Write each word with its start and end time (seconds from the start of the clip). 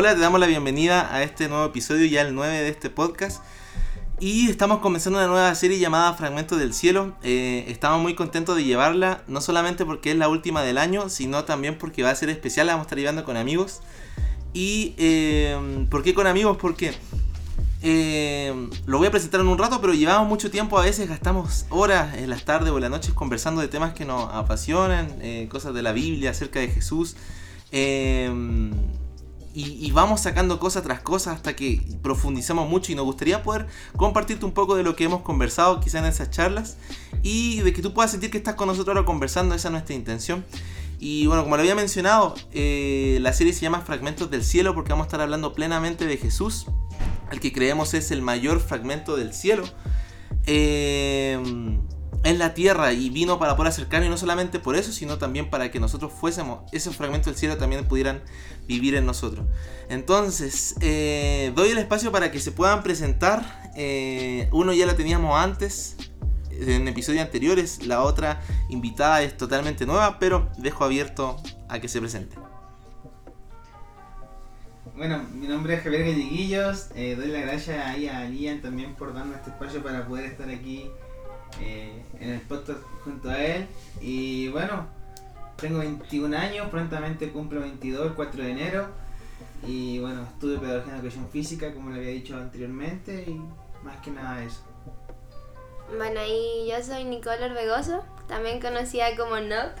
Hola, 0.00 0.14
te 0.14 0.20
damos 0.20 0.38
la 0.38 0.46
bienvenida 0.46 1.12
a 1.12 1.24
este 1.24 1.48
nuevo 1.48 1.64
episodio, 1.64 2.06
ya 2.06 2.20
el 2.20 2.32
9 2.32 2.60
de 2.60 2.68
este 2.68 2.88
podcast. 2.88 3.42
Y 4.20 4.48
estamos 4.48 4.78
comenzando 4.78 5.18
una 5.18 5.26
nueva 5.26 5.52
serie 5.56 5.80
llamada 5.80 6.14
Fragmentos 6.14 6.56
del 6.56 6.72
Cielo. 6.72 7.16
Eh, 7.24 7.64
estamos 7.66 8.00
muy 8.00 8.14
contentos 8.14 8.54
de 8.54 8.62
llevarla, 8.62 9.24
no 9.26 9.40
solamente 9.40 9.84
porque 9.84 10.12
es 10.12 10.16
la 10.16 10.28
última 10.28 10.62
del 10.62 10.78
año, 10.78 11.08
sino 11.08 11.42
también 11.42 11.78
porque 11.78 12.04
va 12.04 12.10
a 12.10 12.14
ser 12.14 12.30
especial, 12.30 12.68
la 12.68 12.74
vamos 12.74 12.84
a 12.84 12.86
estar 12.86 12.98
llevando 13.00 13.24
con 13.24 13.36
amigos. 13.36 13.80
¿Y 14.54 14.94
eh, 14.98 15.58
por 15.90 16.04
qué 16.04 16.14
con 16.14 16.28
amigos? 16.28 16.58
Porque 16.58 16.94
eh, 17.82 18.54
lo 18.86 18.98
voy 18.98 19.08
a 19.08 19.10
presentar 19.10 19.40
en 19.40 19.48
un 19.48 19.58
rato, 19.58 19.80
pero 19.80 19.94
llevamos 19.94 20.28
mucho 20.28 20.48
tiempo, 20.48 20.78
a 20.78 20.82
veces 20.82 21.08
gastamos 21.08 21.66
horas 21.70 22.16
en 22.18 22.30
las 22.30 22.44
tardes 22.44 22.70
o 22.70 22.76
en 22.76 22.82
las 22.82 22.90
noches 22.92 23.14
conversando 23.14 23.60
de 23.60 23.66
temas 23.66 23.94
que 23.94 24.04
nos 24.04 24.32
apasionan, 24.32 25.18
cosas 25.48 25.74
de 25.74 25.82
la 25.82 25.90
Biblia, 25.90 26.30
acerca 26.30 26.60
de 26.60 26.68
Jesús. 26.68 27.16
Y, 29.60 29.90
vamos 29.90 30.20
sacando 30.20 30.60
cosa 30.60 30.82
tras 30.82 31.00
cosa 31.00 31.32
hasta 31.32 31.56
que 31.56 31.82
profundizamos 32.00 32.70
mucho 32.70 32.92
y 32.92 32.94
nos 32.94 33.04
gustaría 33.04 33.42
poder 33.42 33.66
compartirte 33.96 34.44
un 34.44 34.52
poco 34.52 34.76
de 34.76 34.84
lo 34.84 34.94
que 34.94 35.02
hemos 35.02 35.22
conversado 35.22 35.80
quizá 35.80 35.98
en 35.98 36.04
esas 36.04 36.30
charlas 36.30 36.76
y 37.24 37.58
de 37.62 37.72
que 37.72 37.82
tú 37.82 37.92
puedas 37.92 38.12
sentir 38.12 38.30
que 38.30 38.38
estás 38.38 38.54
con 38.54 38.68
nosotros 38.68 38.94
ahora 38.94 39.04
conversando, 39.04 39.56
esa 39.56 39.66
es 39.66 39.72
nuestra 39.72 39.96
intención. 39.96 40.44
Y 41.00 41.26
bueno, 41.26 41.42
como 41.42 41.56
lo 41.56 41.62
había 41.62 41.74
mencionado, 41.74 42.36
eh, 42.52 43.18
la 43.20 43.32
serie 43.32 43.52
se 43.52 43.62
llama 43.62 43.80
Fragmentos 43.80 44.30
del 44.30 44.44
Cielo 44.44 44.76
porque 44.76 44.90
vamos 44.90 45.06
a 45.06 45.08
estar 45.08 45.20
hablando 45.22 45.52
plenamente 45.54 46.06
de 46.06 46.18
Jesús, 46.18 46.66
el 47.32 47.40
que 47.40 47.52
creemos 47.52 47.94
es 47.94 48.12
el 48.12 48.22
mayor 48.22 48.60
fragmento 48.60 49.16
del 49.16 49.34
cielo. 49.34 49.64
Eh, 50.46 51.36
en 52.24 52.38
la 52.38 52.54
tierra 52.54 52.92
y 52.92 53.10
vino 53.10 53.38
para 53.38 53.56
poder 53.56 53.70
acercarnos 53.70 54.10
no 54.10 54.16
solamente 54.16 54.58
por 54.58 54.76
eso, 54.76 54.92
sino 54.92 55.18
también 55.18 55.50
para 55.50 55.70
que 55.70 55.80
nosotros 55.80 56.12
fuésemos, 56.12 56.60
esos 56.72 56.96
fragmentos 56.96 57.26
del 57.26 57.36
cielo 57.36 57.56
también 57.56 57.86
pudieran 57.86 58.22
vivir 58.66 58.94
en 58.94 59.06
nosotros. 59.06 59.46
Entonces, 59.88 60.74
eh, 60.80 61.52
doy 61.54 61.70
el 61.70 61.78
espacio 61.78 62.12
para 62.12 62.30
que 62.30 62.40
se 62.40 62.52
puedan 62.52 62.82
presentar. 62.82 63.70
Eh, 63.76 64.48
uno 64.52 64.72
ya 64.72 64.86
lo 64.86 64.94
teníamos 64.94 65.38
antes, 65.38 65.96
en 66.50 66.88
episodios 66.88 67.22
anteriores, 67.22 67.86
la 67.86 68.02
otra 68.02 68.42
invitada 68.68 69.22
es 69.22 69.36
totalmente 69.36 69.86
nueva, 69.86 70.18
pero 70.18 70.50
dejo 70.58 70.84
abierto 70.84 71.36
a 71.68 71.78
que 71.78 71.88
se 71.88 72.00
presente. 72.00 72.36
Bueno, 74.96 75.24
mi 75.32 75.46
nombre 75.46 75.74
es 75.74 75.82
Javier 75.84 76.06
Galleguillos, 76.06 76.88
eh, 76.96 77.14
doy 77.16 77.28
la 77.28 77.40
gracias 77.40 77.86
ahí 77.86 78.08
a 78.08 78.24
Lian 78.24 78.60
también 78.60 78.96
por 78.96 79.14
darnos 79.14 79.36
este 79.36 79.50
espacio 79.50 79.80
para 79.80 80.08
poder 80.08 80.24
estar 80.24 80.48
aquí 80.50 80.90
eh, 81.60 82.02
en 82.20 82.30
el 82.30 82.40
podcast 82.42 82.80
junto 83.04 83.30
a 83.30 83.38
él. 83.38 83.66
Y 84.00 84.48
bueno, 84.48 84.86
tengo 85.56 85.78
21 85.78 86.36
años, 86.36 86.68
prontamente 86.70 87.30
cumplo 87.30 87.60
22 87.60 88.08
el 88.08 88.14
4 88.14 88.42
de 88.42 88.50
enero. 88.50 88.88
Y 89.66 89.98
bueno, 89.98 90.22
estudio 90.22 90.60
pedagogía 90.60 90.92
en 90.92 90.98
educación 91.00 91.28
física, 91.30 91.74
como 91.74 91.90
le 91.90 91.98
había 91.98 92.10
dicho 92.10 92.36
anteriormente, 92.36 93.24
y 93.26 93.40
más 93.84 93.96
que 94.02 94.10
nada 94.10 94.42
eso. 94.42 94.62
Bueno, 95.96 96.20
y 96.26 96.68
yo 96.70 96.82
soy 96.82 97.04
Nicole 97.04 97.44
Orbegoso, 97.44 98.04
también 98.28 98.60
conocida 98.60 99.16
como 99.16 99.40
Noc. 99.40 99.72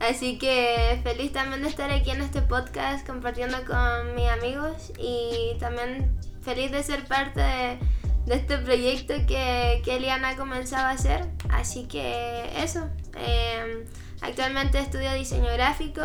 Así 0.00 0.38
que 0.38 0.98
feliz 1.02 1.32
también 1.32 1.62
de 1.62 1.68
estar 1.68 1.90
aquí 1.90 2.10
en 2.10 2.22
este 2.22 2.40
podcast 2.40 3.06
compartiendo 3.06 3.58
con 3.66 4.14
mis 4.14 4.28
amigos 4.28 4.92
y 4.98 5.58
también 5.60 6.18
feliz 6.40 6.72
de 6.72 6.82
ser 6.82 7.04
parte 7.04 7.40
de 7.40 7.78
de 8.30 8.36
este 8.36 8.58
proyecto 8.58 9.14
que, 9.26 9.82
que 9.84 9.96
Eliana 9.96 10.36
comenzado 10.36 10.86
a 10.86 10.90
hacer. 10.90 11.26
Así 11.50 11.86
que 11.86 12.48
eso. 12.62 12.88
Em, 13.16 13.84
actualmente 14.22 14.78
estudio 14.78 15.12
diseño 15.14 15.52
gráfico 15.52 16.00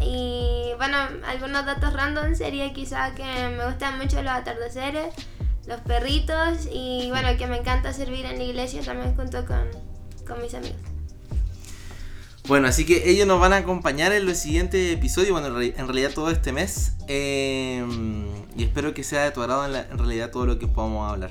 y 0.00 0.72
bueno, 0.76 0.96
algunos 1.26 1.64
datos 1.64 1.92
random 1.94 2.34
sería 2.34 2.72
quizá 2.74 3.14
que 3.14 3.22
me 3.56 3.64
gustan 3.64 3.96
mucho 3.96 4.20
los 4.22 4.32
atardeceres, 4.32 5.14
los 5.66 5.80
perritos 5.80 6.68
y 6.70 7.08
bueno, 7.10 7.28
que 7.38 7.46
me 7.46 7.56
encanta 7.56 7.94
servir 7.94 8.26
en 8.26 8.36
la 8.36 8.44
iglesia 8.44 8.82
también 8.82 9.16
junto 9.16 9.46
con, 9.46 9.66
con 10.26 10.42
mis 10.42 10.52
amigos. 10.52 10.80
Bueno, 12.46 12.68
así 12.68 12.84
que 12.84 13.08
ellos 13.08 13.26
nos 13.26 13.40
van 13.40 13.54
a 13.54 13.58
acompañar 13.58 14.12
en 14.12 14.26
los 14.26 14.36
siguientes 14.36 14.92
episodios, 14.92 15.30
bueno, 15.30 15.46
en 15.60 15.86
realidad 15.86 16.10
todo 16.14 16.30
este 16.30 16.52
mes. 16.52 16.94
Em, 17.06 18.26
y 18.56 18.64
espero 18.64 18.92
que 18.92 19.04
sea 19.04 19.24
de 19.24 19.30
tu 19.30 19.40
agrado 19.40 19.64
en, 19.64 19.98
realidad 19.98 20.30
todo 20.30 20.44
lo 20.46 20.58
que 20.58 20.66
podamos 20.66 21.10
hablar. 21.10 21.30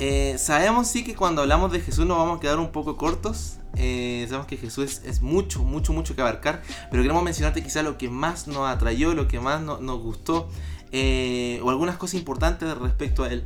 Eh, 0.00 0.36
sabemos 0.38 0.86
sí 0.86 1.02
que 1.02 1.16
cuando 1.16 1.42
hablamos 1.42 1.72
de 1.72 1.80
Jesús 1.80 2.06
nos 2.06 2.18
vamos 2.18 2.38
a 2.38 2.40
quedar 2.40 2.58
un 2.58 2.70
poco 2.70 2.96
cortos. 2.96 3.58
Eh, 3.76 4.24
sabemos 4.28 4.46
que 4.46 4.56
Jesús 4.56 5.02
es, 5.04 5.22
mucho, 5.22 5.62
mucho, 5.64 5.92
mucho 5.92 6.14
que 6.14 6.20
abarcar. 6.20 6.62
Pero 6.90 7.02
queremos 7.02 7.22
mencionarte 7.22 7.62
quizá 7.62 7.82
lo 7.82 7.98
que 7.98 8.08
más 8.08 8.46
nos 8.46 8.68
atrayó, 8.68 9.14
lo 9.14 9.28
que 9.28 9.40
más 9.40 9.60
nos 9.60 10.00
gustó. 10.00 10.48
Eh, 10.92 11.60
o 11.62 11.70
algunas 11.70 11.96
cosas 11.96 12.14
importantes 12.14 12.76
respecto 12.78 13.24
a 13.24 13.28
él. 13.28 13.44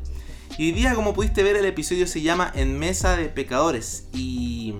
Y 0.58 0.66
hoy 0.66 0.72
día, 0.72 0.94
como 0.94 1.14
pudiste 1.14 1.42
ver, 1.42 1.56
el 1.56 1.64
episodio 1.64 2.06
se 2.06 2.20
llama 2.20 2.52
En 2.54 2.78
Mesa 2.78 3.16
de 3.16 3.26
Pecadores. 3.26 4.08
Y 4.12 4.74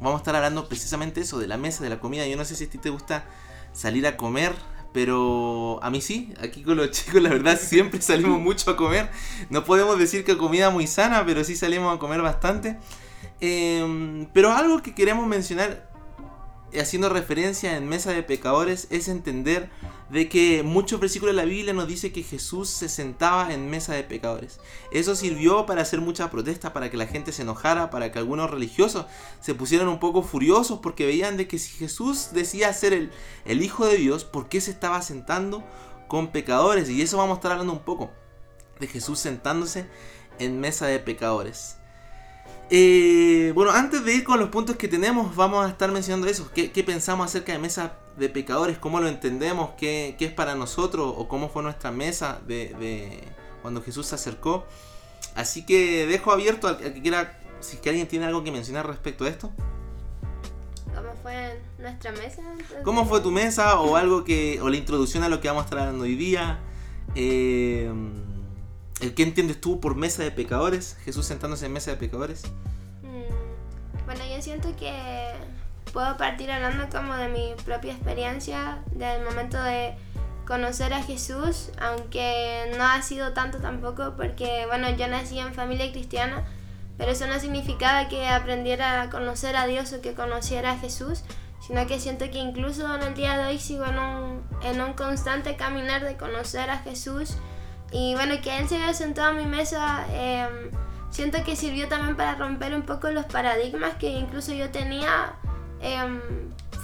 vamos 0.00 0.14
a 0.14 0.18
estar 0.18 0.34
hablando 0.34 0.68
precisamente 0.68 1.20
eso, 1.20 1.38
de 1.38 1.46
la 1.46 1.58
mesa, 1.58 1.84
de 1.84 1.90
la 1.90 2.00
comida. 2.00 2.26
Yo 2.26 2.36
no 2.36 2.44
sé 2.46 2.56
si 2.56 2.64
a 2.64 2.70
ti 2.70 2.78
te 2.78 2.88
gusta 2.88 3.26
salir 3.72 4.06
a 4.06 4.16
comer, 4.16 4.54
pero 4.92 5.78
a 5.82 5.90
mí 5.90 6.00
sí, 6.00 6.32
aquí 6.40 6.62
con 6.62 6.76
los 6.76 6.90
chicos 6.92 7.22
la 7.22 7.30
verdad 7.30 7.58
siempre 7.60 8.00
salimos 8.00 8.40
mucho 8.40 8.70
a 8.70 8.76
comer. 8.76 9.10
No 9.50 9.64
podemos 9.64 9.98
decir 9.98 10.24
que 10.24 10.36
comida 10.36 10.70
muy 10.70 10.86
sana, 10.86 11.24
pero 11.26 11.44
sí 11.44 11.56
salimos 11.56 11.94
a 11.94 11.98
comer 11.98 12.22
bastante. 12.22 12.78
Em, 13.40 14.26
pero 14.32 14.52
algo 14.52 14.82
que 14.82 14.94
queremos 14.94 15.26
mencionar 15.26 15.87
haciendo 16.76 17.08
referencia 17.08 17.76
en 17.76 17.88
Mesa 17.88 18.12
de 18.12 18.22
Pecadores 18.22 18.88
es 18.90 19.08
entender 19.08 19.70
de 20.10 20.28
que 20.28 20.62
muchos 20.62 21.00
versículos 21.00 21.34
de 21.34 21.42
la 21.42 21.48
Biblia 21.48 21.72
nos 21.72 21.86
dice 21.86 22.12
que 22.12 22.22
Jesús 22.22 22.68
se 22.68 22.88
sentaba 22.88 23.52
en 23.52 23.68
mesa 23.70 23.94
de 23.94 24.04
pecadores. 24.04 24.58
Eso 24.90 25.14
sirvió 25.14 25.66
para 25.66 25.82
hacer 25.82 26.00
muchas 26.00 26.30
protestas, 26.30 26.72
para 26.72 26.90
que 26.90 26.96
la 26.96 27.06
gente 27.06 27.32
se 27.32 27.42
enojara, 27.42 27.90
para 27.90 28.10
que 28.10 28.18
algunos 28.18 28.50
religiosos 28.50 29.06
se 29.40 29.54
pusieran 29.54 29.88
un 29.88 30.00
poco 30.00 30.22
furiosos 30.22 30.80
porque 30.80 31.06
veían 31.06 31.36
de 31.36 31.46
que 31.46 31.58
si 31.58 31.76
Jesús 31.76 32.30
decía 32.32 32.72
ser 32.72 32.92
el, 32.92 33.10
el 33.44 33.62
Hijo 33.62 33.86
de 33.86 33.96
Dios, 33.96 34.24
¿por 34.24 34.48
qué 34.48 34.60
se 34.60 34.70
estaba 34.70 35.02
sentando 35.02 35.64
con 36.08 36.32
pecadores? 36.32 36.88
Y 36.88 37.02
eso 37.02 37.18
vamos 37.18 37.36
a 37.36 37.38
estar 37.38 37.52
hablando 37.52 37.72
un 37.72 37.84
poco 37.84 38.10
de 38.80 38.86
Jesús 38.86 39.18
sentándose 39.18 39.86
en 40.38 40.60
mesa 40.60 40.86
de 40.86 40.98
pecadores. 41.00 41.77
Eh, 42.70 43.52
bueno, 43.54 43.70
antes 43.70 44.04
de 44.04 44.14
ir 44.14 44.24
con 44.24 44.38
los 44.38 44.50
puntos 44.50 44.76
que 44.76 44.88
tenemos, 44.88 45.34
vamos 45.34 45.64
a 45.64 45.70
estar 45.70 45.90
mencionando 45.90 46.26
eso. 46.26 46.50
¿Qué, 46.52 46.84
pensamos 46.84 47.26
acerca 47.26 47.52
de 47.52 47.58
mesa 47.58 47.94
de 48.16 48.28
pecadores? 48.28 48.78
¿Cómo 48.78 49.00
lo 49.00 49.08
entendemos? 49.08 49.70
¿Qué, 49.78 50.16
es 50.18 50.32
para 50.32 50.54
nosotros? 50.54 51.14
¿O 51.16 51.28
cómo 51.28 51.48
fue 51.48 51.62
nuestra 51.62 51.90
mesa 51.90 52.40
de, 52.46 53.22
cuando 53.62 53.82
Jesús 53.82 54.06
se 54.06 54.16
acercó? 54.16 54.66
Así 55.34 55.64
que 55.64 56.06
dejo 56.06 56.30
abierto 56.30 56.68
al, 56.68 56.78
que 56.78 57.00
quiera, 57.00 57.40
si 57.60 57.78
que 57.78 57.88
alguien 57.88 58.06
tiene 58.06 58.26
algo 58.26 58.44
que 58.44 58.52
mencionar 58.52 58.86
respecto 58.86 59.24
a 59.24 59.28
esto. 59.28 59.50
¿Cómo 60.94 61.14
fue 61.22 61.62
nuestra 61.78 62.12
mesa? 62.12 62.42
¿Cómo 62.84 63.06
fue 63.06 63.20
tu 63.22 63.30
mesa? 63.30 63.80
O 63.80 63.96
algo 63.96 64.24
que, 64.24 64.60
o 64.60 64.68
la 64.68 64.76
introducción 64.76 65.22
a 65.22 65.30
lo 65.30 65.40
que 65.40 65.48
vamos 65.48 65.62
a 65.62 65.64
estar 65.64 65.78
hablando 65.78 66.04
hoy 66.04 66.16
día. 66.16 66.58
Eh, 67.14 67.90
¿El 69.00 69.14
qué 69.14 69.22
entiendes 69.22 69.60
tú 69.60 69.80
por 69.80 69.94
mesa 69.94 70.24
de 70.24 70.32
pecadores? 70.32 70.96
Jesús 71.04 71.24
sentándose 71.26 71.66
en 71.66 71.72
mesa 71.72 71.92
de 71.92 71.96
pecadores. 71.98 72.42
Mm, 73.02 74.06
bueno, 74.06 74.20
yo 74.26 74.42
siento 74.42 74.74
que 74.76 74.92
puedo 75.92 76.16
partir 76.16 76.50
hablando 76.50 76.88
como 76.90 77.14
de 77.14 77.28
mi 77.28 77.54
propia 77.64 77.92
experiencia, 77.92 78.82
del 78.90 79.24
momento 79.24 79.62
de 79.62 79.94
conocer 80.46 80.94
a 80.94 81.02
Jesús, 81.02 81.70
aunque 81.80 82.72
no 82.76 82.84
ha 82.84 83.00
sido 83.02 83.34
tanto 83.34 83.58
tampoco, 83.58 84.14
porque 84.16 84.64
bueno, 84.66 84.90
yo 84.96 85.06
nací 85.06 85.38
en 85.38 85.54
familia 85.54 85.92
cristiana, 85.92 86.44
pero 86.96 87.12
eso 87.12 87.26
no 87.26 87.38
significaba 87.38 88.08
que 88.08 88.26
aprendiera 88.26 89.02
a 89.02 89.10
conocer 89.10 89.54
a 89.56 89.66
Dios 89.66 89.92
o 89.92 90.00
que 90.00 90.14
conociera 90.14 90.72
a 90.72 90.78
Jesús, 90.78 91.22
sino 91.64 91.86
que 91.86 92.00
siento 92.00 92.30
que 92.30 92.38
incluso 92.38 92.92
en 92.96 93.02
el 93.02 93.14
día 93.14 93.38
de 93.38 93.46
hoy 93.46 93.58
sigo 93.60 93.84
en 93.84 93.98
un, 93.98 94.42
en 94.62 94.80
un 94.80 94.94
constante 94.94 95.56
caminar 95.56 96.02
de 96.02 96.16
conocer 96.16 96.70
a 96.70 96.78
Jesús 96.78 97.36
y 97.90 98.14
bueno, 98.14 98.34
que 98.42 98.58
él 98.58 98.68
se 98.68 98.76
haya 98.76 98.92
sentado 98.92 99.28
a 99.28 99.32
mi 99.32 99.46
mesa, 99.46 100.06
em, 100.12 100.70
siento 101.10 101.42
que 101.44 101.56
sirvió 101.56 101.88
también 101.88 102.16
para 102.16 102.34
romper 102.34 102.74
un 102.74 102.82
poco 102.82 103.10
los 103.10 103.24
paradigmas 103.26 103.94
que 103.94 104.08
incluso 104.10 104.52
yo 104.52 104.70
tenía 104.70 105.34
em, 105.80 106.20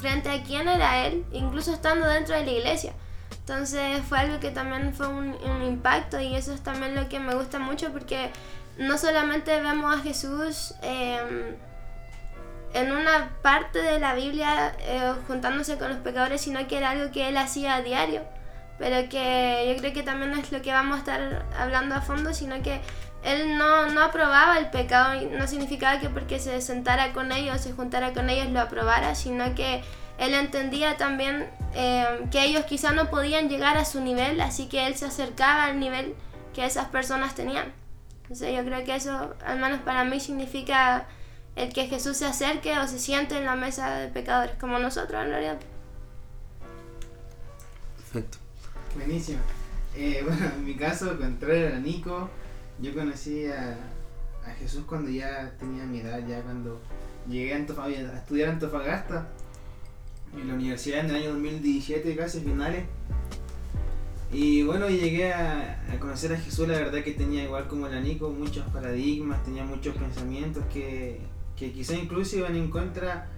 frente 0.00 0.30
a 0.30 0.42
quién 0.42 0.68
era 0.68 1.06
él, 1.06 1.24
incluso 1.32 1.72
estando 1.72 2.06
dentro 2.06 2.34
de 2.36 2.44
la 2.44 2.52
iglesia. 2.52 2.92
Entonces 3.40 4.02
fue 4.08 4.18
algo 4.18 4.40
que 4.40 4.50
también 4.50 4.94
fue 4.94 5.08
un, 5.08 5.34
impacto 5.66 6.20
y 6.20 6.34
eso 6.34 6.54
es 6.54 6.62
también 6.62 6.94
lo 6.94 7.08
que 7.08 7.18
me 7.20 7.34
gusta 7.34 7.58
mucho 7.58 7.90
porque 7.92 8.30
no 8.78 8.96
solamente 8.98 9.60
vemos 9.60 9.94
a 9.94 9.98
Jesús 10.02 10.74
em, 10.82 11.56
en 12.74 12.92
una 12.92 13.30
parte 13.42 13.80
de 13.80 13.98
la 13.98 14.14
Biblia 14.14 14.74
eh, 14.80 15.12
juntándose 15.26 15.76
con 15.78 15.88
los 15.90 15.98
pecadores, 15.98 16.40
sino 16.40 16.66
que 16.66 16.78
era 16.78 16.90
algo 16.90 17.10
que 17.12 17.28
él 17.28 17.36
hacía 17.36 17.76
a 17.76 17.82
diario 17.82 18.22
pero 18.78 19.08
que 19.08 19.72
yo 19.72 19.80
creo 19.80 19.92
que 19.92 20.02
también 20.02 20.30
no 20.30 20.38
es 20.38 20.50
lo 20.52 20.62
que 20.62 20.72
vamos 20.72 20.96
a 20.96 20.98
estar 20.98 21.46
hablando 21.58 21.94
a 21.94 22.00
fondo, 22.00 22.34
sino 22.34 22.60
que 22.62 22.80
él 23.22 23.56
no, 23.56 23.86
no 23.86 24.02
aprobaba 24.02 24.58
el 24.58 24.70
pecado, 24.70 25.20
no 25.30 25.46
significaba 25.48 25.98
que 26.00 26.10
porque 26.10 26.38
se 26.38 26.60
sentara 26.60 27.12
con 27.12 27.32
ellos, 27.32 27.60
se 27.60 27.72
juntara 27.72 28.12
con 28.12 28.28
ellos, 28.28 28.50
lo 28.50 28.60
aprobara, 28.60 29.14
sino 29.14 29.54
que 29.54 29.82
él 30.18 30.34
entendía 30.34 30.96
también 30.96 31.48
eh, 31.74 32.26
que 32.30 32.44
ellos 32.44 32.64
quizá 32.66 32.92
no 32.92 33.10
podían 33.10 33.48
llegar 33.48 33.76
a 33.76 33.84
su 33.84 34.00
nivel, 34.00 34.40
así 34.40 34.68
que 34.68 34.86
él 34.86 34.94
se 34.94 35.06
acercaba 35.06 35.64
al 35.64 35.80
nivel 35.80 36.14
que 36.54 36.64
esas 36.64 36.86
personas 36.86 37.34
tenían. 37.34 37.72
Entonces 38.22 38.54
yo 38.54 38.64
creo 38.64 38.84
que 38.84 38.94
eso, 38.94 39.34
al 39.44 39.58
menos 39.58 39.80
para 39.80 40.04
mí, 40.04 40.20
significa 40.20 41.06
el 41.56 41.72
que 41.72 41.86
Jesús 41.86 42.16
se 42.16 42.26
acerque 42.26 42.78
o 42.78 42.86
se 42.86 42.98
siente 42.98 43.36
en 43.36 43.44
la 43.44 43.56
mesa 43.56 43.96
de 43.96 44.08
pecadores, 44.08 44.56
como 44.58 44.78
nosotros 44.78 45.22
en 45.22 45.30
realidad. 45.30 45.58
Perfecto. 47.96 48.43
Buenísimo. 48.94 49.38
Eh, 49.96 50.22
bueno, 50.26 50.46
en 50.56 50.64
mi 50.64 50.74
caso, 50.74 51.18
contrario 51.18 51.74
a 51.74 51.78
Nico, 51.78 52.28
yo 52.80 52.94
conocí 52.94 53.46
a, 53.46 53.76
a, 54.46 54.50
Jesús 54.58 54.84
cuando 54.86 55.10
ya 55.10 55.52
tenía 55.58 55.84
mi 55.84 56.00
edad, 56.00 56.26
ya 56.26 56.42
cuando 56.42 56.80
llegué 57.28 57.54
a, 57.54 57.56
a 57.56 58.18
estudiar 58.18 58.50
Antofagasta, 58.50 59.28
en 60.36 60.48
la 60.48 60.54
universidad 60.54 61.00
en 61.00 61.10
el 61.10 61.16
año 61.16 61.32
2017, 61.32 62.16
casi 62.16 62.40
finales. 62.40 62.84
Y 64.32 64.64
bueno, 64.64 64.88
llegué 64.88 65.32
a, 65.32 65.84
a, 65.92 65.98
conocer 66.00 66.32
a 66.32 66.36
Jesús, 66.36 66.66
la 66.66 66.78
verdad 66.78 67.04
que 67.04 67.12
tenía 67.12 67.44
igual 67.44 67.68
como 67.68 67.86
el 67.86 68.02
Nico 68.02 68.30
muchos 68.30 68.66
paradigmas, 68.70 69.44
tenía 69.44 69.64
muchos 69.64 69.96
pensamientos 69.96 70.64
que, 70.72 71.20
que 71.56 71.72
quizá 71.72 71.94
incluso 71.94 72.36
iban 72.36 72.56
en 72.56 72.68
contra 72.68 73.28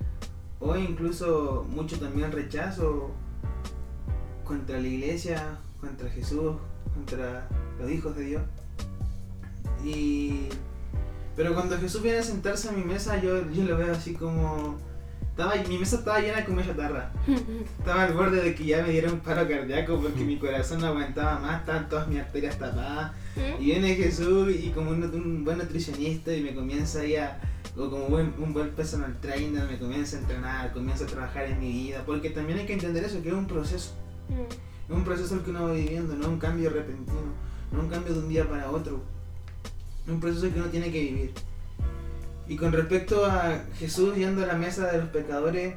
o 0.59 0.75
incluso 0.75 1.67
mucho 1.69 1.99
también 1.99 2.33
rechazo 2.33 3.11
contra 4.47 4.79
la 4.79 4.87
iglesia, 4.87 5.59
contra 5.81 6.09
Jesús, 6.11 6.57
contra 6.95 7.49
los 7.81 7.91
hijos 7.91 8.17
de 8.17 8.25
Dios. 8.25 8.43
Y 9.85 10.49
pero 11.37 11.53
cuando 11.53 11.77
Jesús 11.79 12.03
viene 12.03 12.19
a 12.19 12.23
sentarse 12.23 12.71
a 12.71 12.73
mi 12.73 12.83
mesa, 12.83 13.21
yo, 13.21 13.51
yo 13.51 13.65
lo 13.65 13.77
veo 13.77 13.93
así 13.93 14.15
como 14.15 14.79
estaba, 15.37 15.55
mi 15.69 15.77
mesa 15.77 15.97
estaba 15.97 16.19
llena 16.19 16.39
de 16.39 16.45
comida 16.47 16.65
chatarra. 16.65 17.13
Estaba 17.79 18.05
al 18.05 18.15
borde 18.15 18.41
de 18.41 18.55
que 18.55 18.65
ya 18.65 18.83
me 18.83 18.89
diera 18.89 19.13
un 19.13 19.21
paro 19.21 19.47
cardíaco 19.47 20.01
porque 20.01 20.25
mi 20.25 20.39
corazón 20.39 20.81
no 20.81 20.87
aguantaba 20.87 21.39
más, 21.39 21.61
estaban 21.61 21.91
todas 21.91 22.09
mis 22.09 22.21
arterias 22.21 22.59
tapadas. 22.59 23.13
Y 23.61 23.67
viene 23.67 23.95
Jesús 23.97 24.51
y 24.59 24.71
como 24.71 24.93
un, 24.93 25.05
un, 25.05 25.45
buen 25.45 25.59
nutricionista 25.59 26.33
y 26.33 26.41
me 26.41 26.55
comienza 26.55 27.01
ahí 27.01 27.17
a, 27.17 27.39
o 27.77 27.91
como 27.91 28.07
buen, 28.07 28.33
un 28.39 28.55
buen 28.55 28.71
personal 28.71 29.15
trainer, 29.21 29.67
me 29.67 29.79
comienza 29.79 30.17
a 30.17 30.21
entrenar, 30.21 30.73
comienza 30.73 31.05
a 31.05 31.07
trabajar 31.07 31.45
en 31.45 31.61
mi 31.61 31.71
vida. 31.71 32.03
Porque 32.07 32.31
también 32.31 32.61
hay 32.61 32.65
que 32.65 32.73
entender 32.73 33.05
eso, 33.05 33.23
que 33.23 33.29
es 33.29 33.35
un 33.35 33.47
proceso. 33.47 33.93
Es 34.29 34.95
un 34.95 35.05
proceso 35.05 35.35
el 35.35 35.43
que 35.43 35.51
uno 35.51 35.65
va 35.65 35.73
viviendo, 35.73 36.15
no 36.15 36.23
es 36.23 36.29
un 36.29 36.39
cambio 36.39 36.71
repentino, 36.71 37.33
no 37.73 37.79
es 37.79 37.85
un 37.85 37.91
cambio 37.91 38.15
de 38.15 38.19
un 38.21 38.29
día 38.29 38.49
para 38.49 38.71
otro. 38.71 39.01
Es 40.05 40.13
un 40.13 40.21
proceso 40.21 40.53
que 40.53 40.61
uno 40.61 40.69
tiene 40.69 40.93
que 40.93 41.01
vivir. 41.01 41.35
Y 42.49 42.57
con 42.57 42.73
respecto 42.73 43.27
a 43.27 43.65
Jesús 43.79 44.15
yendo 44.15 44.45
a 44.45 44.47
la 44.47 44.55
mesa 44.55 44.91
de 44.93 44.99
los 44.99 45.09
pecadores, 45.09 45.75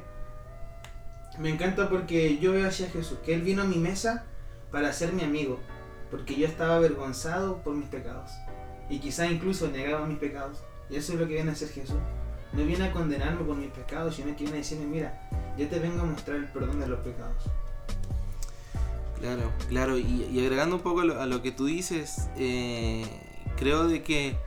me 1.38 1.50
encanta 1.50 1.88
porque 1.88 2.38
yo 2.38 2.52
veo 2.52 2.68
hacia 2.68 2.88
Jesús, 2.90 3.18
que 3.24 3.34
Él 3.34 3.42
vino 3.42 3.62
a 3.62 3.66
mi 3.66 3.76
mesa 3.76 4.24
para 4.70 4.92
ser 4.92 5.12
mi 5.12 5.24
amigo, 5.24 5.58
porque 6.10 6.36
yo 6.36 6.46
estaba 6.46 6.76
avergonzado 6.76 7.62
por 7.62 7.74
mis 7.74 7.88
pecados. 7.88 8.30
Y 8.88 8.98
quizá 9.00 9.26
incluso 9.26 9.68
negaba 9.68 10.06
mis 10.06 10.18
pecados. 10.18 10.58
Y 10.88 10.96
eso 10.96 11.12
es 11.12 11.20
lo 11.20 11.26
que 11.26 11.34
viene 11.34 11.50
a 11.50 11.52
hacer 11.54 11.68
Jesús. 11.68 11.98
No 12.52 12.64
viene 12.64 12.86
a 12.86 12.92
condenarme 12.92 13.44
por 13.44 13.56
mis 13.56 13.70
pecados, 13.70 14.16
sino 14.16 14.34
que 14.36 14.42
viene 14.42 14.58
a 14.58 14.58
decirme, 14.58 14.86
mira, 14.86 15.28
yo 15.56 15.68
te 15.68 15.78
vengo 15.78 16.02
a 16.02 16.06
mostrar 16.06 16.38
el 16.38 16.46
perdón 16.46 16.80
de 16.80 16.88
los 16.88 16.98
pecados. 17.00 17.44
Claro, 19.20 19.52
claro, 19.68 19.98
y, 19.98 20.40
agregando 20.40 20.76
un 20.76 20.82
poco 20.82 21.00
a 21.00 21.26
lo, 21.26 21.42
que 21.42 21.52
tú 21.52 21.66
dices, 21.66 22.28
eh, 22.36 23.04
creo 23.58 23.86
de 23.86 24.02
que, 24.02 24.38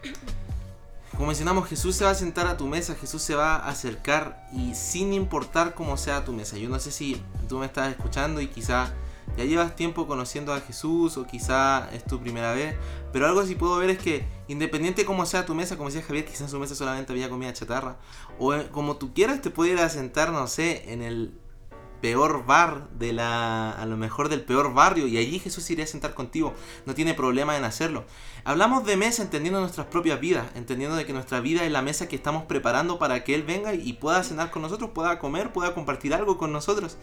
como 1.11 1.27
mencionamos, 1.27 1.67
Jesús 1.67 1.95
se 1.95 2.05
va 2.05 2.09
a 2.09 2.15
sentar 2.15 2.47
a 2.47 2.57
tu 2.57 2.65
mesa, 2.65 2.95
Jesús 2.95 3.21
se 3.21 3.35
va 3.35 3.57
a 3.57 3.69
acercar 3.69 4.47
y 4.51 4.73
sin 4.73 5.13
importar 5.13 5.75
cómo 5.75 5.95
sea 5.95 6.25
tu 6.25 6.33
mesa. 6.33 6.57
Yo 6.57 6.69
no 6.69 6.79
sé 6.79 6.91
si 6.91 7.21
tú 7.47 7.59
me 7.59 7.67
estás 7.67 7.91
escuchando 7.91 8.41
y 8.41 8.47
quizá 8.47 8.91
ya 9.37 9.45
llevas 9.45 9.75
tiempo 9.75 10.07
conociendo 10.07 10.53
a 10.53 10.59
Jesús 10.59 11.17
o 11.17 11.25
quizá 11.27 11.89
es 11.93 12.03
tu 12.03 12.19
primera 12.19 12.53
vez, 12.53 12.75
pero 13.11 13.27
algo 13.27 13.45
sí 13.45 13.53
puedo 13.53 13.77
ver 13.77 13.91
es 13.91 13.99
que 13.99 14.25
independiente 14.47 15.05
cómo 15.05 15.25
sea 15.27 15.45
tu 15.45 15.53
mesa, 15.53 15.77
como 15.77 15.89
decía 15.89 16.03
Javier, 16.03 16.25
quizás 16.25 16.41
en 16.41 16.49
su 16.49 16.59
mesa 16.59 16.73
solamente 16.73 17.13
había 17.13 17.29
comida 17.29 17.53
chatarra, 17.53 17.97
o 18.39 18.53
como 18.71 18.97
tú 18.97 19.13
quieras 19.13 19.39
te 19.41 19.51
puedes 19.51 19.73
ir 19.73 19.79
a 19.79 19.89
sentar, 19.89 20.31
no 20.31 20.47
sé, 20.47 20.91
en 20.91 21.03
el 21.03 21.39
peor 22.03 22.45
bar 22.45 22.89
de 22.99 23.13
la 23.13 23.71
a 23.71 23.85
lo 23.85 23.95
mejor 23.95 24.27
del 24.27 24.43
peor 24.43 24.73
barrio 24.73 25.07
y 25.07 25.17
allí 25.17 25.39
Jesús 25.39 25.69
iría 25.69 25.85
a 25.85 25.87
sentar 25.87 26.13
contigo. 26.13 26.53
No 26.85 26.95
tiene 26.95 27.13
problema 27.13 27.55
en 27.55 27.63
hacerlo. 27.63 28.03
Hablamos 28.43 28.85
de 28.85 28.97
mesa 28.97 29.23
entendiendo 29.23 29.61
nuestras 29.61 29.87
propias 29.87 30.19
vidas 30.19 30.47
entendiendo 30.55 30.97
de 30.97 31.05
que 31.05 31.13
nuestra 31.13 31.39
vida 31.39 31.63
es 31.63 31.71
la 31.71 31.81
mesa 31.81 32.09
que 32.09 32.17
estamos 32.17 32.43
preparando 32.43 32.99
para 32.99 33.23
que 33.23 33.33
él 33.35 33.43
venga 33.43 33.73
y 33.73 33.93
pueda 33.93 34.21
cenar 34.21 34.51
con 34.51 34.63
nosotros 34.63 34.89
pueda 34.93 35.17
comer 35.17 35.53
pueda 35.53 35.73
compartir 35.73 36.13
algo 36.13 36.37
con 36.37 36.51
nosotros. 36.51 36.97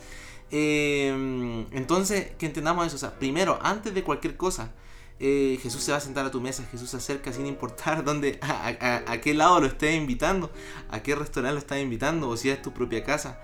Eh, 0.51 1.65
entonces 1.73 2.33
que 2.37 2.45
entendamos 2.45 2.87
eso. 2.87 2.97
O 2.97 2.99
sea 2.99 3.19
primero 3.19 3.59
antes 3.63 3.95
de 3.95 4.05
cualquier 4.05 4.37
cosa 4.37 4.71
eh, 5.19 5.59
Jesús 5.63 5.83
se 5.83 5.93
va 5.93 5.97
a 5.99 6.03
sentar 6.03 6.27
a 6.27 6.31
tu 6.31 6.43
mesa, 6.43 6.63
Jesús 6.71 6.91
se 6.91 6.99
acerca 6.99 7.33
sin 7.33 7.47
importar 7.47 8.05
dónde, 8.09 8.39
a, 8.43 8.69
a, 8.69 9.13
a 9.13 9.21
qué 9.23 9.33
lado 9.33 9.61
lo 9.61 9.67
estés 9.67 9.95
invitando, 9.95 10.51
a 10.91 11.03
qué 11.03 11.15
restaurante 11.15 11.55
lo 11.55 11.59
estás 11.59 11.79
invitando, 11.79 12.29
o 12.29 12.37
si 12.37 12.51
es 12.51 12.61
tu 12.61 12.73
propia 12.75 13.03
casa 13.03 13.39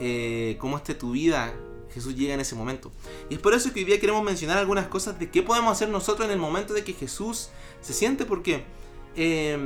eh, 0.00 0.56
cómo 0.60 0.76
esté 0.76 0.94
tu 0.94 1.12
vida, 1.12 1.54
Jesús 1.92 2.14
llega 2.14 2.34
en 2.34 2.40
ese 2.40 2.54
momento. 2.54 2.92
Y 3.30 3.34
es 3.34 3.40
por 3.40 3.54
eso 3.54 3.72
que 3.72 3.80
hoy 3.80 3.84
día 3.86 4.00
queremos 4.00 4.22
mencionar 4.22 4.58
algunas 4.58 4.86
cosas 4.86 5.18
de 5.18 5.30
qué 5.30 5.42
podemos 5.42 5.72
hacer 5.72 5.88
nosotros 5.88 6.26
en 6.26 6.32
el 6.32 6.38
momento 6.38 6.74
de 6.74 6.84
que 6.84 6.92
Jesús 6.92 7.48
se 7.80 7.92
siente, 7.92 8.24
porque 8.24 8.64
eh, 9.16 9.56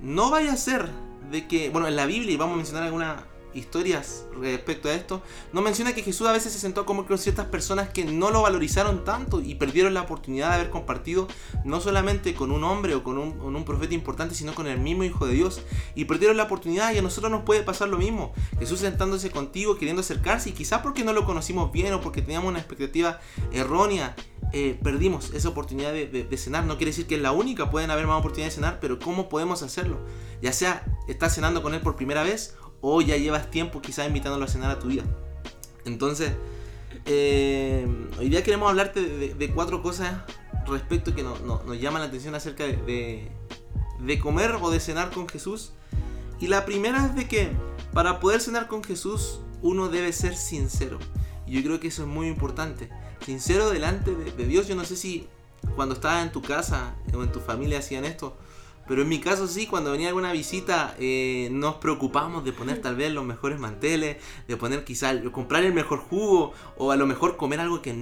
no 0.00 0.30
vaya 0.30 0.52
a 0.52 0.56
ser 0.56 0.88
de 1.30 1.46
que, 1.46 1.70
bueno, 1.70 1.88
en 1.88 1.96
la 1.96 2.06
Biblia, 2.06 2.32
y 2.32 2.36
vamos 2.36 2.54
a 2.54 2.56
mencionar 2.56 2.84
alguna, 2.84 3.26
historias 3.54 4.26
respecto 4.40 4.88
a 4.88 4.94
esto, 4.94 5.22
nos 5.52 5.62
menciona 5.62 5.94
que 5.94 6.02
Jesús 6.02 6.26
a 6.26 6.32
veces 6.32 6.52
se 6.52 6.58
sentó 6.58 6.86
como 6.86 7.06
con 7.06 7.18
ciertas 7.18 7.46
personas 7.46 7.90
que 7.90 8.04
no 8.04 8.30
lo 8.30 8.42
valorizaron 8.42 9.04
tanto 9.04 9.40
y 9.40 9.54
perdieron 9.54 9.94
la 9.94 10.02
oportunidad 10.02 10.50
de 10.50 10.54
haber 10.56 10.70
compartido 10.70 11.28
no 11.64 11.80
solamente 11.80 12.34
con 12.34 12.50
un 12.50 12.64
hombre 12.64 12.94
o 12.94 13.02
con 13.02 13.18
un, 13.18 13.64
profeta 13.64 13.94
importante, 13.94 14.34
sino 14.34 14.54
con 14.54 14.66
el 14.66 14.80
mismo 14.80 15.04
Hijo 15.04 15.26
de 15.26 15.34
Dios. 15.34 15.62
Y 15.94 16.04
perdieron 16.06 16.36
la 16.36 16.44
oportunidad 16.44 16.92
y 16.92 16.98
a 16.98 17.02
nosotros 17.02 17.30
nos 17.30 17.42
puede 17.42 17.62
pasar 17.62 17.88
lo 17.88 17.98
mismo. 17.98 18.32
Jesús 18.58 18.80
sentándose 18.80 19.30
contigo, 19.30 19.76
queriendo 19.76 20.00
acercarse 20.00 20.50
y 20.50 20.52
quizás 20.52 20.80
porque 20.80 21.04
no 21.04 21.12
lo 21.12 21.24
conocimos 21.24 21.70
bien 21.70 21.94
o 21.94 22.00
porque 22.00 22.22
teníamos 22.22 22.50
una 22.50 22.58
expectativa 22.58 23.20
errónea. 23.52 24.16
Eh, 24.52 24.78
perdimos 24.82 25.32
esa 25.32 25.48
oportunidad 25.48 25.92
de, 25.92 26.06
de, 26.08 26.24
de, 26.24 26.36
cenar. 26.36 26.64
No 26.64 26.76
quiere 26.76 26.90
decir 26.90 27.06
que 27.06 27.14
es 27.14 27.22
la 27.22 27.32
única, 27.32 27.70
pueden 27.70 27.90
haber 27.90 28.06
más 28.06 28.18
oportunidades 28.18 28.54
de 28.54 28.62
cenar, 28.62 28.80
pero 28.80 28.98
¿cómo 28.98 29.28
podemos 29.28 29.62
hacerlo? 29.62 29.98
Ya 30.42 30.52
sea 30.52 30.84
estás 31.08 31.34
cenando 31.34 31.62
con 31.62 31.74
él 31.74 31.80
por 31.80 31.96
primera 31.96 32.22
vez 32.22 32.56
o 32.82 33.00
ya 33.00 33.16
llevas 33.16 33.50
tiempo 33.50 33.80
quizás 33.80 34.06
invitándolo 34.06 34.44
a 34.44 34.48
cenar 34.48 34.70
a 34.70 34.78
tu 34.78 34.88
vida. 34.88 35.04
Entonces, 35.86 36.32
eh, 37.06 37.86
hoy 38.18 38.28
día 38.28 38.42
queremos 38.42 38.68
hablarte 38.68 39.00
de, 39.00 39.50
cuatro 39.54 39.82
cosas 39.82 40.20
respecto 40.66 41.14
que 41.14 41.22
no, 41.22 41.36
nos 41.38 41.80
llaman 41.80 42.02
la 42.02 42.08
atención 42.08 42.34
acerca 42.34 42.64
de, 42.64 43.30
de 43.98 44.18
comer 44.18 44.56
o 44.60 44.70
de 44.70 44.80
cenar 44.80 45.10
con 45.10 45.26
Jesús. 45.28 45.72
Y 46.38 46.48
la 46.48 46.66
primera 46.66 47.06
es 47.06 47.14
de 47.14 47.26
que 47.26 47.50
para 47.92 48.20
poder 48.20 48.40
cenar 48.40 48.66
con 48.68 48.84
Jesús 48.84 49.40
uno 49.62 49.88
debe 49.88 50.12
ser 50.12 50.36
sincero. 50.36 50.98
Y 51.46 51.52
yo 51.52 51.62
creo 51.62 51.80
que 51.80 51.88
eso 51.88 52.02
es 52.02 52.08
muy 52.08 52.28
importante. 52.28 52.90
Sincero 53.24 53.70
delante 53.70 54.14
de, 54.14 54.46
Dios. 54.46 54.66
Yo 54.66 54.74
no 54.74 54.84
sé 54.84 54.96
si 54.96 55.28
cuando 55.76 55.94
estabas 55.94 56.24
en 56.24 56.32
tu 56.32 56.42
casa 56.42 56.94
o 57.14 57.22
en 57.22 57.30
tu 57.30 57.40
familia 57.40 57.78
hacían 57.78 58.04
esto. 58.04 58.36
Pero 58.88 59.02
en 59.02 59.08
mi 59.08 59.20
caso 59.20 59.46
sí, 59.46 59.66
cuando 59.66 59.92
venía 59.92 60.08
alguna 60.08 60.32
visita 60.32 60.94
eh, 60.98 61.48
nos 61.52 61.76
preocupamos 61.76 62.44
de 62.44 62.52
poner 62.52 62.80
tal 62.80 62.96
vez 62.96 63.12
los 63.12 63.24
mejores 63.24 63.58
manteles, 63.58 64.16
de 64.48 64.56
poner 64.56 64.84
quizás, 64.84 65.16
comprar 65.32 65.64
el 65.64 65.72
mejor 65.72 66.00
jugo 66.00 66.52
o 66.76 66.90
a 66.90 66.96
lo 66.96 67.06
mejor 67.06 67.36
comer 67.36 67.60
algo 67.60 67.80
que 67.80 67.92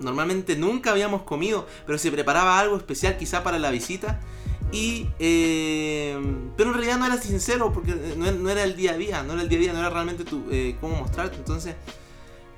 normalmente 0.00 0.56
nunca 0.56 0.90
habíamos 0.90 1.22
comido, 1.22 1.66
pero 1.86 1.98
se 1.98 2.10
preparaba 2.10 2.58
algo 2.58 2.76
especial 2.76 3.16
quizá 3.16 3.42
para 3.42 3.58
la 3.58 3.70
visita. 3.70 4.20
Y, 4.72 5.08
eh, 5.18 6.16
pero 6.56 6.70
en 6.70 6.74
realidad 6.74 6.98
no 6.98 7.06
era 7.06 7.16
sincero 7.18 7.72
porque 7.72 7.92
no, 8.16 8.30
no, 8.30 8.50
era 8.50 8.62
el 8.62 8.76
día 8.76 8.92
a 8.92 8.96
día, 8.96 9.22
no 9.24 9.32
era 9.32 9.42
el 9.42 9.48
día 9.48 9.58
a 9.58 9.62
día, 9.62 9.72
no 9.72 9.80
era 9.80 9.90
realmente 9.90 10.24
tu, 10.24 10.44
eh, 10.50 10.76
cómo 10.80 10.96
mostrarte. 10.96 11.36
Entonces, 11.36 11.74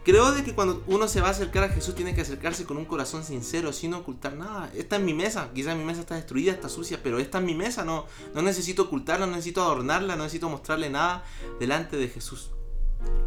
Creo 0.04 0.32
de 0.32 0.42
que 0.42 0.52
cuando 0.52 0.82
uno 0.88 1.06
se 1.06 1.20
va 1.20 1.28
a 1.28 1.30
acercar 1.30 1.62
a 1.62 1.68
Jesús 1.68 1.94
tiene 1.94 2.12
que 2.12 2.22
acercarse 2.22 2.64
con 2.64 2.76
un 2.76 2.84
corazón 2.84 3.22
sincero, 3.22 3.72
sin 3.72 3.94
ocultar 3.94 4.34
nada. 4.34 4.68
Esta 4.74 4.96
es 4.96 5.02
mi 5.02 5.14
mesa, 5.14 5.50
quizás 5.54 5.76
mi 5.76 5.84
mesa 5.84 6.00
está 6.00 6.16
destruida, 6.16 6.50
está 6.50 6.68
sucia, 6.68 6.98
pero 7.02 7.20
esta 7.20 7.38
es 7.38 7.44
mi 7.44 7.54
mesa, 7.54 7.84
no, 7.84 8.06
no 8.34 8.42
necesito 8.42 8.82
ocultarla, 8.82 9.26
no 9.26 9.32
necesito 9.32 9.62
adornarla, 9.62 10.16
no 10.16 10.24
necesito 10.24 10.48
mostrarle 10.48 10.90
nada 10.90 11.24
delante 11.60 11.96
de 11.96 12.08
Jesús. 12.08 12.50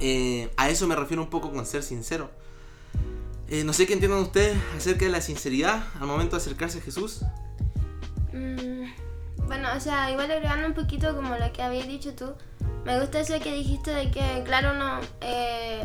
Eh, 0.02 0.52
a 0.58 0.70
eso 0.70 0.86
me 0.86 0.96
refiero 0.96 1.24
un 1.24 1.30
poco 1.30 1.52
con 1.52 1.66
ser 1.66 1.82
sincero. 1.82 2.30
Eh, 3.48 3.64
no 3.64 3.72
sé 3.72 3.88
qué 3.88 3.94
entiendan 3.94 4.20
ustedes 4.20 4.58
acerca 4.76 5.06
de 5.06 5.12
la 5.12 5.22
sinceridad 5.22 5.88
al 6.00 6.08
momento 6.08 6.36
de 6.36 6.42
acercarse 6.42 6.80
a 6.80 6.82
Jesús. 6.82 7.22
Mm, 8.34 9.48
bueno, 9.48 9.70
o 9.78 9.80
sea, 9.80 10.12
igual 10.12 10.30
agregando 10.30 10.68
un 10.68 10.74
poquito 10.74 11.16
como 11.16 11.38
lo 11.38 11.54
que 11.54 11.62
habías 11.62 11.88
dicho 11.88 12.14
tú, 12.16 12.34
me 12.84 13.00
gusta 13.00 13.22
eso 13.22 13.40
que 13.40 13.54
dijiste 13.54 13.92
de 13.92 14.12
que, 14.12 14.44
claro, 14.46 14.74
no... 14.74 15.00
Eh, 15.22 15.84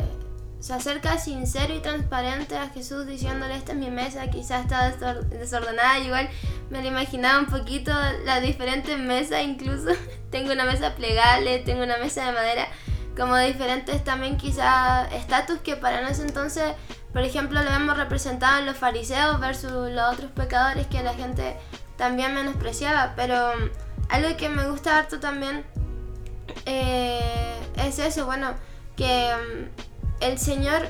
se 0.61 0.73
acerca 0.73 1.17
sincero 1.17 1.73
y 1.73 1.79
transparente 1.79 2.55
a 2.55 2.69
Jesús 2.69 3.07
diciéndole 3.07 3.55
esta 3.55 3.71
es 3.71 3.79
mi 3.79 3.89
mesa, 3.89 4.29
quizás 4.29 4.63
está 4.63 4.91
desordenada, 5.21 5.97
igual 5.97 6.29
me 6.69 6.83
lo 6.83 6.87
imaginaba 6.87 7.39
un 7.39 7.47
poquito 7.47 7.91
las 8.25 8.43
diferentes 8.43 8.97
mesas 8.99 9.41
incluso, 9.43 9.89
tengo 10.31 10.53
una 10.53 10.65
mesa 10.65 10.93
plegable, 10.93 11.59
tengo 11.59 11.83
una 11.83 11.97
mesa 11.97 12.27
de 12.27 12.33
madera, 12.33 12.67
como 13.17 13.35
diferentes 13.37 14.03
también 14.03 14.37
quizás 14.37 15.11
estatus 15.13 15.59
que 15.61 15.75
para 15.75 16.07
ese 16.07 16.21
entonces, 16.21 16.73
por 17.11 17.23
ejemplo, 17.23 17.61
lo 17.63 17.71
vemos 17.71 17.97
representado 17.97 18.59
en 18.59 18.67
los 18.67 18.77
fariseos 18.77 19.39
versus 19.39 19.71
los 19.71 20.13
otros 20.13 20.31
pecadores 20.31 20.85
que 20.87 21.01
la 21.01 21.15
gente 21.15 21.57
también 21.97 22.35
menospreciaba, 22.35 23.13
pero 23.15 23.53
um, 23.53 23.69
algo 24.09 24.37
que 24.37 24.47
me 24.47 24.69
gusta 24.69 24.99
harto 24.99 25.19
también 25.19 25.65
eh, 26.67 27.59
es 27.77 27.97
eso, 27.97 28.27
bueno, 28.27 28.53
que 28.95 29.31
um, 29.33 29.90
el 30.21 30.37
Señor 30.39 30.87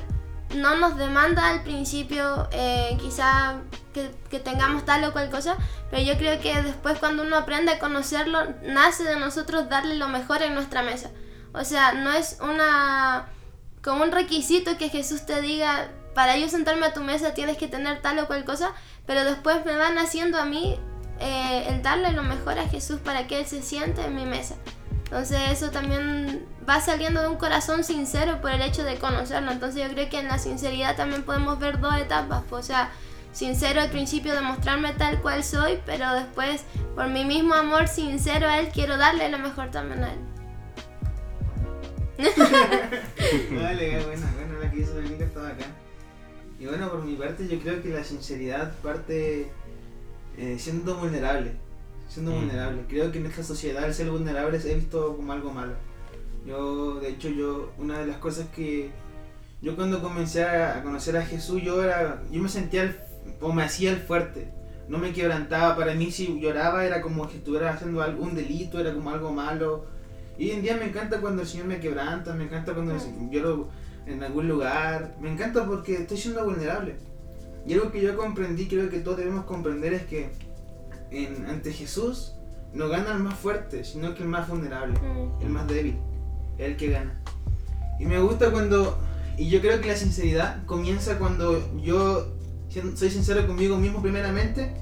no 0.54 0.76
nos 0.76 0.96
demanda 0.96 1.48
al 1.48 1.62
principio 1.62 2.48
eh, 2.52 2.96
quizá 3.00 3.60
que, 3.92 4.38
tengamos 4.38 4.84
tal 4.84 5.04
o 5.04 5.12
cual 5.12 5.30
cosa, 5.30 5.56
pero 5.90 6.02
yo 6.02 6.16
creo 6.16 6.40
que 6.40 6.62
después 6.62 6.98
cuando 6.98 7.22
uno 7.22 7.36
aprende 7.36 7.72
a 7.72 7.78
conocerlo, 7.78 8.38
nace 8.62 9.04
de 9.04 9.16
nosotros 9.16 9.68
darle 9.68 9.96
lo 9.96 10.08
mejor 10.08 10.42
en 10.42 10.54
nuestra 10.54 10.82
mesa. 10.82 11.10
O 11.54 11.64
sea, 11.64 11.92
no 11.92 12.12
es 12.12 12.38
una 12.40 13.26
como 13.82 14.04
un 14.04 14.12
requisito 14.12 14.78
que 14.78 14.88
Jesús 14.88 15.26
te 15.26 15.40
diga, 15.40 15.88
para 16.14 16.36
yo 16.36 16.48
sentarme 16.48 16.86
a 16.86 16.92
tu 16.92 17.02
mesa 17.02 17.34
tienes 17.34 17.56
que 17.56 17.68
tener 17.68 18.00
tal 18.00 18.18
o 18.18 18.26
cual 18.26 18.44
cosa, 18.44 18.72
pero 19.06 19.24
después 19.24 19.64
me 19.64 19.76
van 19.76 19.98
haciendo 19.98 20.38
a 20.38 20.44
mí 20.44 20.78
eh, 21.20 21.66
el 21.68 21.82
darle 21.82 22.12
lo 22.12 22.22
mejor 22.22 22.58
a 22.58 22.68
Jesús 22.68 23.00
para 23.00 23.26
que 23.26 23.40
Él 23.40 23.46
se 23.46 23.62
siente 23.62 24.04
en 24.04 24.14
mi 24.14 24.24
mesa. 24.24 24.56
Entonces 25.12 25.40
eso 25.50 25.70
también 25.70 26.46
va 26.66 26.80
saliendo 26.80 27.20
de 27.20 27.28
un 27.28 27.36
corazón 27.36 27.84
sincero 27.84 28.40
por 28.40 28.50
el 28.50 28.62
hecho 28.62 28.82
de 28.82 28.96
conocerlo. 28.96 29.52
Entonces 29.52 29.86
yo 29.86 29.92
creo 29.92 30.08
que 30.08 30.18
en 30.18 30.26
la 30.26 30.38
sinceridad 30.38 30.96
también 30.96 31.22
podemos 31.22 31.58
ver 31.58 31.80
dos 31.80 31.94
etapas. 31.98 32.44
O 32.50 32.62
sea, 32.62 32.90
sincero 33.30 33.82
al 33.82 33.90
principio 33.90 34.34
de 34.34 34.40
mostrarme 34.40 34.94
tal 34.94 35.20
cual 35.20 35.44
soy, 35.44 35.78
pero 35.84 36.14
después 36.14 36.64
por 36.94 37.08
mi 37.08 37.26
mismo 37.26 37.52
amor 37.52 37.88
sincero 37.88 38.48
a 38.48 38.58
Él 38.58 38.68
quiero 38.72 38.96
darle 38.96 39.28
lo 39.28 39.38
mejor 39.38 39.70
también 39.70 40.02
a 40.02 40.14
Él. 40.14 40.18
vale, 43.62 44.04
bueno, 44.06 44.26
bueno, 44.34 44.60
la 44.62 44.70
que 44.70 44.78
hizo 44.78 44.94
Verónica 44.94 45.24
estaba 45.24 45.48
acá. 45.48 45.66
Y 46.58 46.64
bueno, 46.64 46.88
por 46.90 47.04
mi 47.04 47.16
parte 47.16 47.46
yo 47.46 47.60
creo 47.60 47.82
que 47.82 47.90
la 47.90 48.02
sinceridad 48.02 48.74
parte 48.76 49.50
eh, 50.38 50.56
siendo 50.58 50.96
vulnerable 50.96 51.52
siendo 52.12 52.32
mm. 52.32 52.34
vulnerable. 52.34 52.84
Creo 52.88 53.10
que 53.10 53.18
en 53.18 53.26
esta 53.26 53.42
sociedad 53.42 53.84
el 53.84 53.94
ser 53.94 54.10
vulnerable 54.10 54.58
he 54.64 54.74
visto 54.74 55.16
como 55.16 55.32
algo 55.32 55.52
malo. 55.52 55.72
Yo, 56.46 57.00
de 57.00 57.08
hecho, 57.08 57.28
yo, 57.28 57.72
una 57.78 58.00
de 58.00 58.06
las 58.06 58.18
cosas 58.18 58.48
que 58.54 58.90
yo 59.62 59.76
cuando 59.76 60.02
comencé 60.02 60.44
a 60.44 60.82
conocer 60.82 61.16
a 61.16 61.24
Jesús, 61.24 61.62
yo 61.62 61.82
era, 61.84 62.22
yo 62.32 62.42
me 62.42 62.48
sentía 62.48 62.82
el, 62.82 62.96
o 63.40 63.52
me 63.52 63.62
hacía 63.62 63.92
el 63.92 63.98
fuerte. 63.98 64.48
No 64.88 64.98
me 64.98 65.12
quebrantaba, 65.12 65.76
para 65.76 65.94
mí 65.94 66.10
si 66.10 66.40
lloraba 66.40 66.84
era 66.84 67.00
como 67.00 67.28
si 67.30 67.36
estuviera 67.36 67.70
haciendo 67.70 68.02
algún 68.02 68.34
delito, 68.34 68.80
era 68.80 68.92
como 68.92 69.10
algo 69.10 69.32
malo. 69.32 69.86
Y 70.36 70.46
hoy 70.46 70.56
en 70.56 70.62
día 70.62 70.76
me 70.76 70.86
encanta 70.86 71.20
cuando 71.20 71.42
el 71.42 71.48
Señor 71.48 71.66
me 71.66 71.78
quebranta, 71.78 72.34
me 72.34 72.44
encanta 72.44 72.74
cuando 72.74 72.94
mm. 72.94 73.30
lloro 73.30 73.68
en 74.06 74.22
algún 74.22 74.48
lugar, 74.48 75.14
me 75.20 75.30
encanta 75.30 75.64
porque 75.64 75.94
estoy 75.94 76.16
siendo 76.16 76.44
vulnerable. 76.44 76.96
Y 77.64 77.74
algo 77.74 77.92
que 77.92 78.02
yo 78.02 78.16
comprendí, 78.16 78.66
creo 78.66 78.90
que 78.90 78.98
todos 78.98 79.18
debemos 79.18 79.44
comprender 79.44 79.92
es 79.92 80.02
que 80.02 80.32
ante 81.48 81.72
Jesús 81.72 82.34
no 82.72 82.88
gana 82.88 83.12
el 83.12 83.18
más 83.18 83.38
fuerte, 83.38 83.84
sino 83.84 84.14
que 84.14 84.22
el 84.22 84.28
más 84.28 84.48
vulnerable, 84.48 84.98
mm. 84.98 85.42
el 85.42 85.48
más 85.50 85.66
débil, 85.68 85.98
el 86.58 86.76
que 86.76 86.88
gana. 86.88 87.20
Y 88.00 88.06
me 88.06 88.18
gusta 88.18 88.50
cuando, 88.50 88.98
y 89.36 89.48
yo 89.48 89.60
creo 89.60 89.80
que 89.80 89.88
la 89.88 89.96
sinceridad 89.96 90.64
comienza 90.66 91.18
cuando 91.18 91.76
yo 91.80 92.34
soy 92.94 93.10
sincero 93.10 93.46
conmigo 93.46 93.76
mismo 93.76 94.00
primeramente 94.00 94.72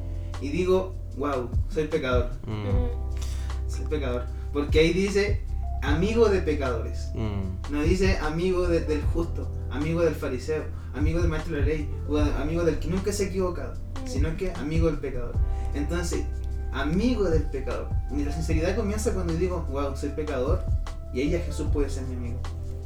y 0.40 0.48
digo, 0.48 0.94
wow, 1.16 1.50
soy 1.68 1.88
pecador. 1.88 2.30
Mm. 2.46 3.70
Soy 3.70 3.86
pecador. 3.86 4.24
Porque 4.52 4.80
ahí 4.80 4.92
dice, 4.92 5.44
amigo 5.82 6.28
de 6.28 6.40
pecadores. 6.40 7.10
Mm. 7.14 7.72
No 7.72 7.82
dice 7.82 8.18
amigo 8.18 8.68
del 8.68 9.02
justo, 9.12 9.50
amigo 9.70 10.02
del 10.02 10.14
fariseo, 10.14 10.64
amigo 10.94 11.20
del 11.20 11.28
maestro 11.28 11.56
de 11.56 11.60
la 11.60 11.66
ley, 11.66 11.90
o 12.08 12.18
amigo 12.18 12.64
del 12.64 12.78
que 12.78 12.88
nunca 12.88 13.12
se 13.12 13.24
ha 13.24 13.26
equivocado, 13.28 13.74
sino 14.06 14.36
que 14.36 14.52
amigo 14.52 14.86
del 14.86 14.98
pecador. 14.98 15.34
Entonces, 15.74 16.24
amigo 16.72 17.24
del 17.24 17.44
pecador. 17.44 17.88
Y 18.16 18.24
la 18.24 18.32
sinceridad 18.32 18.76
comienza 18.76 19.12
cuando 19.12 19.34
digo, 19.34 19.66
wow, 19.70 19.96
soy 19.96 20.10
pecador, 20.10 20.64
y 21.12 21.22
ella 21.22 21.40
Jesús 21.40 21.68
puede 21.72 21.90
ser 21.90 22.04
mi 22.04 22.16
amigo. 22.16 22.40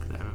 Claro, 0.08 0.30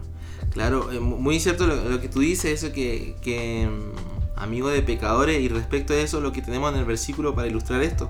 claro, 0.52 0.92
eh, 0.92 1.00
muy 1.00 1.40
cierto 1.40 1.68
lo, 1.68 2.02
que 2.02 2.10
tú 2.10 2.20
dices, 2.20 2.64
eso 2.64 2.74
que, 2.74 3.16
que 3.22 3.68
mm, 3.68 4.40
amigo 4.40 4.70
de 4.70 4.82
pecadores, 4.82 5.40
y 5.40 5.50
respecto 5.50 5.94
a 5.94 5.98
eso, 5.98 6.22
lo 6.22 6.32
que 6.32 6.42
tenemos 6.42 6.74
en 6.74 6.80
el 6.80 6.86
versículo 6.86 7.36
para 7.36 7.48
ilustrar 7.48 7.82
esto. 7.82 8.10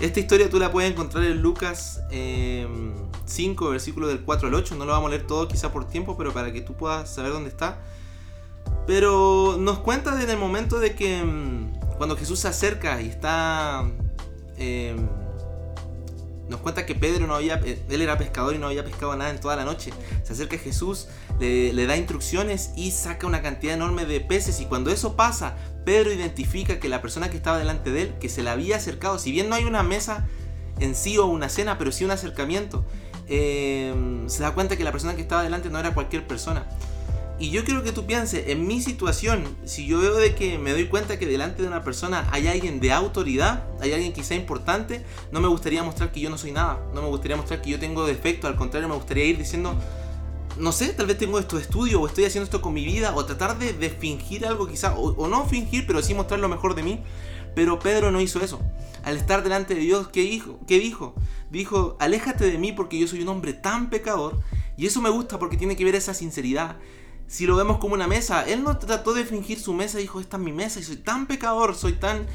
Esta 0.00 0.20
historia 0.20 0.50
tú 0.50 0.58
la 0.58 0.70
puedes 0.70 0.90
encontrar 0.90 1.24
en 1.24 1.40
Lucas 1.40 2.02
5, 2.10 3.64
em, 3.64 3.70
versículo 3.70 4.08
del 4.08 4.20
4 4.20 4.48
al 4.48 4.54
8. 4.54 4.74
No 4.74 4.84
lo 4.84 4.92
vamos 4.92 5.08
a 5.08 5.10
leer 5.10 5.26
todo 5.26 5.48
quizá 5.48 5.72
por 5.72 5.86
tiempo, 5.86 6.18
pero 6.18 6.34
para 6.34 6.52
que 6.52 6.60
tú 6.60 6.74
puedas 6.74 7.08
saber 7.08 7.32
dónde 7.32 7.48
está. 7.48 7.78
Pero 8.86 9.56
nos 9.58 9.78
cuenta 9.78 10.14
desde 10.14 10.32
el 10.32 10.38
momento 10.38 10.80
de 10.80 10.94
que 10.94 11.20
em, 11.20 11.72
cuando 11.96 12.16
Jesús 12.16 12.40
se 12.40 12.48
acerca 12.48 13.00
y 13.00 13.08
está... 13.08 13.84
Em, 14.58 15.08
nos 16.48 16.60
cuenta 16.60 16.86
que 16.86 16.94
Pedro 16.94 17.26
no 17.26 17.34
había, 17.34 17.60
eh, 17.64 17.82
él 17.88 18.02
era 18.02 18.16
pescador 18.18 18.54
y 18.54 18.58
no 18.58 18.68
había 18.68 18.84
pescado 18.84 19.16
nada 19.16 19.30
en 19.30 19.40
toda 19.40 19.56
la 19.56 19.64
noche. 19.64 19.92
Se 20.22 20.32
acerca 20.32 20.56
a 20.56 20.58
Jesús, 20.58 21.08
le, 21.40 21.86
da 21.86 21.96
instrucciones 21.96 22.70
y 22.76 22.92
saca 22.92 23.26
una 23.26 23.42
cantidad 23.42 23.74
enorme 23.74 24.06
de 24.06 24.20
peces. 24.20 24.60
Y 24.60 24.66
cuando 24.66 24.90
eso 24.90 25.16
pasa, 25.16 25.56
Pedro 25.84 26.12
identifica 26.12 26.78
que 26.78 26.88
la 26.88 27.02
persona 27.02 27.30
que 27.30 27.36
estaba 27.36 27.58
delante 27.58 27.90
de 27.90 28.02
él, 28.02 28.14
que 28.20 28.28
se 28.28 28.42
le 28.42 28.50
había 28.50 28.76
acercado, 28.76 29.18
si 29.18 29.32
bien 29.32 29.48
no 29.48 29.56
hay 29.56 29.64
una 29.64 29.82
mesa 29.82 30.26
en 30.78 30.94
sí 30.94 31.18
o 31.18 31.26
una 31.26 31.48
cena, 31.48 31.78
pero 31.78 31.90
sí 31.90 32.04
un 32.04 32.10
acercamiento, 32.12 32.84
em, 33.28 34.28
se 34.28 34.42
da 34.42 34.52
cuenta 34.52 34.76
que 34.76 34.84
la 34.84 34.92
persona 34.92 35.16
que 35.16 35.22
estaba 35.22 35.42
delante 35.42 35.68
no 35.68 35.78
era 35.80 35.94
cualquier 35.94 36.26
persona. 36.26 36.66
Y 37.38 37.50
yo 37.50 37.64
quiero 37.64 37.82
que 37.82 37.92
tú 37.92 38.06
pienses, 38.06 38.48
en 38.48 38.66
mi 38.66 38.80
situación, 38.80 39.44
si 39.66 39.86
yo 39.86 40.00
veo 40.00 40.14
de 40.14 40.34
que 40.34 40.58
me 40.58 40.72
doy 40.72 40.86
cuenta 40.86 41.18
que 41.18 41.26
delante 41.26 41.60
de 41.60 41.68
una 41.68 41.84
persona 41.84 42.26
hay 42.32 42.48
alguien 42.48 42.80
de 42.80 42.92
autoridad, 42.92 43.64
hay 43.80 43.92
alguien 43.92 44.14
sea 44.24 44.38
importante, 44.38 45.04
no 45.32 45.40
me 45.40 45.48
gustaría 45.48 45.82
mostrar 45.82 46.12
que 46.12 46.20
yo 46.20 46.30
no 46.30 46.38
soy 46.38 46.52
nada, 46.52 46.80
no 46.94 47.02
me 47.02 47.08
gustaría 47.08 47.36
mostrar 47.36 47.60
que 47.60 47.68
yo 47.68 47.78
tengo 47.78 48.06
defecto, 48.06 48.46
al 48.46 48.56
contrario 48.56 48.88
me 48.88 48.94
gustaría 48.94 49.26
ir 49.26 49.36
diciendo, 49.36 49.76
no 50.58 50.72
sé, 50.72 50.88
tal 50.94 51.06
vez 51.06 51.18
tengo 51.18 51.38
esto 51.38 51.56
de 51.56 51.62
estudio 51.62 52.00
o 52.00 52.06
estoy 52.06 52.24
haciendo 52.24 52.44
esto 52.44 52.62
con 52.62 52.72
mi 52.72 52.86
vida 52.86 53.14
o 53.14 53.26
tratar 53.26 53.58
de, 53.58 53.90
fingir 53.90 54.46
algo 54.46 54.66
quizá, 54.66 54.94
o, 54.96 55.28
no 55.28 55.44
fingir, 55.46 55.86
pero 55.86 56.02
sí 56.02 56.14
mostrar 56.14 56.40
lo 56.40 56.48
mejor 56.48 56.74
de 56.74 56.82
mí. 56.82 57.02
Pero 57.54 57.78
Pedro 57.78 58.10
no 58.10 58.20
hizo 58.20 58.40
eso. 58.40 58.60
Al 59.02 59.16
estar 59.16 59.42
delante 59.42 59.74
de 59.74 59.80
Dios, 59.80 60.08
¿qué 60.08 60.22
dijo? 60.22 60.58
¿Qué 60.66 60.78
dijo? 60.78 61.14
Dijo, 61.50 61.96
aléjate 62.00 62.50
de 62.50 62.58
mí 62.58 62.72
porque 62.72 62.98
yo 62.98 63.06
soy 63.06 63.22
un 63.22 63.28
hombre 63.28 63.54
tan 63.54 63.88
pecador. 63.88 64.40
Y 64.76 64.86
eso 64.86 65.00
me 65.00 65.08
gusta 65.08 65.38
porque 65.38 65.56
tiene 65.56 65.74
que 65.74 65.84
ver 65.84 65.94
esa 65.94 66.12
sinceridad 66.12 66.76
si 67.28 67.46
lo 67.46 67.56
vemos 67.56 67.78
como 67.78 67.94
una 67.94 68.06
mesa, 68.06 68.44
él 68.46 68.62
no 68.62 68.78
trató 68.78 69.12
de 69.12 69.24
fingir 69.24 69.58
su 69.58 69.72
mesa, 69.72 69.98
dijo, 69.98 70.20
esta 70.20 70.36
es 70.36 70.42
mi 70.42 70.52
mesa 70.52 70.78
y 70.78 70.84
soy 70.84 70.96
tan 70.96 71.26
pecador, 71.26 71.74
soy 71.74 71.94
tan, 71.94 72.26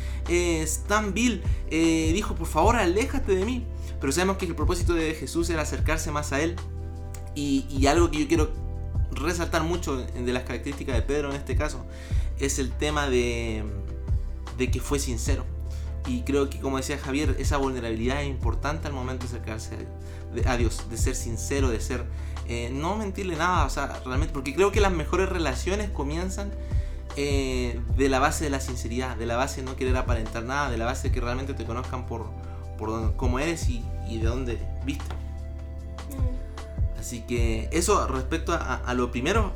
tan 0.88 1.14
vil. 1.14 1.42
Eh, 1.70 2.12
dijo, 2.14 2.36
por 2.36 2.48
favor, 2.48 2.76
aléjate 2.76 3.36
de 3.36 3.46
mí. 3.46 3.66
Pero 4.02 4.12
sabemos 4.12 4.38
que 4.38 4.46
el 4.46 4.56
propósito 4.56 4.94
de 4.94 5.14
Jesús 5.14 5.50
era 5.50 5.62
acercarse 5.62 6.12
más 6.12 6.34
a 6.34 6.42
él. 6.42 6.56
Y, 7.36 7.86
algo 7.88 8.12
que 8.12 8.20
yo 8.20 8.28
quiero 8.28 8.52
resaltar 9.12 9.64
mucho 9.64 9.98
de 9.98 10.34
las 10.34 10.44
características 10.44 10.96
de 10.96 11.02
Pedro 11.02 11.30
en 11.30 11.36
este 11.36 11.56
caso 11.56 11.86
es 12.40 12.60
el 12.60 12.72
tema 12.72 13.10
de, 13.10 13.64
de 14.58 14.72
que 14.72 14.82
fue 14.82 15.00
sincero. 15.00 15.46
Y 16.08 16.22
creo 16.24 16.50
que, 16.50 16.60
como 16.60 16.78
decía 16.78 16.98
Javier, 16.98 17.36
esa 17.40 17.58
vulnerabilidad 17.58 18.24
es 18.24 18.30
importante 18.30 18.88
al 18.88 18.94
momento 18.94 19.26
de 19.26 19.30
acercarse 19.30 19.88
a 20.46 20.58
Dios, 20.58 20.90
de 20.90 20.98
ser 20.98 21.16
sincero, 21.16 21.70
de 21.70 21.80
ser 21.80 22.06
eh, 22.52 22.70
no 22.70 22.98
mentirle 22.98 23.38
nada, 23.38 23.66
o 23.66 23.70
sea, 23.70 24.02
realmente, 24.04 24.34
porque 24.34 24.54
creo 24.54 24.74
que 24.74 24.82
las 24.82 24.92
mejores 24.92 25.30
relaciones 25.30 25.90
comienzan 25.90 26.52
eh, 27.16 27.80
de 27.96 28.10
la 28.10 28.20
base 28.20 28.44
de 28.44 28.50
la 28.50 28.60
sinceridad, 28.60 29.16
de 29.16 29.26
la 29.26 29.38
base 29.38 29.62
de 29.62 29.68
no 29.68 29.78
querer 29.78 29.96
aparentar 29.96 30.44
nada, 30.44 30.70
de 30.70 30.78
la 30.78 30.84
base 30.84 31.08
de 31.08 31.14
que 31.14 31.22
realmente 31.22 31.54
te 31.54 31.64
conozcan 31.64 32.06
por, 32.06 32.30
por 32.78 33.16
cómo 33.16 33.40
eres 33.40 33.70
y, 33.70 33.86
de 34.10 34.26
dónde 34.26 34.60
viste. 34.86 35.06
Mm. 35.06 37.00
Así 37.00 37.22
que 37.22 37.70
eso 37.72 38.06
respecto 38.08 38.52
a, 38.54 38.94
lo 38.96 39.12
primero 39.12 39.54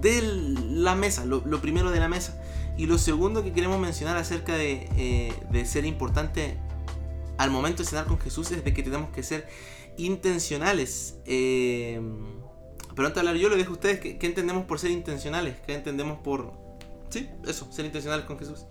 de 0.00 0.22
la 0.22 0.94
mesa, 0.94 1.26
lo, 1.26 1.42
primero 1.60 1.90
de 1.90 2.00
la 2.00 2.08
mesa. 2.08 2.40
Y 2.78 2.86
lo 2.86 2.96
segundo 2.96 3.44
que 3.44 3.52
queremos 3.52 3.78
mencionar 3.78 4.16
acerca 4.16 4.56
de, 4.56 4.88
eh, 4.96 5.34
de 5.50 5.66
ser 5.66 5.84
importante 5.84 6.56
al 7.36 7.50
momento 7.50 7.82
de 7.82 7.88
cenar 7.90 8.06
con 8.06 8.18
Jesús 8.18 8.50
es 8.50 8.64
de 8.64 8.72
que 8.72 8.82
tenemos 8.82 9.10
que 9.10 9.22
ser 9.22 9.46
intencionales. 9.96 11.16
Eh, 11.26 12.00
pero 12.94 13.08
antes 13.08 13.22
de 13.22 13.28
hablar 13.28 13.40
yo, 13.40 13.50
le 13.50 13.56
dejo 13.56 13.70
a 13.70 13.74
ustedes 13.74 14.00
¿qué, 14.00 14.18
entendemos 14.22 14.64
por 14.64 14.78
ser 14.78 14.90
intencionales, 14.90 15.56
qué 15.66 15.74
entendemos 15.74 16.18
por... 16.20 16.52
Sí, 17.10 17.28
eso, 17.46 17.70
ser 17.70 17.84
intencionales 17.84 18.24
con 18.24 18.38
Jesús. 18.38 18.64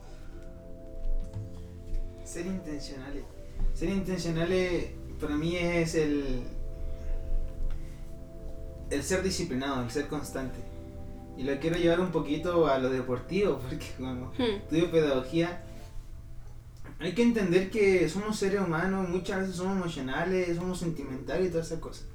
Ser 2.23 2.47
intencionales. 2.47 3.23
Ser 3.75 3.89
intencionales 3.89 4.87
para 5.21 5.35
mí 5.35 5.55
es 5.55 5.95
el... 5.95 6.43
El 8.89 9.03
ser 9.03 9.21
disciplinado, 9.23 9.83
el 9.83 9.91
ser 9.91 10.07
constante. 10.07 10.59
y 11.37 11.43
lo 11.43 11.59
quiero 11.59 11.75
llevar 11.77 11.99
un 11.99 12.11
poquito 12.11 12.67
a 12.67 12.79
lo 12.79 12.89
deportivo, 12.89 13.59
porque 13.69 13.85
como 13.97 14.31
Hmm. 14.37 14.41
estudio 14.41 14.89
pedagogía, 14.89 15.63
hay 16.99 17.13
que 17.13 17.23
entender 17.23 17.69
que 17.69 18.07
somos 18.07 18.37
seres 18.37 18.61
humanos, 18.61 19.09
muchas 19.09 19.41
veces 19.41 19.55
somos 19.57 19.75
emocionales, 19.77 20.55
somos 20.55 20.79
sentimentales 20.79 21.47
y 21.47 21.51
todas 21.51 21.67
esas 21.67 21.79
cosas. 21.79 22.05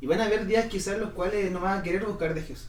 Y 0.00 0.06
van 0.06 0.20
a 0.20 0.26
haber 0.26 0.46
días 0.46 0.66
quizás 0.66 0.98
los 0.98 1.12
cuales 1.12 1.50
no 1.50 1.60
van 1.60 1.78
a 1.78 1.82
querer 1.82 2.04
buscar 2.04 2.34
de 2.34 2.42
Jesús. 2.42 2.68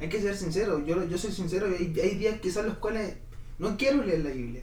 Hay 0.00 0.08
que 0.08 0.20
ser 0.20 0.36
sincero, 0.36 0.84
yo, 0.84 1.04
yo 1.04 1.18
soy 1.18 1.32
sincero, 1.32 1.66
hay, 1.66 2.00
hay 2.00 2.16
días 2.16 2.40
quizás 2.40 2.64
los 2.64 2.78
cuales 2.78 3.14
no 3.58 3.76
quiero 3.76 4.02
leer 4.02 4.24
la 4.24 4.30
Biblia. 4.30 4.62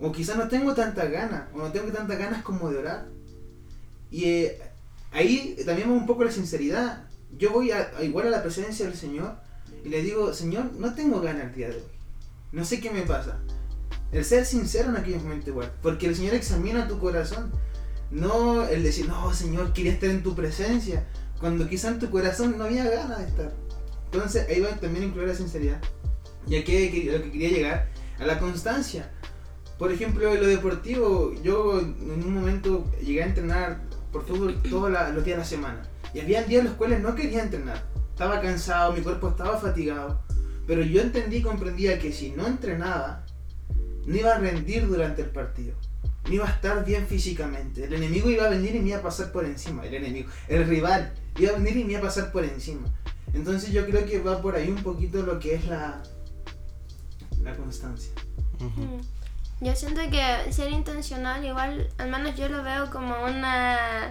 O 0.00 0.12
quizás 0.12 0.36
no 0.36 0.48
tengo 0.48 0.74
tantas 0.74 1.10
ganas, 1.10 1.48
o 1.54 1.58
no 1.58 1.72
tengo 1.72 1.90
tantas 1.92 2.18
ganas 2.18 2.42
como 2.42 2.70
de 2.70 2.78
orar. 2.78 3.06
Y 4.10 4.24
eh, 4.24 4.58
ahí 5.12 5.56
también 5.64 5.90
va 5.90 5.94
un 5.94 6.06
poco 6.06 6.24
la 6.24 6.30
sinceridad. 6.30 7.06
Yo 7.36 7.52
voy 7.52 7.70
a, 7.70 7.90
a 7.96 8.02
igual 8.02 8.26
a 8.26 8.30
la 8.30 8.42
presencia 8.42 8.86
del 8.86 8.96
Señor 8.96 9.36
y 9.84 9.88
le 9.88 10.02
digo, 10.02 10.32
Señor, 10.32 10.72
no 10.74 10.94
tengo 10.94 11.20
ganas 11.20 11.44
el 11.44 11.54
día 11.54 11.68
de 11.68 11.76
hoy. 11.76 11.82
No 12.52 12.64
sé 12.64 12.80
qué 12.80 12.90
me 12.90 13.02
pasa. 13.02 13.38
El 14.10 14.24
ser 14.24 14.46
sincero 14.46 14.88
en 14.88 14.96
aquellos 14.96 15.22
momentos 15.22 15.48
igual. 15.48 15.72
Porque 15.82 16.06
el 16.06 16.16
Señor 16.16 16.34
examina 16.34 16.88
tu 16.88 16.98
corazón. 16.98 17.52
No 18.10 18.66
el 18.66 18.82
decir, 18.82 19.06
no, 19.06 19.32
Señor, 19.34 19.72
quería 19.72 19.92
estar 19.92 20.08
en 20.08 20.22
tu 20.22 20.34
presencia. 20.34 21.06
Cuando 21.40 21.68
quizá 21.68 21.88
en 21.88 21.98
tu 21.98 22.10
corazón 22.10 22.56
no 22.56 22.64
había 22.64 22.88
ganas 22.88 23.18
de 23.18 23.26
estar. 23.26 23.52
Entonces 24.06 24.46
ahí 24.48 24.60
va 24.60 24.70
también 24.70 25.04
a 25.04 25.06
incluir 25.08 25.28
la 25.28 25.34
sinceridad. 25.34 25.80
Y 26.46 26.56
aquí 26.56 27.02
lo 27.04 27.22
que 27.22 27.30
quería 27.30 27.50
llegar, 27.50 27.88
a 28.18 28.26
la 28.26 28.38
constancia. 28.38 29.10
Por 29.78 29.92
ejemplo, 29.92 30.32
en 30.32 30.40
lo 30.40 30.46
deportivo, 30.48 31.34
yo 31.42 31.78
en 31.78 32.24
un 32.24 32.34
momento 32.34 32.90
llegué 33.00 33.22
a 33.22 33.26
entrenar 33.26 33.82
por 34.10 34.26
fútbol 34.26 34.60
todos 34.62 34.90
los 34.90 35.24
días 35.24 35.36
de 35.36 35.36
la 35.36 35.44
semana. 35.44 35.82
Y 36.14 36.20
había 36.20 36.42
días 36.42 36.60
en 36.60 36.68
los 36.68 36.74
cuales 36.74 37.00
no 37.00 37.14
quería 37.14 37.42
entrenar. 37.42 37.84
Estaba 38.10 38.40
cansado, 38.40 38.92
mi 38.92 39.02
cuerpo 39.02 39.28
estaba 39.28 39.58
fatigado. 39.58 40.22
Pero 40.66 40.82
yo 40.82 41.00
entendí 41.00 41.36
y 41.36 41.42
comprendía 41.42 41.98
que 41.98 42.12
si 42.12 42.30
no 42.30 42.46
entrenaba, 42.46 43.24
no 44.08 44.16
iba 44.16 44.34
a 44.34 44.38
rendir 44.38 44.88
durante 44.88 45.20
el 45.20 45.28
partido. 45.28 45.74
No 46.24 46.34
iba 46.34 46.46
a 46.46 46.50
estar 46.50 46.82
bien 46.82 47.06
físicamente. 47.06 47.84
El 47.84 47.92
enemigo 47.92 48.30
iba 48.30 48.46
a 48.46 48.48
venir 48.48 48.74
y 48.74 48.80
me 48.80 48.88
iba 48.88 48.98
a 48.98 49.02
pasar 49.02 49.30
por 49.32 49.44
encima. 49.44 49.84
El 49.84 49.94
enemigo, 49.94 50.30
el 50.48 50.66
rival, 50.66 51.12
iba 51.38 51.52
a 51.52 51.58
venir 51.58 51.76
y 51.76 51.84
me 51.84 51.92
iba 51.92 52.00
a 52.00 52.04
pasar 52.04 52.32
por 52.32 52.42
encima. 52.42 52.88
Entonces 53.34 53.70
yo 53.70 53.84
creo 53.84 54.06
que 54.06 54.20
va 54.20 54.40
por 54.40 54.56
ahí 54.56 54.70
un 54.70 54.82
poquito 54.82 55.22
lo 55.22 55.38
que 55.38 55.54
es 55.56 55.66
la, 55.66 56.02
la 57.42 57.54
constancia. 57.54 58.10
Mm. 58.58 58.96
Yo 59.60 59.76
siento 59.76 60.00
que 60.10 60.52
ser 60.52 60.70
intencional, 60.70 61.44
igual, 61.44 61.90
al 61.98 62.08
menos 62.10 62.34
yo 62.34 62.48
lo 62.48 62.62
veo 62.62 62.90
como 62.90 63.14
una 63.24 64.10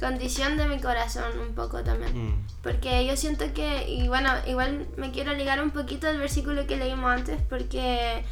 condición 0.00 0.56
de 0.56 0.66
mi 0.66 0.80
corazón 0.80 1.38
un 1.38 1.54
poco 1.54 1.84
también. 1.84 2.30
Mm. 2.30 2.46
Porque 2.64 3.06
yo 3.06 3.16
siento 3.16 3.54
que, 3.54 3.88
y 3.88 4.08
bueno, 4.08 4.30
igual 4.48 4.88
me 4.96 5.12
quiero 5.12 5.34
ligar 5.34 5.62
un 5.62 5.70
poquito 5.70 6.08
al 6.08 6.18
versículo 6.18 6.66
que 6.66 6.76
leímos 6.76 7.12
antes, 7.12 7.40
porque 7.42 8.24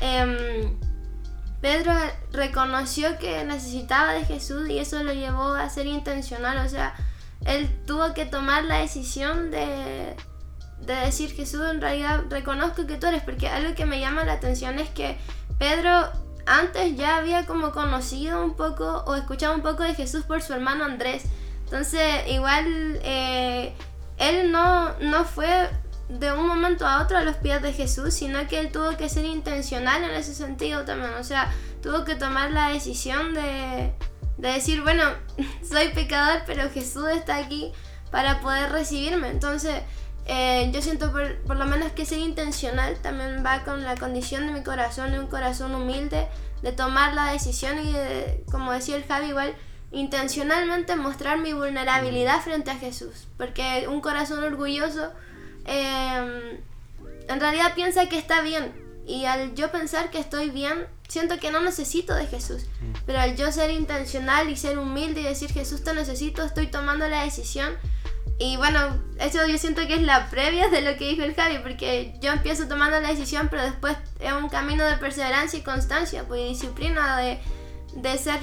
em, 0.00 0.78
Pedro 1.60 1.92
reconoció 2.32 3.18
que 3.18 3.44
necesitaba 3.44 4.12
de 4.12 4.24
Jesús 4.24 4.68
y 4.68 4.78
eso 4.78 5.02
lo 5.02 5.12
llevó 5.12 5.54
a 5.54 5.68
ser 5.68 5.86
intencional. 5.86 6.64
O 6.64 6.68
sea, 6.68 6.94
él 7.44 7.68
tuvo 7.86 8.14
que 8.14 8.26
tomar 8.26 8.64
la 8.64 8.78
decisión 8.78 9.50
de, 9.50 10.16
de 10.80 10.94
decir, 10.94 11.32
Jesús, 11.32 11.62
en 11.70 11.80
realidad 11.80 12.24
reconozco 12.28 12.86
que 12.86 12.96
tú 12.96 13.06
eres, 13.06 13.22
porque 13.22 13.48
algo 13.48 13.74
que 13.74 13.86
me 13.86 14.00
llama 14.00 14.24
la 14.24 14.34
atención 14.34 14.78
es 14.78 14.88
que 14.90 15.16
Pedro 15.58 16.10
antes 16.46 16.96
ya 16.96 17.16
había 17.16 17.44
como 17.44 17.72
conocido 17.72 18.44
un 18.44 18.54
poco 18.54 19.02
o 19.06 19.14
escuchado 19.16 19.54
un 19.54 19.62
poco 19.62 19.82
de 19.82 19.94
Jesús 19.94 20.24
por 20.24 20.42
su 20.42 20.52
hermano 20.52 20.84
Andrés. 20.84 21.24
Entonces, 21.64 22.28
igual 22.28 23.00
eh, 23.02 23.74
él 24.18 24.52
no, 24.52 24.96
no 25.00 25.24
fue 25.24 25.68
de 26.08 26.32
un 26.32 26.46
momento 26.46 26.86
a 26.86 27.02
otro 27.02 27.18
a 27.18 27.22
los 27.22 27.36
pies 27.36 27.60
de 27.62 27.72
Jesús, 27.72 28.14
sino 28.14 28.46
que 28.46 28.60
él 28.60 28.70
tuvo 28.70 28.96
que 28.96 29.08
ser 29.08 29.24
intencional 29.24 30.04
en 30.04 30.12
ese 30.12 30.34
sentido 30.34 30.84
también. 30.84 31.12
O 31.14 31.24
sea, 31.24 31.52
tuvo 31.82 32.04
que 32.04 32.14
tomar 32.14 32.52
la 32.52 32.68
decisión 32.68 33.34
de, 33.34 33.92
de 34.38 34.48
decir, 34.48 34.82
bueno, 34.82 35.04
soy 35.68 35.88
pecador, 35.88 36.42
pero 36.46 36.70
Jesús 36.70 37.08
está 37.08 37.36
aquí 37.36 37.72
para 38.10 38.40
poder 38.40 38.70
recibirme. 38.70 39.28
Entonces, 39.28 39.82
eh, 40.26 40.70
yo 40.72 40.82
siento 40.82 41.12
por, 41.12 41.38
por 41.42 41.56
lo 41.56 41.66
menos 41.66 41.92
que 41.92 42.06
ser 42.06 42.18
intencional 42.18 42.96
también 43.02 43.44
va 43.44 43.64
con 43.64 43.84
la 43.84 43.96
condición 43.96 44.46
de 44.46 44.52
mi 44.52 44.62
corazón, 44.62 45.12
de 45.12 45.20
un 45.20 45.26
corazón 45.26 45.74
humilde, 45.74 46.28
de 46.62 46.72
tomar 46.72 47.14
la 47.14 47.32
decisión 47.32 47.78
y 47.78 47.94
como 48.50 48.72
decía 48.72 48.96
el 48.96 49.04
Javi, 49.04 49.28
igual 49.28 49.54
intencionalmente 49.92 50.96
mostrar 50.96 51.38
mi 51.38 51.52
vulnerabilidad 51.52 52.40
frente 52.40 52.70
a 52.70 52.76
Jesús. 52.76 53.28
Porque 53.36 53.86
un 53.88 54.00
corazón 54.00 54.42
orgulloso 54.42 55.12
eh, 55.66 56.60
en 57.28 57.40
realidad 57.40 57.74
piensa 57.74 58.08
que 58.08 58.18
está 58.18 58.40
bien. 58.42 58.72
Y 59.06 59.24
al 59.26 59.54
yo 59.54 59.70
pensar 59.70 60.10
que 60.10 60.18
estoy 60.18 60.50
bien, 60.50 60.86
siento 61.08 61.38
que 61.38 61.52
no 61.52 61.60
necesito 61.60 62.14
de 62.14 62.26
Jesús. 62.26 62.64
Pero 63.06 63.20
al 63.20 63.36
yo 63.36 63.52
ser 63.52 63.70
intencional 63.70 64.50
y 64.50 64.56
ser 64.56 64.78
humilde 64.78 65.20
y 65.20 65.24
decir 65.24 65.52
Jesús 65.52 65.84
te 65.84 65.94
necesito, 65.94 66.42
estoy 66.42 66.66
tomando 66.66 67.06
la 67.08 67.22
decisión. 67.22 67.74
Y 68.38 68.56
bueno, 68.56 69.02
eso 69.18 69.46
yo 69.46 69.56
siento 69.58 69.86
que 69.86 69.94
es 69.94 70.02
la 70.02 70.28
previa 70.28 70.68
de 70.68 70.82
lo 70.82 70.96
que 70.98 71.08
dijo 71.08 71.22
el 71.22 71.34
Javi, 71.34 71.58
porque 71.58 72.14
yo 72.20 72.32
empiezo 72.32 72.68
tomando 72.68 73.00
la 73.00 73.08
decisión, 73.08 73.48
pero 73.48 73.62
después 73.62 73.96
es 74.20 74.32
un 74.32 74.48
camino 74.48 74.84
de 74.84 74.96
perseverancia 74.96 75.58
y 75.58 75.62
constancia, 75.62 76.24
pues 76.26 76.42
y 76.42 76.48
disciplina 76.48 77.16
de, 77.16 77.40
de 77.94 78.18
ser, 78.18 78.40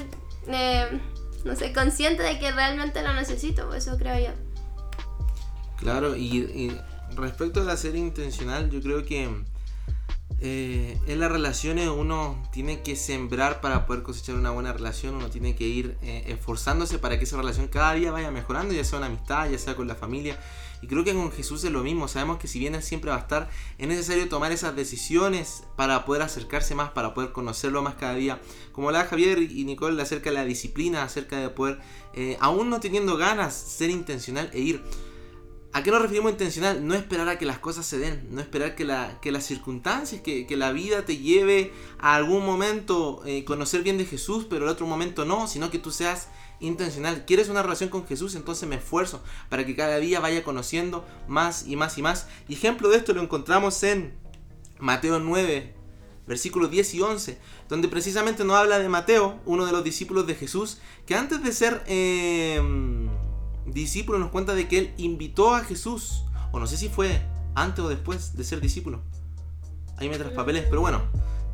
eh, 0.47 0.99
no 1.45 1.55
sé, 1.55 1.73
consciente 1.73 2.23
de 2.23 2.39
que 2.39 2.51
realmente 2.51 3.03
lo 3.03 3.13
necesito, 3.13 3.67
pues 3.67 3.85
eso 3.85 3.97
creo 3.97 4.17
yo. 4.17 4.33
Claro, 5.77 6.15
y, 6.15 6.37
y 6.37 6.81
respecto 7.15 7.61
a 7.61 7.63
la 7.63 7.97
intencional, 7.97 8.69
yo 8.69 8.81
creo 8.81 9.05
que 9.05 9.29
eh, 10.45 10.97
en 11.07 11.19
las 11.21 11.31
relaciones 11.31 11.87
uno 11.87 12.37
tiene 12.51 12.81
que 12.81 12.97
sembrar 12.97 13.61
para 13.61 13.85
poder 13.85 14.03
cosechar 14.03 14.35
una 14.35 14.51
buena 14.51 14.73
relación, 14.73 15.15
uno 15.15 15.29
tiene 15.29 15.55
que 15.55 15.65
ir 15.65 15.97
eh, 16.01 16.25
esforzándose 16.27 16.99
para 16.99 17.17
que 17.17 17.23
esa 17.23 17.37
relación 17.37 17.69
cada 17.69 17.93
día 17.93 18.11
vaya 18.11 18.29
mejorando, 18.29 18.73
ya 18.73 18.83
sea 18.83 18.97
una 18.97 19.07
amistad, 19.07 19.49
ya 19.49 19.57
sea 19.57 19.75
con 19.75 19.87
la 19.87 19.95
familia. 19.95 20.37
Y 20.81 20.87
creo 20.87 21.05
que 21.05 21.13
con 21.13 21.31
Jesús 21.31 21.63
es 21.63 21.71
lo 21.71 21.81
mismo, 21.81 22.09
sabemos 22.09 22.39
que 22.39 22.49
si 22.49 22.59
bien 22.59 22.75
Él 22.75 22.83
siempre 22.83 23.09
va 23.09 23.15
a 23.15 23.21
estar, 23.21 23.49
es 23.77 23.87
necesario 23.87 24.27
tomar 24.27 24.51
esas 24.51 24.75
decisiones 24.75 25.63
para 25.77 26.03
poder 26.03 26.23
acercarse 26.23 26.75
más, 26.75 26.91
para 26.91 27.13
poder 27.13 27.31
conocerlo 27.31 27.81
más 27.81 27.95
cada 27.95 28.15
día. 28.15 28.41
Como 28.73 28.91
la 28.91 29.05
Javier 29.05 29.41
y 29.41 29.63
Nicole 29.63 30.01
acerca 30.01 30.29
de 30.29 30.35
la 30.35 30.43
disciplina, 30.43 31.03
acerca 31.03 31.37
de 31.37 31.47
poder, 31.47 31.79
eh, 32.15 32.35
aún 32.41 32.69
no 32.69 32.81
teniendo 32.81 33.15
ganas, 33.15 33.53
ser 33.53 33.91
intencional 33.91 34.49
e 34.51 34.59
ir. 34.59 34.83
¿A 35.75 35.81
qué 35.81 35.89
nos 35.89 36.03
referimos 36.03 36.31
intencional? 36.31 36.85
No 36.85 36.93
esperar 36.93 37.27
a 37.29 37.39
que 37.39 37.47
las 37.47 37.57
cosas 37.57 37.87
se 37.87 37.97
den, 37.97 38.27
no 38.29 38.41
esperar 38.41 38.75
que, 38.75 38.85
la, 38.85 39.19
que 39.21 39.31
las 39.31 39.43
circunstancias, 39.43 40.21
que, 40.21 40.45
la 40.55 40.71
vida 40.71 41.03
te 41.03 41.17
lleve 41.17 41.73
a 41.97 42.13
algún 42.13 42.45
momento 42.45 43.23
eh, 43.25 43.43
conocer 43.43 43.81
bien 43.81 43.97
de 43.97 44.05
Jesús, 44.05 44.45
pero 44.47 44.65
el 44.65 44.69
otro 44.69 44.85
momento 44.85 45.25
no, 45.25 45.47
sino 45.47 45.71
que 45.71 45.79
tú 45.79 45.89
seas 45.89 46.27
intencional. 46.59 47.25
¿Quieres 47.25 47.49
una 47.49 47.63
relación 47.63 47.89
con 47.89 48.05
Jesús? 48.05 48.35
Entonces 48.35 48.69
me 48.69 48.75
esfuerzo 48.75 49.23
para 49.49 49.65
que 49.65 49.75
cada 49.75 49.97
día 49.97 50.19
vaya 50.19 50.43
conociendo 50.43 51.03
más 51.27 51.65
y 51.65 51.75
más 51.75 51.97
y 51.97 52.03
más. 52.03 52.27
Ejemplo 52.49 52.89
de 52.89 52.97
esto 52.97 53.15
lo 53.15 53.23
encontramos 53.23 53.81
en 53.81 54.13
Mateo 54.77 55.19
9, 55.19 55.73
versículos 56.27 56.69
10 56.69 56.93
y 56.93 57.01
11, 57.01 57.39
donde 57.67 57.87
precisamente 57.87 58.43
nos 58.43 58.57
habla 58.57 58.77
de 58.77 58.89
Mateo, 58.89 59.39
uno 59.47 59.65
de 59.65 59.71
los 59.71 59.83
discípulos 59.83 60.27
de 60.27 60.35
Jesús, 60.35 60.77
que 61.07 61.15
antes 61.15 61.41
de 61.41 61.51
ser... 61.51 61.83
eh, 61.87 62.61
discípulo 63.65 64.19
nos 64.19 64.29
cuenta 64.29 64.53
de 64.55 64.67
que 64.67 64.77
él 64.79 64.93
invitó 64.97 65.55
a 65.55 65.63
Jesús, 65.63 66.23
o 66.51 66.59
no 66.59 66.67
sé 66.67 66.77
si 66.77 66.89
fue 66.89 67.21
antes 67.55 67.83
o 67.83 67.89
después 67.89 68.35
de 68.35 68.43
ser 68.43 68.61
discípulo. 68.61 69.01
Ahí 69.97 70.09
me 70.09 70.17
los 70.17 70.33
papeles, 70.33 70.65
pero 70.69 70.81
bueno, 70.81 71.01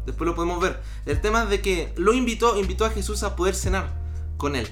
después 0.05 0.27
lo 0.27 0.35
podemos 0.35 0.61
ver. 0.61 0.81
El 1.05 1.19
tema 1.21 1.43
es 1.43 1.49
de 1.49 1.61
que 1.61 1.93
lo 1.97 2.13
invitó, 2.13 2.59
invitó 2.59 2.85
a 2.85 2.89
Jesús 2.89 3.23
a 3.23 3.35
poder 3.35 3.53
cenar 3.55 3.93
con 4.37 4.55
él. 4.55 4.67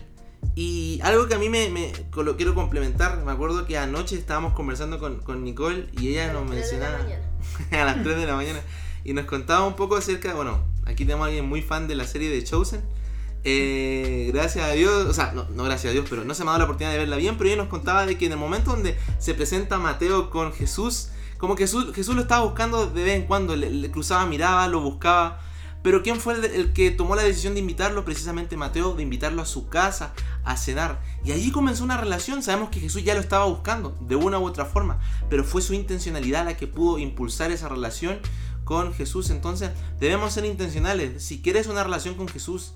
Y 0.56 1.00
algo 1.04 1.28
que 1.28 1.36
a 1.36 1.39
mí 1.39 1.50
me, 1.50 1.69
me- 1.69 1.91
lo 2.23 2.38
quiero 2.38 2.56
complementar, 2.56 3.23
me 3.23 3.32
acuerdo 3.32 3.65
que 3.65 3.78
anoche 3.78 4.15
estábamos 4.17 4.54
conversando 4.54 5.00
con, 5.00 5.17
con 5.19 5.43
Nicole 5.43 5.89
y 6.00 6.10
ella 6.10 6.32
nos 6.34 6.50
mencionaba 6.50 6.97
a 7.71 7.86
las 7.86 8.04
3 8.04 8.17
de 8.17 8.26
la 8.26 8.36
mañana 8.36 8.60
y 9.04 9.13
nos 9.13 9.26
contaba 9.26 9.65
un 9.65 9.76
poco 9.76 9.95
acerca, 9.95 10.34
bueno, 10.34 10.63
aquí 10.86 11.06
tenemos 11.06 11.26
a 11.26 11.28
alguien 11.28 11.47
muy 11.47 11.62
fan 11.62 11.88
de 11.88 11.95
la 11.95 12.06
serie 12.06 12.30
de 12.30 12.43
Chosen. 12.43 12.82
Eh, 13.43 14.30
gracias 14.34 14.65
a 14.65 14.71
Dios, 14.71 15.06
o 15.06 15.13
sea, 15.13 15.32
no, 15.34 15.63
gracias 15.63 15.91
a 15.91 15.93
Dios, 15.93 16.06
pero 16.10 16.26
no 16.26 16.34
se 16.34 16.43
me 16.43 16.50
ha 16.50 16.54
dado 16.54 16.60
la 16.60 16.65
oportunidad 16.65 16.91
de 16.91 17.00
verla 17.00 17.15
bien, 17.15 17.38
pero 17.38 17.50
ella 17.50 17.58
nos 17.58 17.69
contaba 17.69 18.06
de 18.06 18.17
que 18.17 18.26
en 18.26 18.34
el 18.34 18.38
momento 18.38 18.71
donde 18.71 18.97
se 19.19 19.34
presenta 19.34 19.78
Mateo 19.78 20.30
con 20.30 20.54
Jesús, 20.54 21.10
como 21.38 21.56
que 21.56 21.63
Jesús, 21.63 21.93
Jesús 21.93 22.15
lo 22.15 22.21
estaba 22.21 22.43
buscando 22.43 22.88
de 22.88 23.04
vez 23.04 23.15
en 23.15 23.26
cuando, 23.26 23.56
le, 23.56 23.89
cruzaba 23.91 24.26
mirada, 24.26 24.67
lo 24.67 24.82
buscaba, 24.82 25.39
pero 25.84 26.04
¿quién 26.04 26.19
fue 26.19 26.34
el 26.34 26.73
que 26.73 26.91
tomó 26.91 27.15
la 27.15 27.23
decisión 27.23 27.54
de 27.54 27.62
invitarlo? 27.62 28.04
Precisamente 28.04 28.58
Mateo, 28.58 28.93
de 28.95 29.04
invitarlo 29.04 29.41
a 29.41 29.45
su 29.45 29.69
casa 29.69 30.13
a 30.43 30.58
cenar. 30.58 31.02
Y 31.23 31.32
allí 31.32 31.52
comenzó 31.52 31.84
una 31.84 31.95
relación, 31.95 32.43
sabemos 32.43 32.69
que 32.69 32.82
Jesús 32.82 33.04
ya 33.06 33.13
lo 33.13 33.21
estaba 33.21 33.45
buscando, 33.45 33.95
de 34.02 34.17
una 34.17 34.39
u 34.39 34.45
otra 34.45 34.65
forma, 34.65 35.00
pero 35.30 35.45
fue 35.45 35.62
su 35.62 35.73
intencionalidad 35.73 36.43
la 36.43 36.58
que 36.58 36.67
pudo 36.67 36.97
impulsar 36.97 37.52
esa 37.52 37.69
relación 37.69 38.19
con 38.65 38.93
Jesús. 38.93 39.30
Entonces 39.30 39.71
debemos 40.00 40.34
ser 40.34 40.43
intencionales. 40.43 41.23
Si 41.23 41.41
quieres 41.41 41.67
una 41.67 41.86
relación 41.86 42.15
con 42.15 42.28
Jesús, 42.28 42.73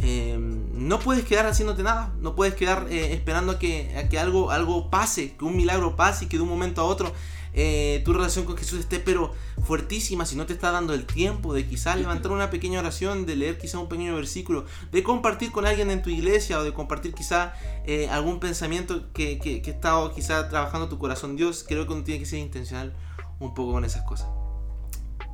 eh, 0.00 0.36
no 0.38 0.98
puedes 1.00 1.24
quedar 1.24 1.46
haciéndote 1.46 1.82
nada, 1.82 2.12
no 2.20 2.34
puedes 2.34 2.54
quedar 2.54 2.86
eh, 2.90 3.12
esperando 3.12 3.52
a 3.52 3.58
que, 3.58 3.96
a 3.96 4.08
que 4.08 4.18
algo, 4.18 4.50
algo 4.50 4.90
pase, 4.90 5.34
que 5.36 5.44
un 5.44 5.56
milagro 5.56 5.96
pase 5.96 6.26
y 6.26 6.28
que 6.28 6.36
de 6.36 6.42
un 6.42 6.48
momento 6.48 6.80
a 6.80 6.84
otro 6.84 7.12
eh, 7.54 8.02
tu 8.04 8.12
relación 8.12 8.44
con 8.44 8.56
Jesús 8.56 8.78
esté 8.78 9.00
pero 9.00 9.34
fuertísima, 9.64 10.24
si 10.26 10.36
no 10.36 10.46
te 10.46 10.52
está 10.52 10.70
dando 10.70 10.94
el 10.94 11.06
tiempo 11.06 11.54
de 11.54 11.66
quizás 11.66 11.96
levantar 11.96 12.30
una 12.30 12.50
pequeña 12.50 12.78
oración, 12.78 13.26
de 13.26 13.34
leer 13.34 13.58
quizás 13.58 13.80
un 13.80 13.88
pequeño 13.88 14.14
versículo, 14.14 14.64
de 14.92 15.02
compartir 15.02 15.50
con 15.50 15.66
alguien 15.66 15.90
en 15.90 16.02
tu 16.02 16.10
iglesia 16.10 16.58
o 16.58 16.62
de 16.62 16.72
compartir 16.72 17.14
quizás 17.14 17.52
eh, 17.84 18.08
algún 18.10 18.38
pensamiento 18.38 19.12
que, 19.12 19.38
que, 19.38 19.62
que 19.62 19.70
estado 19.70 20.14
quizás 20.14 20.48
trabajando 20.48 20.88
tu 20.88 20.98
corazón. 20.98 21.36
Dios 21.36 21.64
creo 21.66 21.86
que 21.86 21.92
uno 21.92 22.04
tiene 22.04 22.20
que 22.20 22.26
ser 22.26 22.38
intencional 22.38 22.94
un 23.40 23.54
poco 23.54 23.72
con 23.72 23.84
esas 23.84 24.02
cosas. 24.02 24.28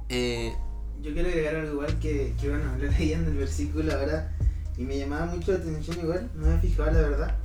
Eh, 0.09 0.55
Yo 1.03 1.13
quiero 1.13 1.29
agregar 1.29 1.57
algo 1.57 1.73
igual 1.73 1.99
que, 1.99 2.35
lo 2.43 2.77
leyendo 2.79 3.31
el 3.31 3.37
versículo 3.37 3.93
ahora 3.93 4.35
y 4.77 4.83
me 4.85 4.99
llamaba 4.99 5.27
mucho 5.27 5.53
la 5.53 5.59
atención 5.59 5.99
igual, 6.01 6.31
no 6.35 6.47
me 6.49 6.59
fijaba 6.59 6.91
la 6.91 7.01
verdad. 7.01 7.37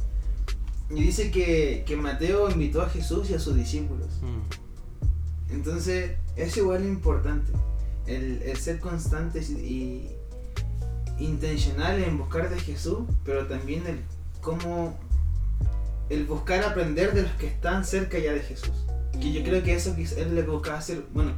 Y 0.89 1.01
dice 1.03 1.29
que, 1.29 1.83
que 1.85 1.95
Mateo 1.95 2.49
invitó 2.49 2.81
a 2.81 2.89
Jesús 2.89 3.29
y 3.29 3.35
a 3.35 3.39
sus 3.39 3.55
discípulos. 3.55 4.07
mm, 4.21 5.53
Entonces, 5.53 6.17
es 6.35 6.57
igual 6.57 6.83
importante. 6.85 7.51
El, 8.07 8.41
el 8.41 8.57
ser 8.57 8.79
constantes 8.79 9.51
y 9.51 10.09
intencional 11.19 12.01
en 12.01 12.17
buscar 12.17 12.49
de 12.49 12.59
Jesús, 12.59 12.99
pero 13.23 13.45
también 13.45 13.85
el 13.85 13.99
cómo 14.41 14.97
el 16.09 16.25
buscar 16.25 16.63
aprender 16.63 17.13
de 17.13 17.23
los 17.23 17.31
que 17.33 17.45
están 17.47 17.85
cerca 17.85 18.17
ya 18.17 18.31
de 18.33 18.39
Jesús. 18.39 18.71
Que 19.11 19.31
yo 19.33 19.43
creo 19.43 19.61
que 19.61 19.75
eso 19.75 19.93
es 19.97 20.17
lo 20.31 20.41
que 20.41 20.49
buscaba 20.49 20.79
hacer. 20.79 21.03
Bueno, 21.13 21.33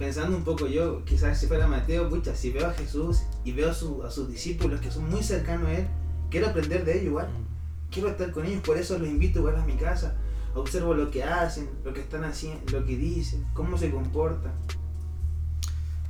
pensando 0.00 0.34
un 0.36 0.44
poco 0.44 0.66
yo, 0.66 1.04
quizás 1.04 1.38
si 1.38 1.46
fuera 1.46 1.66
Mateo, 1.66 2.08
pucha, 2.08 2.34
si 2.34 2.50
veo 2.50 2.66
a 2.66 2.72
Jesús 2.72 3.20
y 3.44 3.52
veo 3.52 3.70
a, 3.70 3.74
su- 3.74 4.02
a 4.02 4.10
sus 4.10 4.28
discípulos 4.30 4.80
que 4.80 4.90
son 4.90 5.08
muy 5.10 5.22
cercanos 5.22 5.68
a 5.68 5.74
él, 5.74 5.86
quiero 6.30 6.48
aprender 6.48 6.84
de 6.86 6.92
ellos 6.94 7.04
igual. 7.04 7.28
Quiero 7.90 8.08
estar 8.08 8.30
con 8.32 8.46
ellos, 8.46 8.62
por 8.62 8.78
eso 8.78 8.98
los 8.98 9.06
invito 9.08 9.40
igual 9.40 9.56
a 9.56 9.64
mi 9.64 9.74
casa. 9.74 10.14
Observo 10.54 10.94
lo 10.94 11.10
que 11.10 11.22
hacen, 11.22 11.68
lo 11.84 11.92
que 11.92 12.00
están 12.00 12.24
haciendo, 12.24 12.60
lo 12.72 12.84
que 12.86 12.96
dicen, 12.96 13.44
cómo 13.52 13.76
se 13.76 13.90
comportan. 13.90 14.52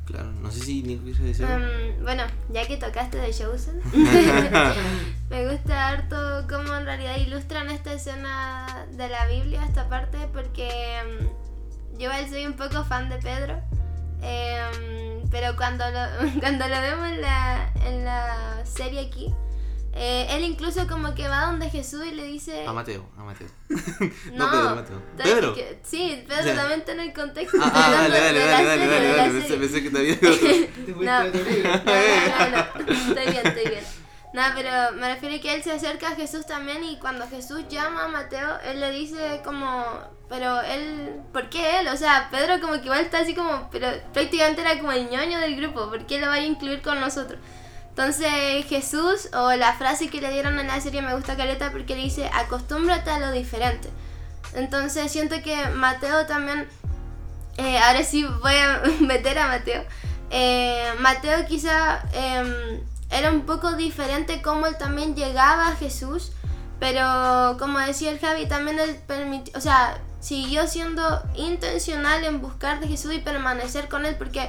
claro, 0.06 0.30
no 0.40 0.50
sé 0.52 0.60
si 0.60 0.82
Nico 0.84 1.02
quiere 1.04 1.24
decir. 1.24 1.44
Um, 1.46 2.02
bueno, 2.04 2.22
ya 2.52 2.66
que 2.68 2.76
tocaste 2.76 3.18
de 3.18 3.32
Chosen, 3.32 3.80
me 5.30 5.50
gusta 5.50 5.88
harto 5.88 6.46
cómo 6.48 6.74
en 6.76 6.84
realidad 6.84 7.16
ilustran 7.18 7.70
esta 7.70 7.92
escena 7.92 8.86
de 8.96 9.08
la 9.08 9.26
Biblia, 9.26 9.64
esta 9.64 9.88
parte, 9.88 10.18
porque 10.32 10.68
um, 11.04 11.98
yo 11.98 12.08
soy 12.28 12.46
un 12.46 12.54
poco 12.54 12.84
fan 12.84 13.08
de 13.08 13.16
Pedro, 13.18 13.58
em, 14.22 15.28
pero 15.30 15.56
cuando 15.56 15.84
lo, 15.90 16.00
cuando 16.40 16.68
lo 16.68 16.80
vemos 16.80 17.08
en 17.08 17.20
la, 17.22 17.72
en 17.86 18.04
la 18.04 18.64
serie 18.64 19.00
aquí, 19.06 19.32
eh, 19.92 20.26
él 20.30 20.44
incluso 20.44 20.86
como 20.86 21.14
que 21.16 21.26
va 21.28 21.46
donde 21.46 21.68
Jesús 21.68 22.04
y 22.06 22.12
le 22.12 22.22
dice... 22.24 22.64
A 22.66 22.72
Mateo, 22.72 23.08
a 23.18 23.24
Mateo. 23.24 23.48
No, 24.32 24.46
No, 24.46 24.50
Pedro, 24.50 24.74
Mateo. 24.76 25.02
Pedro. 25.16 25.54
que- 25.54 25.80
sí, 25.82 26.24
Pedro 26.28 26.42
Sí. 26.44 26.56
también 26.56 26.80
está 26.80 26.92
en 26.92 27.00
el 27.00 27.12
contexto. 27.12 27.58
Ah, 27.60 27.72
ah, 27.74 27.90
dale, 27.90 28.20
dale, 28.20 28.38
de 28.38 28.46
la 28.46 28.52
dale, 28.52 28.66
dale, 28.68 28.86
dale, 28.86 29.16
dale. 29.16 29.32
Pensé, 29.40 29.56
pensé 29.56 29.82
que 29.82 29.90
te 29.90 29.98
había 29.98 30.16
No. 30.86 31.24
No, 31.24 31.30
no, 31.30 32.50
no, 32.50 32.92
estoy 32.92 33.26
bien, 33.32 33.46
estoy 33.46 33.68
bien. 33.68 33.84
No, 34.32 34.42
pero 34.54 34.92
me 34.96 35.12
refiero 35.14 35.34
a 35.34 35.40
que 35.40 35.54
él 35.56 35.62
se 35.64 35.72
acerca 35.72 36.10
a 36.10 36.14
Jesús 36.14 36.46
también 36.46 36.84
y 36.84 36.98
cuando 37.00 37.26
Jesús 37.28 37.64
llama 37.68 38.04
a 38.04 38.08
Mateo, 38.08 38.58
él 38.64 38.78
le 38.78 38.92
dice 38.92 39.40
como, 39.44 39.84
pero 40.30 40.62
él, 40.62 41.20
¿por 41.32 41.50
qué 41.50 41.80
él? 41.80 41.88
O 41.88 41.96
sea, 41.96 42.28
Pedro 42.30 42.60
como 42.60 42.74
que 42.74 42.84
igual 42.84 43.00
está 43.00 43.18
así 43.18 43.34
como, 43.34 43.68
pero 43.72 43.88
prácticamente 44.12 44.60
era 44.60 44.78
como 44.78 44.92
el 44.92 45.10
ñoño 45.10 45.40
del 45.40 45.56
grupo, 45.56 45.90
¿por 45.90 46.06
qué 46.06 46.20
lo 46.20 46.28
vaya 46.28 46.44
a 46.44 46.46
incluir 46.46 46.82
con 46.82 47.00
nosotros? 47.00 47.40
Entonces 47.88 48.64
Jesús, 48.66 49.28
o 49.34 49.52
la 49.56 49.74
frase 49.74 50.08
que 50.08 50.20
le 50.20 50.30
dieron 50.30 50.58
en 50.60 50.68
la 50.68 50.80
serie 50.80 51.02
me 51.02 51.14
gusta 51.16 51.36
caleta 51.36 51.72
porque 51.72 51.96
dice, 51.96 52.30
acostúmbrate 52.32 53.10
a 53.10 53.18
lo 53.18 53.32
diferente. 53.32 53.90
Entonces 54.54 55.10
siento 55.10 55.42
que 55.42 55.68
Mateo 55.70 56.24
también 56.26 56.68
eh, 57.56 57.78
ahora 57.78 58.04
sí 58.04 58.24
voy 58.24 58.54
a 58.54 58.82
meter 59.00 59.36
a 59.36 59.48
Mateo. 59.48 59.82
Eh, 60.30 60.92
Mateo 61.00 61.44
quizá 61.46 62.04
eh, 62.12 62.80
era 63.10 63.32
un 63.32 63.46
poco 63.46 63.72
diferente 63.72 64.42
como 64.42 64.66
él 64.66 64.78
también 64.78 65.16
llegaba 65.16 65.68
a 65.70 65.76
Jesús, 65.76 66.30
pero 66.78 67.56
como 67.58 67.80
decía 67.80 68.12
el 68.12 68.20
Javi, 68.20 68.46
también 68.46 68.78
él 68.78 68.96
permitió, 69.08 69.58
o 69.58 69.60
sea, 69.60 69.98
siguió 70.20 70.66
siendo 70.66 71.22
intencional 71.34 72.24
en 72.24 72.40
buscar 72.40 72.80
de 72.80 72.88
Jesús 72.88 73.12
y 73.14 73.18
permanecer 73.18 73.88
con 73.88 74.06
él, 74.06 74.16
porque 74.16 74.48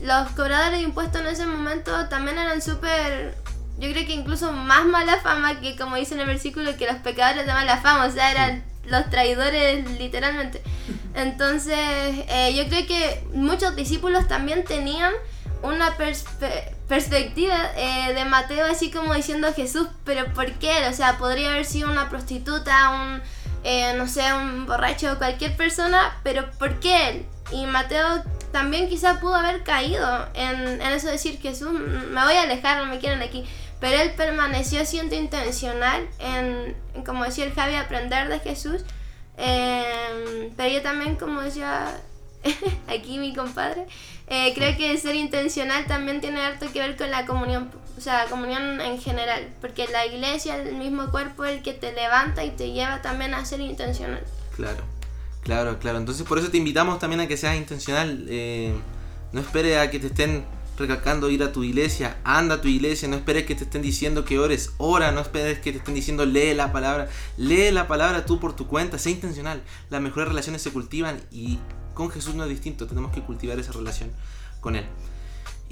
los 0.00 0.28
cobradores 0.30 0.72
de 0.78 0.82
impuestos 0.82 1.20
en 1.20 1.28
ese 1.28 1.46
momento 1.46 2.08
también 2.08 2.38
eran 2.38 2.60
súper, 2.60 3.36
yo 3.78 3.90
creo 3.92 4.06
que 4.06 4.14
incluso 4.14 4.52
más 4.52 4.84
mala 4.84 5.18
fama 5.20 5.60
que 5.60 5.76
como 5.76 5.96
dice 5.96 6.14
en 6.14 6.20
el 6.20 6.26
versículo, 6.26 6.76
que 6.76 6.86
los 6.86 6.96
pecadores 6.96 7.46
de 7.46 7.52
mala 7.52 7.78
fama, 7.78 8.06
o 8.06 8.10
sea, 8.10 8.30
eran 8.30 8.64
los 8.84 9.08
traidores 9.10 9.88
literalmente. 9.98 10.60
Entonces, 11.14 11.76
eh, 11.78 12.52
yo 12.56 12.66
creo 12.68 12.86
que 12.86 13.24
muchos 13.32 13.76
discípulos 13.76 14.26
también 14.26 14.64
tenían 14.64 15.12
una 15.62 15.96
perspe- 15.96 16.74
perspectiva 16.88 17.70
eh, 17.76 18.12
de 18.14 18.24
Mateo 18.24 18.66
así 18.66 18.90
como 18.90 19.14
diciendo 19.14 19.52
Jesús, 19.54 19.86
pero 20.04 20.26
¿por 20.34 20.50
qué? 20.54 20.88
O 20.88 20.92
sea, 20.92 21.16
podría 21.18 21.50
haber 21.50 21.64
sido 21.64 21.88
una 21.90 22.08
prostituta, 22.08 22.90
un, 22.90 23.22
eh, 23.64 23.94
no 23.96 24.08
sé, 24.08 24.32
un 24.34 24.66
borracho, 24.66 25.18
cualquier 25.18 25.56
persona, 25.56 26.18
pero 26.22 26.50
¿por 26.52 26.80
qué 26.80 27.08
él? 27.08 27.26
Y 27.52 27.66
Mateo 27.66 28.22
también 28.52 28.88
quizá 28.88 29.20
pudo 29.20 29.34
haber 29.34 29.62
caído 29.62 30.28
en, 30.34 30.80
eso 30.82 31.06
de 31.06 31.12
decir 31.12 31.40
Jesús, 31.40 31.72
me 31.72 32.24
voy 32.24 32.34
a 32.34 32.42
alejar, 32.42 32.78
no 32.78 32.86
me 32.86 32.98
quieren 32.98 33.22
aquí. 33.22 33.44
Pero 33.80 34.00
él 34.00 34.12
permaneció 34.16 34.84
siendo 34.84 35.16
intencional 35.16 36.06
en, 36.20 36.76
como 37.04 37.24
decía 37.24 37.46
el 37.46 37.52
Javi, 37.52 37.74
aprender 37.74 38.28
de 38.28 38.38
Jesús. 38.38 38.82
Eh, 39.38 40.52
pero 40.56 40.68
yo 40.68 40.82
también, 40.82 41.16
como 41.16 41.40
decía 41.40 42.00
aquí 42.88 43.18
mi 43.18 43.34
compadre, 43.34 43.86
eh, 44.28 44.52
creo 44.54 44.76
que 44.76 44.96
ser 44.98 45.14
intencional 45.16 45.86
también 45.86 46.20
tiene 46.20 46.40
harto 46.40 46.70
que 46.72 46.78
ver 46.78 46.96
con 46.96 47.10
la 47.10 47.26
comunión, 47.26 47.70
o 47.81 47.81
sea, 48.02 48.26
comunión 48.26 48.80
en 48.80 49.00
general, 49.00 49.54
porque 49.60 49.86
la 49.88 50.06
iglesia, 50.06 50.56
el 50.56 50.74
mismo 50.74 51.10
cuerpo, 51.10 51.44
es 51.44 51.56
el 51.56 51.62
que 51.62 51.72
te 51.72 51.92
levanta 51.92 52.44
y 52.44 52.50
te 52.50 52.72
lleva 52.72 53.00
también 53.02 53.34
a 53.34 53.44
ser 53.44 53.60
intencional. 53.60 54.22
Claro, 54.56 54.82
claro, 55.42 55.78
claro. 55.78 55.98
Entonces 55.98 56.26
por 56.26 56.38
eso 56.38 56.50
te 56.50 56.58
invitamos 56.58 56.98
también 56.98 57.20
a 57.20 57.28
que 57.28 57.36
seas 57.36 57.56
intencional. 57.56 58.26
eh, 58.28 58.74
no 59.32 59.40
esperes 59.40 59.78
a 59.78 59.90
que 59.90 59.98
te 59.98 60.08
estén 60.08 60.44
recalcando 60.76 61.30
ir 61.30 61.42
a 61.42 61.52
tu 61.52 61.64
iglesia. 61.64 62.18
Anda 62.24 62.56
a 62.56 62.60
tu 62.60 62.68
iglesia. 62.68 63.08
No 63.08 63.16
esperes 63.16 63.44
que 63.46 63.54
te 63.54 63.64
estén 63.64 63.82
diciendo 63.82 64.24
que 64.24 64.38
ores. 64.38 64.72
Ora. 64.78 65.12
No 65.12 65.20
esperes 65.20 65.58
que 65.60 65.72
te 65.72 65.78
estén 65.78 65.94
diciendo 65.94 66.26
lee 66.26 66.54
la 66.54 66.72
palabra. 66.72 67.08
Lee 67.36 67.70
la 67.70 67.88
palabra 67.88 68.26
tú 68.26 68.38
por 68.38 68.54
tu 68.54 68.66
cuenta. 68.66 68.98
Sé 68.98 69.10
intencional. 69.10 69.62
Las 69.90 70.00
mejores 70.02 70.28
relaciones 70.28 70.62
se 70.62 70.70
cultivan 70.70 71.20
y 71.30 71.58
con 71.94 72.10
Jesús 72.10 72.34
no 72.34 72.44
es 72.44 72.50
distinto. 72.50 72.86
Tenemos 72.86 73.12
que 73.12 73.22
cultivar 73.22 73.58
esa 73.58 73.72
relación 73.72 74.10
con 74.60 74.76
Él. 74.76 74.84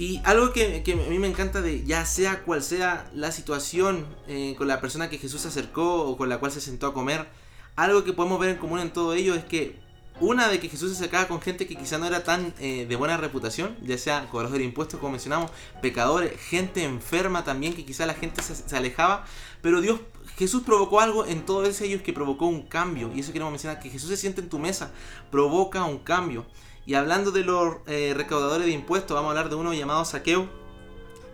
Y 0.01 0.23
algo 0.25 0.55
que, 0.55 0.83
a 0.83 1.11
mí 1.11 1.19
me 1.19 1.27
encanta 1.27 1.61
de 1.61 1.85
ya 1.85 2.07
sea 2.07 2.43
cual 2.45 2.63
sea 2.63 3.11
la 3.15 3.31
situación 3.33 4.07
eh, 4.29 4.55
con 4.57 4.67
la 4.67 4.81
persona 4.81 5.11
que 5.11 5.19
Jesús 5.19 5.43
se 5.43 5.49
acercó 5.49 6.05
o 6.05 6.17
con 6.17 6.31
la 6.31 6.39
cual 6.39 6.51
se 6.53 6.63
sentó 6.63 6.87
a 6.87 6.95
comer, 6.95 7.29
algo 7.77 8.03
que 8.03 8.15
podemos 8.15 8.41
ver 8.41 8.49
en 8.49 8.57
común 8.57 8.81
en 8.81 8.95
todo 8.95 9.13
ello 9.13 9.35
es 9.35 9.45
que 9.45 9.79
una 10.19 10.49
de 10.49 10.59
que 10.59 10.71
Jesús 10.71 10.89
se 10.89 10.97
acercaba 10.97 11.29
con 11.29 11.43
gente 11.43 11.67
que 11.67 11.77
quizá 11.77 11.99
no 11.99 12.07
era 12.07 12.25
tan 12.25 12.55
eh, 12.61 12.87
de 12.89 12.97
buena 12.97 13.19
reputación, 13.19 13.77
ya 13.83 13.99
sea 13.99 14.27
cobradores 14.31 14.61
de 14.61 14.65
impuestos 14.65 14.99
como 14.99 15.13
mencionamos, 15.13 15.51
pecadores, 15.83 16.33
gente 16.41 16.83
enferma 16.83 17.45
también 17.45 17.75
que 17.75 17.85
quizá 17.85 18.07
la 18.07 18.15
gente 18.15 18.43
se, 18.43 18.55
se 18.55 18.75
alejaba, 18.75 19.27
pero 19.61 19.83
Dios, 19.83 20.01
Jesús 20.39 20.63
provocó 20.63 21.01
algo 21.01 21.27
en 21.27 21.45
todos 21.45 21.79
ellos 21.83 22.01
que 22.01 22.15
provocó 22.15 22.47
un 22.47 22.63
cambio 22.63 23.13
y 23.15 23.21
eso 23.21 23.35
queremos 23.35 23.53
mencionar, 23.53 23.81
que 23.81 23.91
Jesús 23.91 24.09
se 24.09 24.17
siente 24.17 24.41
en 24.41 24.49
tu 24.49 24.59
mesa, 24.59 24.93
provoca 25.31 25.85
un 25.85 25.99
cambio. 25.99 26.47
Y 26.87 26.95
hablando 26.95 27.31
de 27.31 27.45
los 27.45 27.77
eh, 27.87 28.15
recaudadores 28.17 28.67
de 28.67 28.73
impuestos, 28.73 29.15
vamos 29.15 29.29
a 29.29 29.31
hablar 29.31 29.49
de 29.51 29.57
uno 29.57 29.73
llamado 29.75 30.05
Saqueo. 30.05 30.49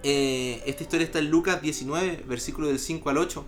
Eh, 0.02 0.62
esta 0.66 0.82
historia 0.82 1.04
está 1.06 1.18
en 1.18 1.30
Lucas 1.30 1.62
19, 1.62 2.24
versículo 2.26 2.68
del 2.68 2.78
5 2.78 3.10
al 3.10 3.18
8. 3.18 3.44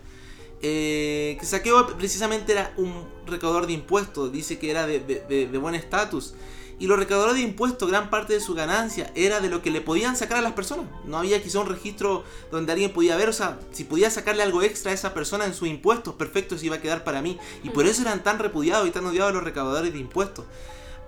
Eh, 0.61 1.37
que 1.39 1.45
Saqueo 1.45 1.85
precisamente 1.97 2.51
era 2.51 2.73
un 2.77 3.07
recaudador 3.25 3.67
de 3.67 3.73
impuestos, 3.73 4.31
dice 4.31 4.57
que 4.59 4.71
era 4.71 4.87
de, 4.87 4.99
de- 4.99 5.57
buen 5.57 5.75
estatus. 5.75 6.33
Y 6.79 6.87
los 6.87 6.97
recaudadores 6.97 7.35
de 7.35 7.41
impuestos, 7.41 7.89
gran 7.89 8.09
parte 8.09 8.33
de 8.33 8.39
su 8.39 8.53
ganancia 8.55 9.11
era 9.13 9.41
de 9.41 9.49
lo 9.49 9.61
que 9.61 9.69
le 9.69 9.81
podían 9.81 10.15
sacar 10.15 10.37
a 10.37 10.41
las 10.41 10.53
personas. 10.53 10.85
No 11.05 11.17
había 11.17 11.43
quizá 11.43 11.59
un 11.59 11.67
registro 11.67 12.23
donde 12.51 12.71
alguien 12.71 12.93
podía 12.93 13.17
ver, 13.17 13.27
o 13.29 13.33
sea, 13.33 13.59
si 13.71 13.83
podía 13.83 14.09
sacarle 14.09 14.43
algo 14.43 14.61
extra 14.61 14.91
a 14.91 14.93
esa 14.93 15.13
persona 15.13 15.45
en 15.45 15.53
sus 15.53 15.67
impuestos, 15.67 16.15
perfecto, 16.15 16.57
se 16.57 16.65
iba 16.67 16.77
a 16.77 16.81
quedar 16.81 17.03
para 17.03 17.21
mí. 17.21 17.37
Y 17.63 17.69
por 17.69 17.85
eso 17.85 18.01
eran 18.01 18.23
tan 18.23 18.39
repudiados 18.39 18.87
y 18.87 18.91
tan 18.91 19.05
odiados 19.05 19.33
los 19.33 19.43
recaudadores 19.43 19.91
de 19.91 19.99
impuestos. 19.99 20.45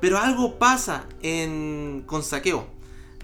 Pero 0.01 0.17
algo 0.17 0.57
pasa 0.57 1.05
en, 1.21 2.03
con 2.07 2.23
Saqueo. 2.23 2.67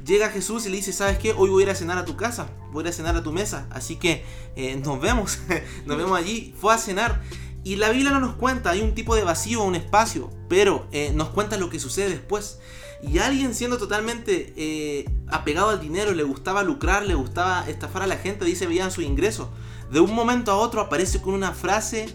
Llega 0.05 0.29
Jesús 0.29 0.65
y 0.65 0.69
le 0.69 0.77
dice, 0.77 0.93
¿sabes 0.93 1.17
qué? 1.17 1.33
Hoy 1.35 1.49
voy 1.49 1.63
a 1.63 1.65
ir 1.65 1.69
a 1.71 1.75
cenar 1.75 1.97
a 1.97 2.05
tu 2.05 2.15
casa, 2.15 2.49
voy 2.71 2.83
a 2.83 2.87
ir 2.87 2.89
a 2.89 2.93
cenar 2.93 3.15
a 3.15 3.23
tu 3.23 3.33
mesa. 3.33 3.67
Así 3.71 3.95
que 3.95 4.23
eh, 4.55 4.79
nos 4.85 5.01
vemos, 5.01 5.39
nos 5.85 5.97
vemos 5.97 6.17
allí. 6.17 6.53
Fue 6.61 6.73
a 6.73 6.77
cenar. 6.77 7.21
Y 7.63 7.75
la 7.75 7.89
Biblia 7.89 8.11
no 8.11 8.19
nos 8.19 8.35
cuenta, 8.35 8.69
hay 8.69 8.81
un 8.81 8.93
tipo 8.93 9.15
de 9.15 9.23
vacío, 9.23 9.63
un 9.63 9.75
espacio, 9.75 10.29
pero 10.47 10.87
eh, 10.91 11.11
nos 11.13 11.29
cuenta 11.29 11.57
lo 11.57 11.69
que 11.69 11.79
sucede 11.79 12.09
después. 12.09 12.59
Y 13.03 13.17
alguien 13.17 13.53
siendo 13.53 13.77
totalmente 13.77 14.53
eh, 14.55 15.09
apegado 15.27 15.69
al 15.69 15.81
dinero, 15.81 16.13
le 16.13 16.23
gustaba 16.23 16.63
lucrar, 16.63 17.05
le 17.05 17.15
gustaba 17.15 17.67
estafar 17.67 18.03
a 18.03 18.07
la 18.07 18.17
gente, 18.17 18.45
dice 18.45 18.67
veían 18.67 18.91
su 18.91 19.01
ingreso. 19.01 19.51
De 19.91 19.99
un 19.99 20.13
momento 20.13 20.51
a 20.51 20.55
otro 20.55 20.79
aparece 20.79 21.21
con 21.21 21.33
una 21.33 21.51
frase, 21.51 22.07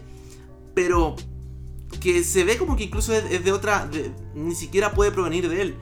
pero 0.73 1.15
que 1.99 2.23
se 2.23 2.43
ve 2.43 2.57
como 2.57 2.75
que 2.75 2.83
incluso 2.83 3.13
es 3.13 3.43
de 3.43 3.51
otra, 3.51 3.89
ni 4.33 4.55
siquiera 4.55 4.93
puede 4.93 5.11
provenir 5.11 5.49
de 5.49 5.61
él. 5.61 5.75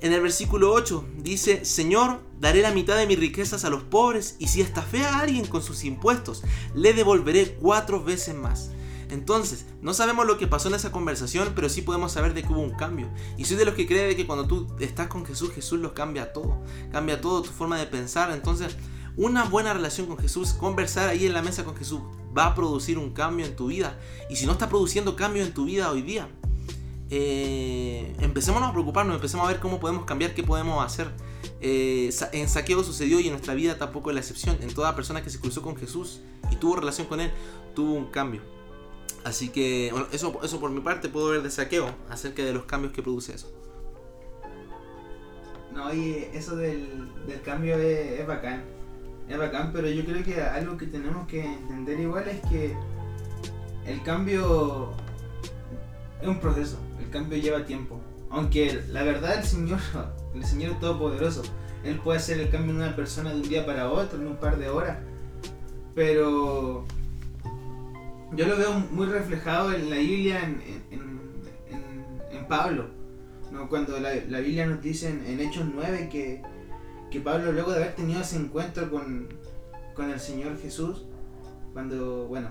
En 0.00 0.12
el 0.12 0.20
versículo 0.20 0.72
8 0.72 1.04
dice, 1.18 1.64
Señor, 1.64 2.20
daré 2.38 2.60
la 2.60 2.72
mitad 2.72 2.96
de 2.96 3.06
mis 3.06 3.18
riquezas 3.18 3.64
a 3.64 3.70
los 3.70 3.82
pobres 3.84 4.36
y 4.38 4.48
si 4.48 4.60
estafé 4.60 5.04
a 5.04 5.20
alguien 5.20 5.46
con 5.46 5.62
sus 5.62 5.84
impuestos, 5.84 6.42
le 6.74 6.92
devolveré 6.92 7.54
cuatro 7.54 8.04
veces 8.04 8.34
más. 8.34 8.70
Entonces, 9.10 9.64
no 9.80 9.94
sabemos 9.94 10.26
lo 10.26 10.36
que 10.36 10.46
pasó 10.46 10.68
en 10.68 10.74
esa 10.74 10.92
conversación, 10.92 11.52
pero 11.54 11.68
sí 11.68 11.82
podemos 11.82 12.12
saber 12.12 12.34
de 12.34 12.42
que 12.42 12.52
hubo 12.52 12.60
un 12.60 12.74
cambio. 12.74 13.08
Y 13.38 13.44
soy 13.44 13.56
de 13.56 13.64
los 13.64 13.74
que 13.74 13.86
cree 13.86 14.08
de 14.08 14.16
que 14.16 14.26
cuando 14.26 14.46
tú 14.46 14.66
estás 14.80 15.08
con 15.08 15.24
Jesús, 15.24 15.52
Jesús 15.52 15.80
lo 15.80 15.94
cambia 15.94 16.32
todo. 16.32 16.58
Cambia 16.92 17.20
todo, 17.20 17.42
tu 17.42 17.50
forma 17.50 17.78
de 17.78 17.86
pensar. 17.86 18.30
Entonces, 18.32 18.76
una 19.16 19.44
buena 19.44 19.72
relación 19.72 20.06
con 20.06 20.18
Jesús, 20.18 20.52
conversar 20.54 21.08
ahí 21.08 21.26
en 21.26 21.32
la 21.32 21.42
mesa 21.42 21.64
con 21.64 21.76
Jesús, 21.76 22.00
va 22.36 22.46
a 22.46 22.54
producir 22.54 22.98
un 22.98 23.10
cambio 23.10 23.46
en 23.46 23.54
tu 23.54 23.68
vida. 23.68 23.98
Y 24.28 24.36
si 24.36 24.46
no 24.46 24.52
está 24.52 24.68
produciendo 24.68 25.14
cambio 25.16 25.42
en 25.42 25.52
tu 25.52 25.64
vida 25.64 25.90
hoy 25.90 26.02
día, 26.02 26.28
eh, 27.10 28.14
empecemos 28.20 28.62
a 28.62 28.72
preocuparnos, 28.72 29.14
empecemos 29.14 29.46
a 29.46 29.50
ver 29.50 29.60
cómo 29.60 29.78
podemos 29.78 30.04
cambiar, 30.04 30.34
qué 30.34 30.42
podemos 30.42 30.84
hacer. 30.84 31.08
Eh, 31.60 32.10
en 32.32 32.48
Saqueo 32.48 32.82
sucedió 32.82 33.20
y 33.20 33.26
en 33.26 33.32
nuestra 33.32 33.54
vida 33.54 33.78
tampoco 33.78 34.10
es 34.10 34.14
la 34.14 34.20
excepción. 34.20 34.58
En 34.60 34.74
toda 34.74 34.96
persona 34.96 35.22
que 35.22 35.30
se 35.30 35.38
cruzó 35.38 35.62
con 35.62 35.76
Jesús 35.76 36.20
y 36.50 36.56
tuvo 36.56 36.76
relación 36.76 37.06
con 37.06 37.20
Él, 37.20 37.30
tuvo 37.74 37.94
un 37.94 38.06
cambio. 38.06 38.40
Así 39.22 39.48
que, 39.48 39.88
bueno, 39.92 40.06
eso, 40.12 40.40
eso 40.42 40.60
por 40.60 40.70
mi 40.70 40.80
parte 40.80 41.08
puedo 41.08 41.28
ver 41.28 41.42
de 41.42 41.50
Saqueo 41.50 41.88
acerca 42.10 42.42
de 42.44 42.52
los 42.52 42.64
cambios 42.64 42.92
que 42.92 43.02
produce 43.02 43.34
eso. 43.34 43.50
No, 45.72 45.92
y 45.92 46.28
eso 46.32 46.56
del, 46.56 47.10
cambio 47.44 47.76
es 47.76 48.24
bacán 48.26 48.64
es 49.28 49.38
bacán, 49.38 49.70
pero 49.72 49.88
yo 49.88 50.04
creo 50.04 50.22
que 50.22 50.40
algo 50.40 50.76
que 50.76 50.86
tenemos 50.86 51.26
que 51.26 51.44
entender 51.44 52.00
igual 52.00 52.28
es 52.28 52.40
que 52.48 52.76
el 53.86 54.02
cambio 54.02 54.92
es 56.20 56.28
un 56.28 56.38
proceso, 56.40 56.78
el 57.02 57.10
cambio 57.10 57.38
lleva 57.38 57.64
tiempo. 57.64 58.00
Aunque 58.30 58.82
la 58.90 59.02
verdad 59.02 59.38
el 59.38 59.44
Señor, 59.44 59.80
el 60.34 60.44
Señor 60.44 60.78
todopoderoso, 60.80 61.42
Él 61.84 61.98
puede 61.98 62.18
hacer 62.18 62.40
el 62.40 62.50
cambio 62.50 62.72
en 62.72 62.78
una 62.78 62.96
persona 62.96 63.30
de 63.30 63.36
un 63.36 63.48
día 63.48 63.64
para 63.64 63.90
otro, 63.90 64.20
en 64.20 64.26
un 64.26 64.36
par 64.36 64.58
de 64.58 64.68
horas. 64.68 64.98
Pero 65.94 66.84
yo 68.32 68.46
lo 68.46 68.56
veo 68.56 68.72
muy 68.90 69.06
reflejado 69.06 69.72
en 69.72 69.90
la 69.90 69.96
Biblia, 69.96 70.42
en, 70.42 70.60
en, 70.90 71.14
Pablo. 72.48 72.88
¿no? 73.52 73.70
Cuando 73.70 73.98
la, 73.98 74.14
la, 74.28 74.40
Biblia 74.40 74.66
nos 74.66 74.82
dice 74.82 75.08
en 75.08 75.40
Hechos 75.40 75.64
9 75.74 76.10
que 76.12 76.42
que 77.14 77.20
Pablo 77.20 77.52
luego 77.52 77.70
de 77.70 77.76
haber 77.76 77.94
tenido 77.94 78.20
ese 78.20 78.34
encuentro 78.34 78.90
con, 78.90 79.28
el 80.10 80.18
Señor 80.18 80.58
Jesús, 80.60 81.04
cuando, 81.72 82.26
bueno, 82.26 82.48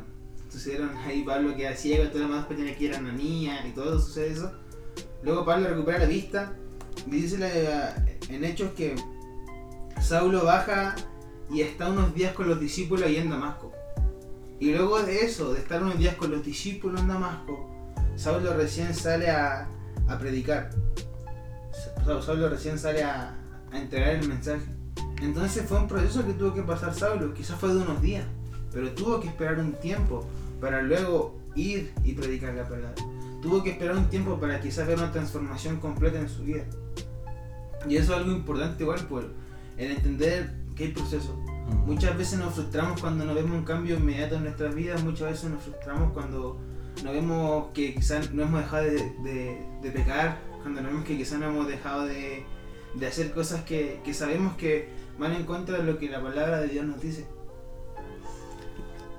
sucedieron 0.47 0.95
ahí 0.95 1.21
Pablo 1.23 1.53
que 1.53 1.65
era 1.65 1.75
ciego, 1.75 2.09
todo 2.09 2.19
lo 2.19 2.29
más 2.29 2.37
después 2.37 2.57
tenía 2.57 2.77
que 2.77 2.85
ir 2.85 2.95
a 2.95 3.01
niña 3.01 3.67
y 3.67 3.71
todo 3.71 3.99
sucede 3.99 4.31
eso. 4.31 4.53
Luego 5.21 5.43
Pablo 5.43 5.67
recupera 5.67 5.99
la 5.99 6.05
vista 6.05 6.53
y 7.05 7.11
dice 7.11 7.35
en 8.29 8.45
Hechos 8.45 8.71
que 8.71 8.95
Saulo 9.99 10.45
baja 10.45 10.95
y 11.51 11.59
está 11.59 11.89
unos 11.89 12.15
días 12.15 12.33
con 12.33 12.47
los 12.47 12.57
discípulos 12.57 13.05
ahí 13.05 13.17
en 13.17 13.29
Damasco. 13.29 13.73
Y 14.61 14.71
luego 14.71 15.03
de 15.03 15.25
eso, 15.25 15.51
de 15.51 15.59
estar 15.59 15.83
unos 15.83 15.97
días 15.97 16.15
con 16.15 16.31
los 16.31 16.45
discípulos 16.45 17.01
en 17.01 17.09
Damasco, 17.09 17.69
Saulo 18.15 18.53
recién 18.53 18.93
sale 18.95 19.29
a, 19.29 19.67
a 20.07 20.17
predicar. 20.17 20.69
Saulo 22.05 22.47
recién 22.47 22.79
sale 22.79 23.03
a, 23.03 23.42
a 23.73 23.79
entregar 23.79 24.09
el 24.15 24.27
mensaje. 24.27 24.65
Entonces 25.21 25.65
fue 25.67 25.79
un 25.79 25.87
proceso 25.87 26.25
que 26.25 26.33
tuvo 26.33 26.53
que 26.53 26.61
pasar 26.61 26.93
Saulo, 26.93 27.33
quizás 27.33 27.59
fue 27.59 27.73
de 27.73 27.81
unos 27.81 28.01
días, 28.01 28.25
pero 28.71 28.91
tuvo 28.91 29.19
que 29.19 29.27
esperar 29.27 29.59
un 29.59 29.73
tiempo 29.73 30.27
para 30.59 30.81
luego 30.81 31.39
ir 31.55 31.93
y 32.03 32.13
predicar 32.13 32.53
la 32.53 32.67
palabra. 32.67 32.95
Tuvo 33.41 33.63
que 33.63 33.71
esperar 33.71 33.97
un 33.97 34.09
tiempo 34.09 34.39
para 34.39 34.59
quizás 34.61 34.87
ver 34.87 34.97
una 34.97 35.11
transformación 35.11 35.79
completa 35.79 36.19
en 36.19 36.29
su 36.29 36.43
vida. 36.43 36.63
Y 37.87 37.97
eso 37.97 38.13
es 38.13 38.19
algo 38.19 38.31
importante 38.31 38.83
igual 38.83 39.05
por 39.07 39.31
el 39.77 39.91
entender 39.91 40.53
que 40.75 40.85
hay 40.85 40.91
proceso. 40.91 41.37
Muchas 41.85 42.17
veces 42.17 42.39
nos 42.39 42.53
frustramos 42.53 42.99
cuando 42.99 43.25
no 43.25 43.33
vemos 43.33 43.51
un 43.51 43.65
cambio 43.65 43.97
inmediato 43.97 44.35
en 44.35 44.43
nuestras 44.43 44.73
vidas, 44.75 45.03
muchas 45.03 45.31
veces 45.31 45.49
nos 45.49 45.63
frustramos 45.63 46.11
cuando 46.13 46.59
no 47.03 47.11
vemos 47.11 47.71
que 47.73 47.93
quizás 47.95 48.31
no 48.31 48.43
hemos 48.43 48.61
dejado 48.61 48.83
de, 48.83 49.65
de 49.81 49.91
pecar, 49.91 50.39
cuando 50.61 50.81
no 50.81 50.89
vemos 50.89 51.05
que 51.05 51.17
quizás 51.17 51.39
no 51.39 51.47
hemos 51.47 51.67
dejado 51.67 52.05
de, 52.05 52.45
de 52.93 53.07
hacer 53.07 53.31
cosas 53.31 53.63
que, 53.63 54.01
sabemos 54.13 54.55
que 54.55 54.89
van 55.17 55.33
en 55.33 55.45
contra 55.45 55.77
de 55.77 55.83
lo 55.83 55.97
que 55.97 56.09
la 56.09 56.21
palabra 56.21 56.59
de 56.59 56.67
Dios 56.67 56.85
nos 56.85 57.01
dice. 57.01 57.27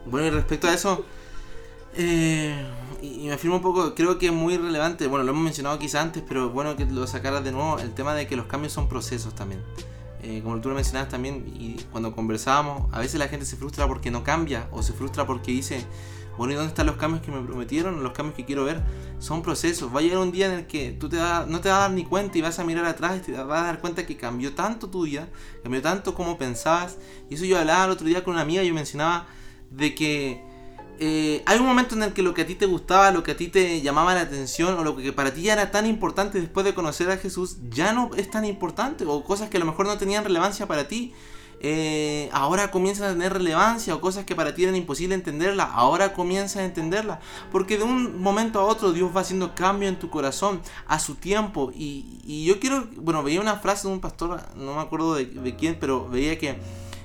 Bueno, 0.06 0.26
y 0.26 0.30
respecto 0.30 0.68
a 0.68 0.74
eso, 0.74 1.04
eh, 1.96 2.66
y, 3.00 3.26
me 3.26 3.32
afirmo 3.32 3.56
un 3.56 3.62
poco, 3.62 3.94
creo 3.94 4.18
que 4.18 4.26
es 4.26 4.32
muy 4.32 4.56
relevante, 4.56 5.06
bueno, 5.06 5.24
lo 5.24 5.30
hemos 5.32 5.44
mencionado 5.44 5.78
quizás 5.78 6.02
antes, 6.02 6.22
pero 6.26 6.50
bueno 6.50 6.76
que 6.76 6.84
lo 6.84 7.06
sacaras 7.06 7.42
de 7.42 7.52
nuevo, 7.52 7.78
el 7.78 7.94
tema 7.94 8.14
de 8.14 8.26
que 8.26 8.37
los 8.37 8.46
cambios 8.46 8.72
son 8.72 8.88
procesos 8.88 9.34
también. 9.34 9.62
Eh, 10.22 10.40
como 10.42 10.58
tú 10.60 10.70
lo 10.70 10.74
mencionabas 10.74 11.10
también, 11.10 11.52
y 11.58 11.76
cuando 11.92 12.14
conversábamos, 12.14 12.92
a 12.92 12.98
veces 12.98 13.18
la 13.18 13.28
gente 13.28 13.44
se 13.44 13.56
frustra 13.56 13.87
porque 13.87 14.10
no 14.10 14.24
cambia, 14.24 14.68
o 14.72 14.82
se 14.82 14.92
frustra 14.92 15.26
porque 15.26 15.52
dice, 15.52 15.84
bueno, 16.37 16.53
¿y 16.53 16.57
dónde 16.57 16.68
están 16.68 16.87
los 16.87 16.97
cambios 16.97 17.25
que 17.25 17.31
me 17.31 17.40
prometieron? 17.40 18.03
Los 18.03 18.12
cambios 18.12 18.37
que 18.37 18.44
quiero 18.44 18.64
ver 18.64 18.83
son 19.18 19.42
procesos. 19.42 19.94
Va 19.94 20.01
a 20.01 20.03
llegar 20.03 20.18
un 20.18 20.33
día 20.33 20.47
en 20.47 20.53
el 20.53 20.66
que 20.66 20.92
tú 20.92 21.09
te 21.09 21.16
no 21.16 21.61
te 21.61 21.68
vas 21.68 21.79
a 21.79 21.81
dar 21.83 21.90
ni 21.92 22.05
cuenta 22.05 22.38
y 22.38 22.40
vas 22.40 22.59
a 22.59 22.64
mirar 22.64 22.85
atrás 22.85 23.18
y 23.18 23.20
te 23.20 23.33
vas 23.33 23.62
a 23.62 23.64
dar 23.64 23.81
cuenta 23.81 24.07
que 24.07 24.16
cambió 24.16 24.55
tanto 24.55 24.90
tu 24.90 25.05
vida, 25.05 25.29
cambió 25.62 25.81
tanto 25.83 26.14
como 26.14 26.37
pensabas. 26.38 26.99
Y 27.31 27.35
eso 27.35 27.44
yo 27.44 27.59
hablaba 27.59 27.85
el 27.85 27.90
otro 27.90 28.07
día 28.07 28.25
con 28.25 28.35
una 28.35 28.42
amiga 28.42 28.62
y 28.62 28.68
yo 28.68 28.75
mencionaba 28.75 29.27
de 29.70 29.94
que 29.94 30.42
eh, 31.01 31.42
hay 31.47 31.59
un 31.59 31.66
momento 31.66 31.97
en 31.97 32.05
el 32.05 32.12
que 32.12 32.23
lo 32.23 32.35
que 32.35 32.42
a 32.42 32.47
ti 32.47 32.55
te 32.55 32.66
gustaba, 32.66 33.11
lo 33.11 33.25
que 33.25 33.33
a 33.33 33.37
ti 33.37 33.49
te 33.49 33.83
llamaba 33.83 34.14
la 34.14 34.20
atención 34.20 34.79
o 34.79 34.85
lo 34.85 34.97
que 34.97 35.12
para 35.12 35.35
ti 35.35 35.42
ya 35.42 35.55
era 35.55 35.70
tan 35.73 35.87
importante 35.87 36.40
después 36.40 36.64
de 36.64 36.75
conocer 36.75 37.11
a 37.11 37.16
Jesús 37.16 37.57
ya 37.68 37.92
no 37.92 38.11
es 38.16 38.31
tan 38.31 38.44
importante 38.44 39.05
o 39.05 39.25
cosas 39.25 39.51
que 39.51 39.57
a 39.57 39.61
lo 39.61 39.66
mejor 39.66 39.87
no 39.87 39.99
tenían 39.99 40.23
relevancia 40.23 40.68
para 40.68 40.87
ti 40.87 41.12
eh, 41.66 42.29
ahora 42.35 42.70
comienzan 42.70 43.09
a 43.09 43.12
tener 43.14 43.33
relevancia 43.33 43.94
o 43.94 44.00
cosas 44.03 44.27
que 44.27 44.37
para 44.37 44.55
ti 44.55 44.64
eran 44.64 44.77
imposible 44.77 45.14
entenderla, 45.14 45.64
ahora 45.64 46.12
comienzas 46.12 46.59
a 46.59 46.64
entenderla. 46.66 47.20
Porque 47.50 47.79
de 47.79 47.85
un 47.85 48.20
momento 48.20 48.61
a 48.61 48.64
otro 48.64 48.92
Dios 48.92 49.16
va 49.16 49.22
haciendo 49.22 49.55
cambio 49.55 49.88
en 49.88 49.98
tu 49.98 50.11
corazón 50.11 50.61
a 50.87 50.98
su 50.98 51.14
tiempo. 51.14 51.72
Y, 51.74 52.44
yo 52.44 52.61
quiero, 52.61 52.87
bueno, 52.96 53.22
veía 53.22 53.40
una 53.40 53.57
frase 53.57 53.88
de 53.88 53.94
un 53.94 54.00
pastor, 54.00 54.42
no 54.57 54.74
me 54.74 54.81
acuerdo 54.83 55.14
de, 55.14 55.57
quién, 55.57 55.79
pero 55.81 56.07
veía 56.07 56.38
que... 56.38 56.59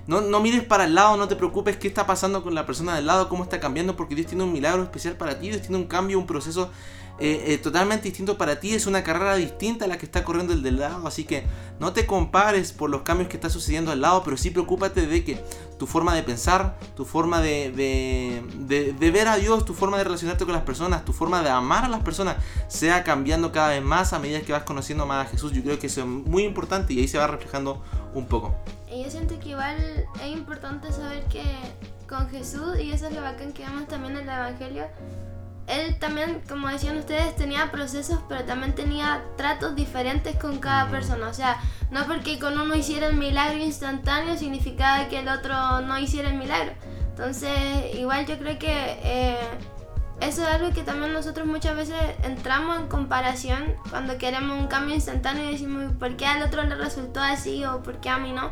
No, 0.08 0.20
no, 0.20 0.42
mires 0.42 0.64
para 0.64 0.84
el 0.86 0.96
lado, 0.96 1.16
no 1.16 1.30
te 1.30 1.38
preocupes 1.38 1.78
qué 1.78 1.88
está 1.88 2.06
pasando 2.06 2.44
con 2.44 2.54
la 2.54 2.66
persona 2.66 2.96
del 2.96 3.06
lado, 3.06 3.30
cómo 3.30 3.44
está 3.44 3.62
cambiando, 3.62 3.96
porque 3.96 4.16
Dios 4.16 4.28
tiene 4.28 4.44
un 4.44 4.52
milagro 4.52 4.84
especial 4.84 5.16
para 5.16 5.40
ti, 5.40 5.52
Dios 5.52 5.62
tiene 5.62 5.78
un 5.78 5.86
cambio, 5.86 6.20
un 6.20 6.26
proceso 6.26 6.70
eh, 7.20 7.54
eh, 7.54 7.58
totalmente 7.58 8.06
distinto 8.06 8.38
para 8.38 8.60
ti, 8.60 8.74
es 8.74 8.88
una 8.88 9.04
carrera 9.04 9.36
distinta 9.36 9.86
a 9.86 9.88
la 9.88 9.98
que 9.98 10.06
está 10.06 10.24
corriendo 10.24 10.54
el 10.54 10.64
del 10.64 10.80
lado, 10.80 11.06
así 11.06 11.26
que 11.26 11.44
no 11.80 11.92
te 11.92 12.06
compares 12.06 12.72
por 12.72 12.90
los 12.90 13.02
cambios 13.02 13.30
que 13.30 13.36
está 13.36 13.50
sucediendo 13.50 13.92
al 13.92 14.02
lado, 14.02 14.24
pero 14.24 14.38
sí 14.38 14.52
preocúpate 14.52 15.06
de 15.06 15.24
que 15.24 15.44
tu 15.78 15.86
forma 15.86 16.16
de 16.16 16.24
pensar, 16.24 16.78
tu 16.96 17.06
forma 17.06 17.42
de, 17.42 17.72
de, 17.72 18.94
de, 18.98 19.12
ver 19.12 19.28
a 19.28 19.38
Dios, 19.38 19.66
tu 19.66 19.74
forma 19.74 19.98
de 19.98 20.04
relacionarte 20.04 20.46
con 20.46 20.54
las 20.54 20.64
personas, 20.64 21.04
tu 21.04 21.14
forma 21.14 21.42
de 21.42 21.50
amar 21.50 21.86
a 21.86 21.90
las 21.90 22.04
personas 22.04 22.38
sea 22.68 23.04
cambiando 23.04 23.52
cada 23.52 23.70
vez 23.70 23.84
más 23.84 24.14
a 24.14 24.20
medida 24.20 24.42
que 24.42 24.52
vas 24.52 24.64
conociendo 24.64 25.06
más 25.06 25.28
a 25.28 25.30
Jesús. 25.30 25.52
Yo 25.52 25.62
creo 25.62 25.80
que 25.80 25.88
eso 25.88 26.02
es 26.02 26.08
muy 26.08 26.44
importante 26.44 26.94
y 26.94 27.00
ahí 27.00 27.08
se 27.08 27.18
va 27.18 27.28
reflejando 27.28 27.84
un 28.14 28.28
poco. 28.28 28.56
Yo 28.90 29.10
siento 29.10 29.40
que 29.40 29.50
igual 29.50 29.78
es 30.22 30.32
importante 30.32 30.92
saber 30.92 31.24
que 31.26 31.44
con 32.08 32.28
Jesús, 32.30 32.80
y 32.80 32.92
eso 32.92 33.08
es 33.08 33.14
lo 33.14 33.22
bacán 33.22 33.54
que 33.54 33.64
vemos 33.64 33.88
también 33.88 34.18
en 34.18 34.24
el 34.24 34.36
Evangelio, 34.36 34.86
él 35.70 35.98
también, 36.00 36.42
como 36.50 36.68
decían 36.68 36.98
ustedes, 36.98 37.36
tenía 37.36 37.72
procesos, 37.72 38.20
pero 38.28 38.44
también 38.44 38.74
tenía 38.74 39.24
tratos 39.38 39.76
diferentes 39.76 40.36
con 40.36 40.58
cada 40.58 40.90
persona. 40.90 41.28
O 41.28 41.34
sea, 41.34 41.58
no 41.92 42.06
porque 42.08 42.40
con 42.40 42.60
uno 42.60 42.76
hiciera 42.76 43.08
el 43.08 43.16
milagro 43.16 43.60
instantáneo 43.60 44.36
significaba 44.36 45.08
que 45.08 45.20
el 45.20 45.30
otro 45.30 45.82
no 45.82 45.98
hiciera 46.00 46.30
el 46.30 46.38
milagro. 46.38 46.74
Entonces, 47.12 47.96
igual 47.96 48.26
yo 48.26 48.40
creo 48.40 48.58
que 48.58 49.00
eh, 49.04 49.38
eso 50.22 50.42
es 50.42 50.48
algo 50.48 50.72
que 50.72 50.82
también 50.82 51.14
nosotros 51.14 51.46
muchas 51.46 51.76
veces 51.76 51.98
entramos 52.24 52.80
en 52.80 52.88
comparación 52.88 53.76
cuando 53.90 54.18
queremos 54.18 54.58
un 54.60 54.68
cambio 54.68 54.96
instantáneo 54.96 55.46
y 55.46 55.52
decimos, 55.52 55.94
¿por 56.00 56.16
qué 56.18 56.26
al 56.26 56.42
otro 56.42 56.64
le 56.64 56.76
resultó 56.76 57.20
así 57.20 57.64
o 57.64 57.84
por 57.84 58.00
qué 58.00 58.10
a 58.10 58.18
mí 58.18 58.32
no? 58.32 58.50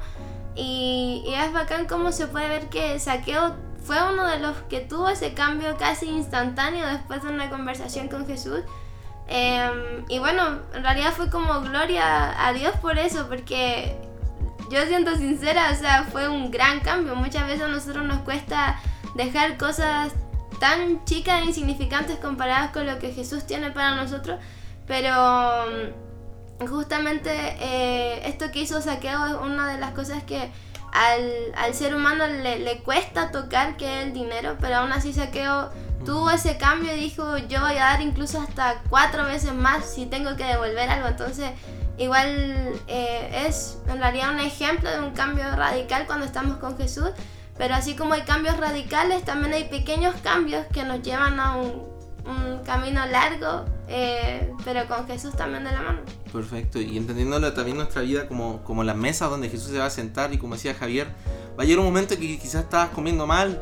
Y, 0.55 1.23
y 1.27 1.33
es 1.33 1.51
bacán 1.51 1.87
cómo 1.87 2.11
se 2.11 2.27
puede 2.27 2.47
ver 2.47 2.69
que 2.69 2.99
Saqueo 2.99 3.55
fue 3.87 3.97
uno 4.03 4.27
de 4.27 4.39
los 4.39 4.57
que 4.69 4.81
tuvo 4.81 5.07
ese 5.07 5.33
cambio 5.33 5.77
casi 5.77 6.09
instantáneo 6.09 6.85
después 6.87 7.23
de 7.23 7.29
una 7.29 7.49
conversación 7.49 8.09
con 8.09 8.27
Jesús. 8.27 8.59
Em, 9.27 10.03
y 10.09 10.19
bueno, 10.19 10.59
en 10.73 10.83
realidad 10.83 11.13
fue 11.13 11.29
como 11.29 11.61
gloria 11.61 12.45
a 12.45 12.51
Dios 12.51 12.75
por 12.81 12.99
eso, 12.99 13.27
porque 13.29 13.97
yo 14.69 14.85
siento 14.87 15.15
sincera, 15.15 15.71
o 15.71 15.75
sea, 15.75 16.03
fue 16.03 16.27
un 16.27 16.51
gran 16.51 16.81
cambio. 16.81 17.15
Muchas 17.15 17.47
veces 17.47 17.61
a 17.61 17.67
nosotros 17.69 18.03
nos 18.03 18.19
cuesta 18.19 18.77
dejar 19.15 19.57
cosas 19.57 20.11
tan 20.59 21.05
chicas 21.05 21.41
e 21.41 21.45
insignificantes 21.45 22.17
comparadas 22.17 22.71
con 22.71 22.85
lo 22.85 22.99
que 22.99 23.13
Jesús 23.13 23.45
tiene 23.45 23.71
para 23.71 23.95
nosotros, 23.95 24.37
pero 24.85 25.65
justamente 26.67 27.29
eh, 27.31 28.27
esto 28.27 28.51
que 28.51 28.61
hizo 28.61 28.81
Saqueo 28.81 29.27
es 29.27 29.33
una 29.35 29.71
de 29.71 29.79
las 29.79 29.91
cosas 29.91 30.23
que 30.23 30.51
al, 30.93 31.73
ser 31.73 31.95
humano 31.95 32.27
le, 32.27 32.59
le, 32.59 32.79
cuesta 32.79 33.31
tocar, 33.31 33.77
que 33.77 34.01
el 34.03 34.13
dinero, 34.13 34.57
pero 34.59 34.77
aún 34.77 34.91
así 34.91 35.13
Saqueo 35.13 35.69
tuvo 36.05 36.29
ese 36.29 36.57
cambio 36.57 36.95
y 36.95 36.99
dijo, 36.99 37.37
yo 37.37 37.59
voy 37.61 37.73
a 37.73 37.85
dar 37.85 38.01
incluso 38.01 38.39
hasta 38.39 38.81
cuatro 38.89 39.25
veces 39.25 39.53
más 39.53 39.85
si 39.85 40.05
tengo 40.05 40.35
que 40.35 40.45
devolver 40.45 40.89
algo. 40.89 41.07
Entonces, 41.07 41.51
igual 41.97 42.79
eh, 42.87 43.45
es 43.47 43.77
en 43.87 43.99
realidad 43.99 44.31
un 44.31 44.39
ejemplo 44.39 44.89
de 44.89 44.99
un 44.99 45.11
cambio 45.11 45.53
radical 45.55 46.05
cuando 46.05 46.25
estamos 46.25 46.57
con 46.57 46.77
Jesús, 46.77 47.09
pero 47.57 47.75
así 47.75 47.95
como 47.95 48.13
hay 48.13 48.21
cambios 48.21 48.57
radicales, 48.57 49.25
también 49.25 49.53
hay 49.53 49.65
pequeños 49.65 50.15
cambios 50.23 50.65
que 50.67 50.83
nos 50.83 51.01
llevan 51.01 51.39
a 51.39 51.57
un, 51.57 51.97
camino 52.65 53.05
largo, 53.05 53.63
eh, 53.87 54.53
pero 54.65 54.87
con 54.87 55.07
Jesús 55.07 55.35
también 55.35 55.63
de 55.63 55.71
la 55.71 55.81
mano. 55.81 56.01
Perfecto, 56.31 56.79
y 56.79 56.97
entendiéndolo 56.97 57.53
también 57.53 57.77
nuestra 57.77 58.01
vida 58.01 58.27
como, 58.27 58.63
como 58.63 58.83
la 58.83 58.93
mesa 58.93 59.27
donde 59.27 59.49
Jesús 59.49 59.71
se 59.71 59.79
va 59.79 59.85
a 59.85 59.89
sentar 59.89 60.33
y 60.33 60.37
como 60.37 60.55
decía 60.55 60.73
Javier, 60.73 61.07
va 61.57 61.63
a 61.63 61.65
llegar 61.65 61.79
un 61.79 61.85
momento 61.85 62.15
que 62.15 62.37
quizás 62.37 62.63
estabas 62.63 62.89
comiendo 62.89 63.25
mal, 63.25 63.61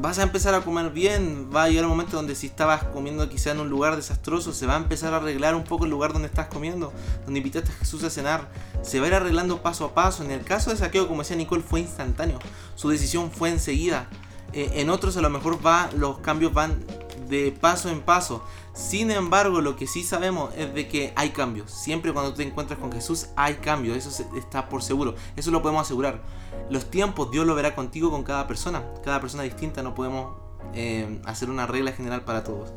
vas 0.00 0.18
a 0.18 0.22
empezar 0.22 0.54
a 0.54 0.62
comer 0.62 0.90
bien, 0.90 1.50
va 1.54 1.64
a 1.64 1.68
llegar 1.68 1.84
un 1.84 1.90
momento 1.90 2.16
donde 2.16 2.34
si 2.34 2.46
estabas 2.46 2.84
comiendo 2.84 3.28
quizá 3.28 3.50
en 3.50 3.60
un 3.60 3.68
lugar 3.68 3.96
desastroso, 3.96 4.52
se 4.52 4.66
va 4.66 4.74
a 4.74 4.78
empezar 4.78 5.12
a 5.12 5.18
arreglar 5.18 5.54
un 5.54 5.64
poco 5.64 5.84
el 5.84 5.90
lugar 5.90 6.12
donde 6.12 6.28
estás 6.28 6.46
comiendo, 6.46 6.92
donde 7.24 7.38
invitaste 7.38 7.70
a 7.70 7.74
Jesús 7.74 8.02
a 8.04 8.10
cenar, 8.10 8.48
se 8.82 8.98
va 9.00 9.06
a 9.06 9.08
ir 9.08 9.14
arreglando 9.14 9.62
paso 9.62 9.84
a 9.84 9.94
paso. 9.94 10.24
En 10.24 10.30
el 10.30 10.42
caso 10.42 10.70
de 10.70 10.76
Saqueo, 10.76 11.06
como 11.06 11.22
decía 11.22 11.36
Nicole, 11.36 11.62
fue 11.62 11.80
instantáneo, 11.80 12.38
su 12.76 12.88
decisión 12.88 13.30
fue 13.30 13.50
enseguida. 13.50 14.08
Eh, 14.52 14.70
en 14.76 14.90
otros 14.90 15.16
a 15.16 15.20
lo 15.20 15.30
mejor 15.30 15.64
va, 15.64 15.90
los 15.96 16.18
cambios 16.18 16.52
van 16.52 16.82
de 17.28 17.52
paso 17.60 17.88
en 17.90 18.00
paso. 18.00 18.42
Sin 18.80 19.10
embargo, 19.10 19.60
lo 19.60 19.76
que 19.76 19.86
sí 19.86 20.02
sabemos 20.02 20.52
es 20.56 20.72
de 20.72 20.88
que 20.88 21.12
hay 21.16 21.30
cambios. 21.30 21.70
Siempre 21.70 22.12
cuando 22.12 22.34
te 22.34 22.42
encuentras 22.42 22.78
con 22.78 22.90
Jesús 22.90 23.28
hay 23.36 23.54
cambios, 23.56 23.96
eso 23.96 24.24
está 24.36 24.68
por 24.68 24.82
seguro, 24.82 25.14
eso 25.36 25.50
lo 25.50 25.60
podemos 25.60 25.82
asegurar 25.82 26.22
los 26.70 26.90
tiempos 26.90 27.30
Dios 27.30 27.46
lo 27.46 27.54
verá 27.54 27.74
contigo 27.74 28.10
con 28.10 28.22
cada 28.22 28.46
persona. 28.46 28.84
Cada 29.04 29.20
persona 29.20 29.42
distinta, 29.42 29.82
no 29.82 29.94
podemos 29.94 30.36
eh, 30.74 31.20
hacer 31.24 31.50
una 31.50 31.66
regla 31.66 31.92
general 31.92 32.24
para 32.24 32.44
todos. 32.44 32.72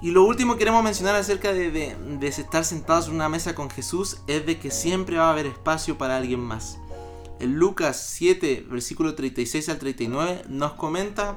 Y 0.00 0.10
lo 0.10 0.24
último 0.24 0.54
que 0.54 0.60
queremos 0.60 0.82
mencionar 0.82 1.14
acerca 1.14 1.52
de, 1.52 1.70
de, 1.70 2.26
estar 2.26 2.64
sentados 2.64 3.06
en 3.06 3.14
una 3.14 3.28
mesa 3.28 3.54
con 3.54 3.70
Jesús 3.70 4.18
es 4.26 4.44
de 4.46 4.58
que 4.58 4.70
siempre 4.70 5.16
va 5.16 5.28
a 5.28 5.32
haber 5.32 5.46
espacio 5.46 5.96
para 5.96 6.16
alguien 6.16 6.40
más. 6.40 6.78
En 7.38 7.54
Lucas 7.54 8.04
7, 8.16 8.66
versículo 8.68 9.14
36 9.14 9.68
al 9.68 9.78
39, 9.78 10.42
nos 10.48 10.72
comenta 10.72 11.36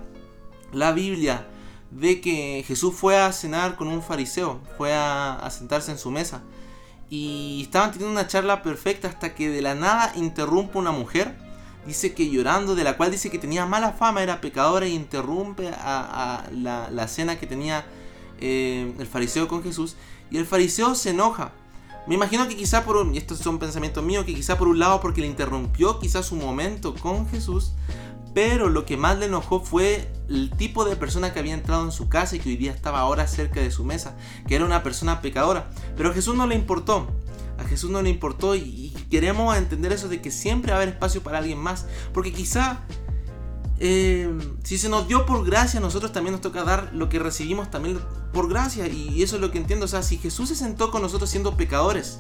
la 0.72 0.92
Biblia 0.94 1.48
de 1.92 2.22
que 2.22 2.64
Jesús 2.68 2.94
fue 2.94 3.18
a 3.18 3.32
cenar 3.32 3.76
con 3.76 3.88
un 3.88 4.02
fariseo, 4.02 4.60
fue 4.78 4.94
a, 4.94 5.48
sentarse 5.52 5.92
en 5.92 5.98
su 5.98 6.12
mesa. 6.12 6.42
Y 7.10 7.62
estaban 7.64 7.92
teniendo 7.92 8.12
una 8.12 8.28
charla 8.28 8.64
perfecta 8.64 9.08
hasta 9.08 9.36
que 9.36 9.50
de 9.50 9.62
la 9.62 9.76
nada 9.76 10.12
interrumpe 10.16 10.78
una 10.78 10.92
mujer 10.92 11.36
dice 11.86 12.14
que 12.14 12.30
llorando, 12.30 12.76
de 12.76 12.84
la 12.84 12.98
cual 12.98 13.12
dice 13.12 13.30
que 13.30 13.38
tenía 13.38 13.66
mala 13.66 13.92
fama, 13.92 14.24
era 14.24 14.42
pecadora 14.42 14.86
e 14.86 14.90
interrumpe 14.90 15.70
a, 15.70 16.44
la, 16.52 17.08
cena 17.08 17.40
que 17.40 17.48
tenía 17.48 17.86
eh, 18.40 18.94
el 18.98 19.08
fariseo 19.08 19.48
con 19.48 19.64
Jesús. 19.64 19.96
Y 20.32 20.38
el 20.38 20.46
fariseo 20.46 20.96
se 20.96 21.12
enoja. 21.12 21.52
Me 22.08 22.16
imagino 22.16 22.48
que 22.48 22.56
quizá 22.56 22.84
por 22.84 22.98
un, 22.98 23.16
y 23.16 23.18
estos 23.18 23.40
son 23.40 23.58
pensamientos 23.58 24.04
míos, 24.04 24.26
que 24.26 24.36
quizá 24.36 24.58
por 24.58 24.68
un 24.68 24.78
lado 24.78 25.02
porque 25.02 25.22
le 25.22 25.28
interrumpió 25.28 26.00
quizá 26.00 26.22
su 26.22 26.36
momento 26.36 26.94
con 26.96 27.28
Jesús, 27.30 27.74
pero 28.36 28.68
lo 28.68 28.86
que 28.86 28.98
más 28.98 29.18
le 29.18 29.28
enojó 29.28 29.62
fue 29.62 30.12
el 30.28 30.52
tipo 30.52 30.84
de 30.84 30.98
persona 30.98 31.32
que 31.32 31.40
había 31.40 31.54
entrado 31.54 31.86
en 31.86 31.94
su 31.94 32.10
casa 32.10 32.36
y 32.36 32.40
que 32.40 32.50
hoy 32.50 32.58
día 32.58 32.74
estaba 32.74 33.00
ahora 33.00 33.28
cerca 33.28 33.62
de 33.62 33.72
su 33.72 33.86
mesa, 33.86 34.18
que 34.46 34.56
era 34.56 34.66
una 34.66 34.84
persona 34.84 35.22
pecadora. 35.22 35.70
Pero 35.96 36.10
a 36.10 36.14
Jesús 36.14 36.36
no 36.36 36.46
le 36.46 36.54
importó. 36.54 37.08
A 37.58 37.64
Jesús 37.64 37.90
no 37.92 38.02
le 38.02 38.10
importó 38.10 38.54
y, 38.54 38.94
queremos 39.10 39.56
entender 39.56 39.94
eso 39.94 40.10
de 40.10 40.22
que 40.22 40.32
siempre 40.32 40.74
va 40.74 40.80
a 40.80 40.82
haber 40.82 40.96
espacio 40.96 41.24
para 41.24 41.38
alguien 41.38 41.60
más. 41.60 41.86
Porque 42.14 42.34
quizá 42.34 42.82
eh, 43.80 44.30
si 44.66 44.78
se 44.78 44.90
nos 44.90 45.08
dio 45.08 45.26
por 45.26 45.46
gracia, 45.46 45.80
nosotros 45.80 46.12
también 46.12 46.34
nos 46.34 46.42
toca 46.42 46.66
dar 46.66 46.92
lo 46.94 47.08
que 47.08 47.20
recibimos 47.20 47.72
también 47.72 48.02
por 48.34 48.50
gracia. 48.50 48.86
Y 48.88 49.24
eso 49.24 49.38
es 49.38 49.42
lo 49.42 49.50
que 49.50 49.60
entiendo. 49.60 49.86
O 49.86 49.88
sea, 49.88 50.04
si 50.04 50.18
Jesús 50.18 50.50
se 50.50 50.58
sentó 50.58 50.92
con 50.92 51.02
nosotros 51.02 51.30
siendo 51.30 51.56
pecadores, 51.56 52.20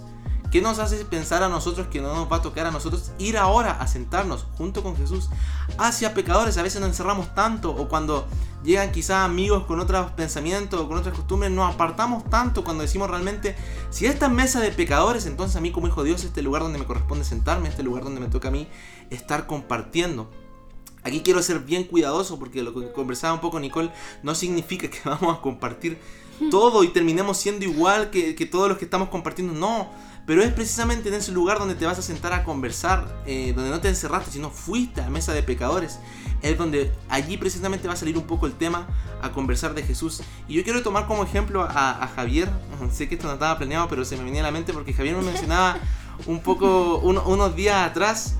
¿Qué 0.56 0.62
nos 0.62 0.80
hace 0.80 1.04
pensar 1.04 1.44
a 1.44 1.50
nosotros 1.50 1.88
que 1.88 2.00
no 2.00 2.16
nos 2.16 2.32
va 2.32 2.38
a 2.38 2.42
tocar 2.42 2.66
a 2.66 2.72
nosotros 2.72 3.12
ir 3.20 3.38
ahora 3.38 3.72
a 3.72 3.88
sentarnos 3.88 4.46
junto 4.58 4.84
con 4.84 4.96
Jesús 4.96 5.30
hacia 5.78 6.14
pecadores? 6.14 6.58
A 6.58 6.64
veces 6.64 6.80
nos 6.80 6.92
encerramos 6.92 7.36
tanto 7.36 7.72
o 7.72 7.90
cuando 7.90 8.26
llegan 8.64 8.94
quizás 8.94 9.26
amigos 9.26 9.66
con 9.66 9.82
otros 9.82 10.12
pensamientos 10.12 10.80
o 10.80 10.88
con 10.88 10.98
otras 10.98 11.14
costumbres, 11.14 11.52
nos 11.52 11.74
apartamos 11.74 12.24
tanto 12.30 12.64
cuando 12.64 12.84
decimos 12.84 13.10
realmente, 13.10 13.58
si 13.90 14.06
esta 14.06 14.28
es 14.28 14.32
mesa 14.32 14.62
de 14.62 14.72
pecadores, 14.72 15.26
entonces 15.26 15.58
a 15.58 15.60
mí 15.60 15.74
como 15.74 15.88
hijo 15.88 16.04
de 16.04 16.12
Dios 16.12 16.24
este 16.24 16.42
lugar 16.42 16.62
donde 16.62 16.80
me 16.80 16.86
corresponde 16.86 17.26
sentarme, 17.26 17.68
este 17.68 17.84
lugar 17.84 18.06
donde 18.06 18.22
me 18.22 18.28
toca 18.28 18.48
a 18.48 18.52
mí 18.52 18.66
estar 19.10 19.48
compartiendo. 19.48 20.32
Aquí 21.04 21.20
quiero 21.20 21.44
ser 21.44 21.60
bien 21.60 21.84
cuidadoso 21.84 22.40
porque 22.40 22.64
lo 22.64 22.74
que 22.74 22.94
conversaba 22.94 23.34
un 23.34 23.42
poco 23.42 23.60
Nicole 23.60 23.92
no 24.24 24.34
significa 24.34 24.90
que 24.90 25.00
vamos 25.06 25.38
a 25.38 25.42
compartir 25.42 26.00
todo 26.50 26.84
y 26.86 26.90
terminemos 26.90 27.38
siendo 27.38 27.66
igual 27.66 28.10
que, 28.10 28.36
que 28.36 28.46
todos 28.46 28.70
los 28.70 28.78
que 28.78 28.86
estamos 28.86 29.10
compartiendo. 29.10 29.54
No, 29.54 29.90
pero 30.26 30.42
es 30.42 30.52
precisamente 30.52 31.10
en 31.10 31.16
ese 31.16 31.32
lugar 31.32 31.60
donde 31.60 31.76
te 31.76 31.86
vas 31.86 32.00
a 32.00 32.02
sentar 32.02 32.34
a 32.34 32.44
conversar, 32.44 33.08
eh, 33.28 33.54
donde 33.56 33.70
no 33.70 33.80
te 33.80 33.90
encerraste, 33.90 34.32
sino 34.32 34.50
fuiste 34.50 35.02
a 35.02 35.10
mesa 35.10 35.34
de 35.34 35.44
pecadores. 35.44 36.00
Es 36.42 36.58
donde 36.58 36.92
allí 37.10 37.38
precisamente 37.38 37.88
va 37.88 37.94
a 37.94 37.98
salir 37.98 38.18
un 38.18 38.26
poco 38.26 38.48
el 38.48 38.54
tema 38.54 38.88
a 39.22 39.32
conversar 39.32 39.76
de 39.76 39.84
Jesús. 39.84 40.22
Y 40.48 40.56
yo 40.56 40.64
quiero 40.64 40.82
tomar 40.82 41.06
como 41.06 41.24
ejemplo 41.24 41.64
a, 41.64 42.10
Javier. 42.16 42.50
Sé 42.92 43.08
que 43.08 43.16
esto 43.16 43.28
no 43.28 43.34
estaba 43.34 43.58
planeado, 43.58 43.88
pero 43.88 44.04
se 44.04 44.18
me 44.18 44.24
venía 44.24 44.42
a 44.42 44.46
la 44.46 44.52
mente 44.52 44.74
porque 44.74 44.94
Javier 44.94 45.16
me 45.16 45.24
mencionaba 45.24 45.78
un 46.26 46.42
poco, 46.42 46.98
unos 46.98 47.56
días 47.56 47.88
atrás, 47.88 48.36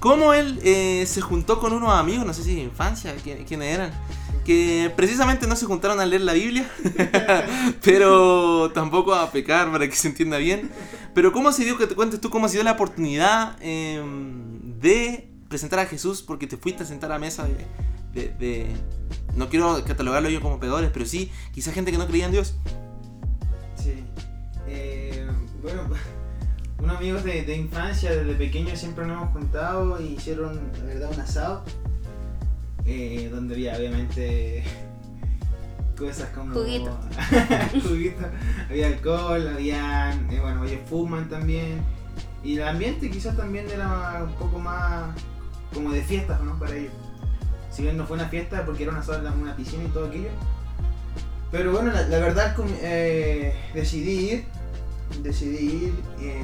cómo 0.00 0.34
él 0.34 0.58
eh, 0.64 1.04
se 1.06 1.20
juntó 1.20 1.60
con 1.60 1.72
unos 1.72 1.92
amigos, 1.92 2.26
no 2.26 2.34
sé 2.34 2.42
si 2.42 2.56
de 2.56 2.62
infancia, 2.62 3.14
quiénes 3.22 3.74
eran 3.74 3.92
que 4.44 4.92
precisamente 4.96 5.46
no 5.46 5.56
se 5.56 5.66
juntaron 5.66 6.00
a 6.00 6.06
leer 6.06 6.22
la 6.22 6.32
Biblia, 6.32 6.68
pero 7.82 8.70
tampoco 8.72 9.14
a 9.14 9.30
pecar 9.30 9.70
para 9.70 9.88
que 9.88 9.94
se 9.94 10.08
entienda 10.08 10.38
bien. 10.38 10.70
Pero 11.14 11.32
¿cómo 11.32 11.52
se 11.52 11.64
dio 11.64 11.78
que 11.78 11.86
te 11.86 11.94
cuentes 11.94 12.20
tú 12.20 12.30
cómo 12.30 12.46
ha 12.46 12.48
sido 12.48 12.64
la 12.64 12.72
oportunidad 12.72 13.56
em, 13.60 14.78
de 14.80 15.28
presentar 15.48 15.78
a 15.78 15.86
Jesús 15.86 16.22
porque 16.22 16.46
te 16.46 16.56
fuiste 16.56 16.82
a 16.82 16.86
sentar 16.86 17.12
a 17.12 17.18
mesa 17.18 17.46
de, 18.14 18.66
no 19.36 19.48
quiero 19.48 19.82
catalogarlo 19.84 20.28
yo 20.28 20.40
como 20.40 20.58
pegadores, 20.58 20.90
pero 20.92 21.06
sí, 21.06 21.30
quizá 21.52 21.72
gente 21.72 21.92
que 21.92 21.98
no 21.98 22.06
creía 22.06 22.26
en 22.26 22.32
Dios. 22.32 22.54
Sí. 23.76 24.04
Eh, 24.66 25.26
bueno, 25.62 25.82
unos 26.78 26.96
amigos 26.96 27.24
de, 27.24 27.42
de, 27.42 27.56
infancia, 27.56 28.10
desde 28.10 28.34
pequeños 28.34 28.78
siempre 28.78 29.06
nos 29.06 29.16
hemos 29.16 29.32
juntado 29.32 30.02
y 30.02 30.14
hicieron, 30.14 30.72
la 30.78 30.84
verdad, 30.84 31.10
un 31.12 31.20
asado 31.20 31.64
eh, 32.86 33.28
donde 33.30 33.54
había 33.54 33.76
obviamente 33.76 34.64
cosas 35.96 36.30
como 36.30 36.54
juguito, 36.54 36.98
juguito 37.82 38.22
había 38.68 38.88
alcohol, 38.88 39.48
había, 39.48 40.12
eh, 40.30 40.40
bueno, 40.40 40.64
ellos 40.64 40.80
fuman 40.88 41.28
también 41.28 41.80
y 42.42 42.56
el 42.56 42.66
ambiente 42.66 43.10
quizás 43.10 43.36
también 43.36 43.68
era 43.70 44.24
un 44.24 44.34
poco 44.34 44.58
más 44.58 45.14
como 45.72 45.92
de 45.92 46.02
fiestas, 46.02 46.40
¿no? 46.42 46.58
Para 46.58 46.74
ellos. 46.74 46.92
Si 47.70 47.82
bien 47.82 47.96
no 47.96 48.04
fue 48.04 48.16
una 48.16 48.28
fiesta 48.28 48.66
porque 48.66 48.82
era 48.82 48.92
una 48.92 49.02
sola 49.02 49.30
una 49.30 49.56
piscina 49.56 49.84
y 49.84 49.88
todo 49.88 50.06
aquello. 50.06 50.28
Pero 51.50 51.72
bueno, 51.72 51.92
la, 51.92 52.18
verdad 52.18 52.54
eh, 52.82 53.54
decidí 53.74 54.30
ir, 54.30 54.44
decidí 55.22 55.84
ir, 55.84 55.94
eh, 56.20 56.42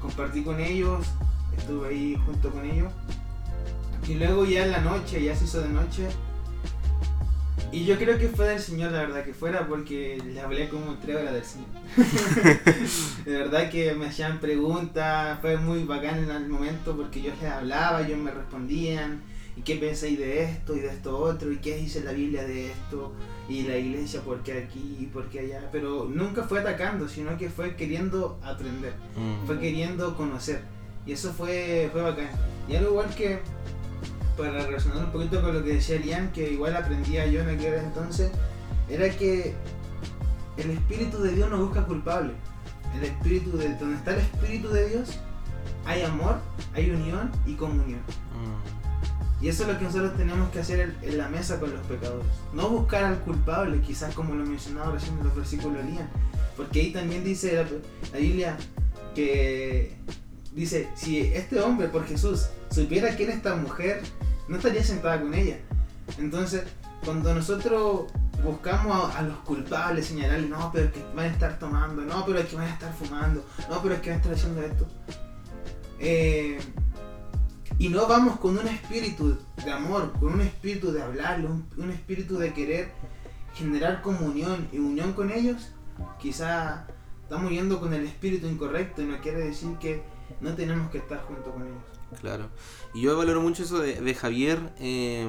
compartí 0.00 0.42
con 0.42 0.60
ellos, 0.60 1.06
estuve 1.56 1.88
ahí 1.88 2.16
junto 2.26 2.50
con 2.50 2.64
ellos 2.64 2.92
y 4.08 4.14
luego 4.14 4.44
ya 4.44 4.64
en 4.64 4.72
la 4.72 4.80
noche, 4.80 5.22
ya 5.22 5.34
se 5.34 5.44
hizo 5.44 5.60
de 5.60 5.68
noche. 5.68 6.06
Y 7.72 7.84
yo 7.84 7.98
creo 7.98 8.18
que 8.18 8.28
fue 8.28 8.46
del 8.46 8.60
Señor, 8.60 8.92
la 8.92 9.00
verdad, 9.00 9.24
que 9.24 9.34
fuera 9.34 9.66
porque 9.66 10.22
le 10.24 10.40
hablé 10.40 10.68
como 10.68 10.94
tres 10.98 11.16
horas 11.16 11.34
del 11.34 11.44
Señor. 11.44 11.66
de 13.24 13.32
verdad 13.32 13.70
que 13.70 13.94
me 13.94 14.06
hacían 14.06 14.38
preguntas, 14.38 15.40
fue 15.40 15.56
muy 15.56 15.82
bacán 15.84 16.22
en 16.22 16.30
el 16.30 16.48
momento 16.48 16.96
porque 16.96 17.20
yo 17.20 17.32
les 17.40 17.50
hablaba, 17.50 18.02
ellos 18.02 18.18
me 18.18 18.30
respondían. 18.30 19.22
¿Y 19.56 19.62
qué 19.62 19.76
pensáis 19.76 20.18
de 20.18 20.42
esto 20.42 20.76
y 20.76 20.80
de 20.80 20.88
esto 20.88 21.16
otro? 21.16 21.50
¿Y 21.52 21.58
qué 21.58 21.76
dice 21.76 22.02
la 22.02 22.12
Biblia 22.12 22.44
de 22.44 22.70
esto? 22.70 23.12
Y 23.48 23.62
la 23.62 23.76
iglesia, 23.76 24.20
¿por 24.20 24.42
qué 24.42 24.64
aquí 24.64 24.96
y 25.00 25.06
por 25.06 25.28
qué 25.28 25.40
allá? 25.40 25.68
Pero 25.70 26.08
nunca 26.12 26.44
fue 26.44 26.60
atacando, 26.60 27.08
sino 27.08 27.36
que 27.36 27.48
fue 27.48 27.76
queriendo 27.76 28.38
aprender, 28.42 28.94
mm. 29.16 29.46
fue 29.46 29.60
queriendo 29.60 30.16
conocer. 30.16 30.62
Y 31.06 31.12
eso 31.12 31.32
fue, 31.32 31.88
fue 31.92 32.02
bacán. 32.02 32.30
Y 32.68 32.76
al 32.76 32.84
igual 32.84 33.14
que 33.14 33.40
para 34.36 34.64
relacionar 34.64 35.04
un 35.04 35.12
poquito 35.12 35.40
con 35.42 35.54
lo 35.54 35.64
que 35.64 35.74
decía 35.74 35.98
Lian, 35.98 36.32
que 36.32 36.52
igual 36.52 36.76
aprendía 36.76 37.26
yo 37.26 37.40
en 37.40 37.50
aquel 37.50 37.74
entonces, 37.74 38.30
era 38.88 39.08
que 39.10 39.54
el 40.56 40.70
Espíritu 40.70 41.18
de 41.18 41.32
Dios 41.32 41.50
no 41.50 41.58
busca 41.58 41.84
culpable. 41.84 42.32
El 42.96 43.04
Espíritu 43.04 43.56
de 43.56 43.74
donde 43.76 43.96
está 43.96 44.12
el 44.12 44.20
Espíritu 44.20 44.68
de 44.68 44.88
Dios, 44.88 45.18
hay 45.84 46.02
amor, 46.02 46.38
hay 46.74 46.90
unión 46.90 47.30
y 47.46 47.54
comunión. 47.54 48.00
Mm. 48.00 49.44
Y 49.44 49.48
eso 49.48 49.64
es 49.64 49.68
lo 49.68 49.78
que 49.78 49.84
nosotros 49.84 50.16
tenemos 50.16 50.48
que 50.50 50.60
hacer 50.60 50.94
en, 51.02 51.18
la 51.18 51.28
mesa 51.28 51.60
con 51.60 51.72
los 51.72 51.84
pecadores. 51.86 52.26
No 52.52 52.68
buscar 52.70 53.04
al 53.04 53.18
culpable, 53.20 53.80
quizás 53.80 54.14
como 54.14 54.34
lo 54.34 54.46
mencionaba 54.46 54.92
recién 54.92 55.18
en 55.18 55.24
los 55.24 55.36
versículos 55.36 55.84
de 55.84 55.90
Lian. 55.90 56.08
Porque 56.56 56.80
ahí 56.80 56.92
también 56.92 57.24
dice 57.24 57.62
la, 58.12 58.18
Biblia, 58.18 58.56
que 59.14 59.96
dice, 60.54 60.88
si 60.94 61.20
este 61.20 61.60
hombre 61.60 61.88
por 61.88 62.06
Jesús 62.06 62.46
supiera 62.70 63.16
quién 63.16 63.30
es 63.30 63.36
esta 63.36 63.56
mujer, 63.56 64.02
no 64.48 64.56
estaría 64.56 64.84
sentada 64.84 65.20
con 65.20 65.34
ella. 65.34 65.58
Entonces, 66.18 66.64
cuando 67.04 67.34
nosotros 67.34 68.06
buscamos 68.42 69.14
a, 69.14 69.22
los 69.22 69.38
culpables, 69.38 70.06
señalarles, 70.06 70.50
no, 70.50 70.70
pero 70.72 70.86
es 70.86 70.92
que 70.92 71.02
van 71.14 71.26
a 71.26 71.28
estar 71.28 71.58
tomando, 71.58 72.02
no, 72.02 72.24
pero 72.26 72.38
es 72.38 72.46
que 72.46 72.56
van 72.56 72.66
a 72.66 72.72
estar 72.72 72.92
fumando, 72.94 73.44
no, 73.70 73.82
pero 73.82 73.94
es 73.94 74.00
que 74.00 74.10
van 74.10 74.18
a 74.18 74.22
estar 74.22 74.34
haciendo 74.34 74.62
esto. 74.62 74.86
Eh, 75.98 76.58
y 77.78 77.88
no 77.88 78.06
vamos 78.06 78.38
con 78.38 78.56
un 78.56 78.68
espíritu 78.68 79.36
de 79.64 79.72
amor, 79.72 80.12
con 80.20 80.34
un 80.34 80.40
espíritu 80.42 80.92
de 80.92 81.02
hablar, 81.02 81.40
un, 81.44 81.90
espíritu 81.90 82.38
de 82.38 82.52
querer 82.52 82.92
generar 83.54 84.02
comunión 84.02 84.68
y 84.72 84.78
unión 84.78 85.12
con 85.12 85.30
ellos, 85.30 85.72
quizá 86.20 86.86
estamos 87.22 87.50
yendo 87.50 87.80
con 87.80 87.92
el 87.92 88.04
espíritu 88.04 88.46
incorrecto 88.46 89.02
y 89.02 89.06
no 89.06 89.18
quiere 89.20 89.40
decir 89.40 89.76
que 89.78 90.02
no 90.44 90.54
tenemos 90.54 90.90
que 90.90 90.98
estar 90.98 91.22
junto 91.22 91.50
con 91.50 91.62
ellos. 91.62 91.82
Claro. 92.20 92.48
Y 92.92 93.00
yo 93.00 93.16
valoro 93.16 93.40
mucho 93.40 93.62
eso 93.64 93.78
de, 93.78 94.14
Javier. 94.14 94.60
Eh, 94.78 95.26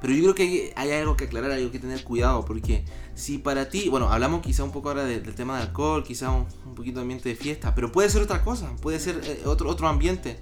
pero 0.00 0.14
yo 0.14 0.22
creo 0.22 0.34
que 0.34 0.72
hay, 0.76 0.90
algo 0.92 1.16
que 1.16 1.24
aclarar, 1.24 1.50
hay 1.50 1.60
algo 1.60 1.72
que 1.72 1.78
tener 1.78 2.04
cuidado, 2.04 2.44
porque 2.44 2.84
si 3.14 3.38
para 3.38 3.68
ti, 3.68 3.88
bueno, 3.90 4.10
hablamos 4.10 4.40
quizá 4.40 4.64
un 4.64 4.72
poco 4.72 4.88
ahora 4.88 5.04
del 5.04 5.34
tema 5.34 5.56
de 5.58 5.64
alcohol, 5.64 6.04
quizá 6.04 6.30
un, 6.30 6.46
poquito 6.74 7.00
de 7.00 7.02
ambiente 7.02 7.28
de 7.28 7.34
fiesta, 7.34 7.74
pero 7.74 7.92
puede 7.92 8.08
ser 8.08 8.22
otra 8.22 8.42
cosa, 8.42 8.74
puede 8.76 8.98
ser 8.98 9.20
eh, 9.24 9.42
otro, 9.44 9.68
otro 9.68 9.88
ambiente. 9.88 10.40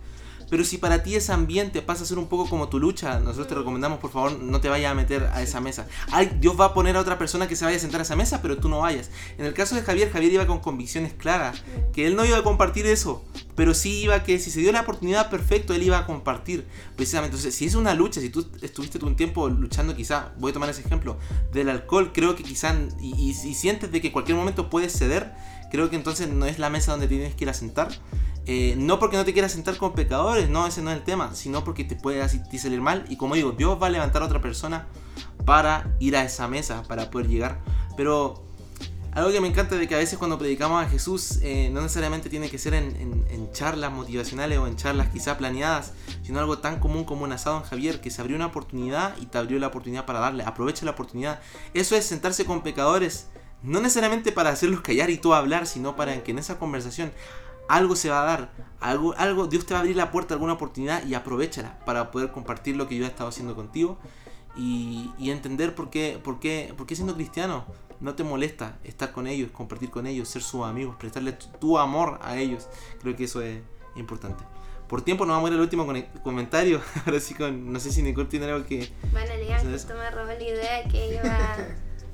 Pero 0.51 0.65
si 0.65 0.79
para 0.79 1.03
ti 1.03 1.15
ese 1.15 1.33
ambiente 1.33 1.83
pasa 1.83 2.05
a 2.05 2.07
ser 2.07 2.19
un 2.19 2.27
poco 2.27 2.49
como 2.49 2.69
tu 2.69 2.79
lucha, 2.79 3.19
nosotros 3.21 3.49
te 3.49 3.55
recomendamos, 3.55 3.99
por 3.99 4.11
favor, 4.11 4.39
no 4.41 4.61
te 4.61 4.69
vayas 4.69 4.93
a 4.93 4.95
meter 4.95 5.25
a 5.33 5.43
esa 5.43 5.61
mesa. 5.61 5.87
Ay, 6.11 6.39
Dios 6.41 6.59
va 6.59 6.67
a 6.67 6.75
poner 6.75 6.97
a 6.97 7.01
otra 7.01 7.19
persona 7.19 7.49
que 7.49 7.57
se 7.57 7.65
vaya 7.65 7.77
a 7.77 7.81
sentar 7.81 8.01
a 8.01 8.05
esa 8.05 8.17
mesa, 8.17 8.41
pero 8.41 8.57
tú 8.57 8.69
no 8.69 8.81
vayas. 8.81 9.11
En 9.37 9.45
el 9.45 9.55
caso 9.55 9.75
de 9.75 9.83
Javier, 9.83 10.11
Javier 10.11 10.33
iba 10.33 10.47
con 10.47 10.61
convicciones 10.61 11.13
claras, 11.13 11.63
que 11.93 12.07
él 12.07 12.17
no 12.17 12.25
iba 12.25 12.39
a 12.39 12.43
compartir 12.43 12.87
eso, 12.87 13.25
pero 13.55 13.75
sí 13.75 14.03
iba 14.03 14.23
que 14.23 14.39
si 14.39 14.51
se 14.51 14.61
dio 14.61 14.73
la 14.73 14.83
oportunidad 14.83 15.31
perfecto, 15.31 15.75
él 15.75 15.83
iba 15.83 15.99
a 15.99 16.07
compartir. 16.07 16.67
Precisamente, 16.97 17.37
entonces, 17.37 17.55
si 17.55 17.67
es 17.67 17.75
una 17.75 17.95
lucha, 17.95 18.21
si 18.21 18.31
tú 18.31 18.47
estuviste 18.63 19.05
un 19.05 19.17
tiempo 19.17 19.49
luchando, 19.49 19.95
quizá, 19.95 20.33
voy 20.39 20.51
a 20.51 20.55
tomar 20.55 20.71
ese 20.71 20.81
ejemplo, 20.81 21.19
del 21.53 21.69
alcohol, 21.69 22.13
creo 22.13 22.37
que 22.37 22.43
quizá, 22.43 22.75
y, 23.01 23.31
y 23.31 23.35
sientes 23.55 23.93
de 23.93 24.01
que 24.01 24.13
cualquier 24.13 24.37
momento 24.37 24.71
puedes 24.71 24.93
ceder, 24.93 25.33
creo 25.71 25.91
que 25.91 25.97
entonces 25.97 26.29
no 26.29 26.47
es 26.47 26.59
la 26.59 26.71
mesa 26.71 26.93
donde 26.93 27.09
tienes 27.09 27.35
que 27.35 27.45
ir 27.45 27.51
a 27.51 27.55
sentar. 27.55 27.89
Eh, 28.51 28.77
no 28.79 28.99
porque 28.99 29.19
no 29.19 29.27
te 29.27 29.35
quieras 29.35 29.53
sentar 29.53 29.77
con 29.77 29.93
pecadores, 29.93 30.49
no, 30.49 30.67
ese 30.67 30.81
no 30.81 30.91
es 30.91 30.97
el 30.97 31.05
tema, 31.05 31.35
sino 31.35 31.65
porque 31.65 31.85
te 31.85 31.97
puede 31.97 32.23
así, 32.23 32.41
salir 32.59 32.81
mal. 32.81 33.05
Y 33.11 33.17
como 33.19 33.35
digo, 33.35 33.53
Dios 33.53 33.79
va 33.81 33.89
a 33.89 33.91
levantar 33.91 34.23
a 34.23 34.25
otra 34.25 34.41
persona 34.41 34.87
para 35.45 35.95
ir 36.01 36.17
a 36.17 36.25
esa 36.25 36.49
mesa, 36.49 36.83
para 36.85 37.11
poder 37.11 37.29
llegar. 37.29 37.61
Pero 37.95 38.43
algo 39.13 39.31
que 39.31 39.43
me 39.43 39.49
encanta 39.49 39.77
de 39.77 39.87
que 39.87 39.95
a 39.95 39.99
veces 39.99 40.19
cuando 40.19 40.39
predicamos 40.39 40.83
a 40.83 40.89
Jesús, 40.89 41.41
eh, 41.43 41.69
no 41.71 41.83
necesariamente 41.83 42.31
tiene 42.31 42.49
que 42.49 42.57
ser 42.57 42.73
en, 42.73 42.97
en, 43.29 43.53
charlas 43.53 43.93
motivacionales 43.93 44.59
o 44.59 44.67
en 44.67 44.77
charlas 44.77 45.09
quizá 45.09 45.37
planeadas, 45.37 45.93
sino 46.23 46.39
algo 46.39 46.57
tan 46.59 46.81
común 46.81 47.05
como 47.05 47.25
un 47.25 47.33
asado 47.33 47.59
en 47.59 47.65
Javier, 47.65 48.01
que 48.01 48.11
se 48.11 48.23
abrió 48.23 48.37
una 48.37 48.47
oportunidad 48.47 49.15
y 49.21 49.27
te 49.27 49.37
abrió 49.37 49.59
la 49.59 49.67
oportunidad 49.67 50.07
para 50.07 50.21
darle. 50.21 50.45
Aprovecha 50.45 50.87
la 50.87 50.93
oportunidad. 50.93 51.41
Eso 51.75 51.97
es 51.97 52.07
sentarse 52.07 52.47
con 52.47 52.63
pecadores, 52.63 53.27
no 53.63 53.81
necesariamente 53.81 54.33
para 54.33 54.51
hacerlos 54.51 54.81
callar 54.81 55.11
y 55.11 55.19
tú 55.19 55.35
hablar, 55.35 55.67
sino 55.67 55.97
para 55.97 56.23
que 56.23 56.31
en 56.31 56.39
esa 56.39 56.59
conversación 56.59 57.13
algo 57.69 57.97
se 57.97 58.11
va 58.11 58.23
a 58.23 58.25
dar, 58.25 58.51
algo, 58.81 59.15
algo, 59.17 59.47
Dios 59.47 59.67
te 59.67 59.75
va 59.75 59.79
a 59.79 59.83
abrir 59.83 59.97
la 59.97 60.11
puerta, 60.11 60.35
alguna 60.35 60.55
oportunidad 60.55 61.05
y 61.07 61.15
aprovechala 61.15 61.79
para 61.85 62.11
poder 62.11 62.33
compartir 62.33 62.77
lo 62.77 62.89
que 62.89 62.97
yo 62.97 63.05
he 63.05 63.09
estado 63.09 63.29
haciendo 63.29 63.55
contigo 63.55 63.99
y, 64.57 65.11
entender 65.19 65.75
por 65.75 65.91
qué, 65.91 66.19
por, 66.23 66.41
qué, 66.41 66.75
por 66.77 66.87
qué 66.87 66.97
siendo 66.97 67.15
cristiano 67.15 67.65
no 68.01 68.15
te 68.15 68.25
molesta 68.25 68.79
estar 68.85 69.13
con 69.13 69.27
ellos, 69.27 69.51
compartir 69.51 69.91
con 69.91 70.07
ellos, 70.07 70.29
ser 70.29 70.43
sus 70.43 70.65
amigos, 70.65 70.97
prestarle 70.97 71.33
tu, 71.33 71.79
amor 71.79 72.19
a 72.23 72.37
ellos. 72.37 72.69
Creo 73.01 73.17
que 73.17 73.25
eso 73.25 73.43
es 73.43 73.61
importante. 73.97 74.45
Por 74.89 75.03
tiempo 75.03 75.27
nos 75.27 75.37
vamos 75.37 75.51
a 75.51 75.53
ir 75.53 75.59
al 75.59 75.63
último 75.63 75.87
comentario. 76.23 76.81
Ahora 77.07 77.21
sí, 77.21 77.35
con, 77.35 77.73
no 77.73 77.79
sé 77.79 77.93
si 77.93 78.03
Nicole 78.03 78.29
tiene 78.29 78.47
algo 78.47 78.67
que... 78.67 78.91
Bueno, 79.13 79.33
Lian, 79.37 79.71
justo 79.71 79.95
me 79.95 80.11
robó 80.11 80.29
la 80.29 80.43
idea 80.43 80.85
que 80.89 81.15
iba 81.15 81.57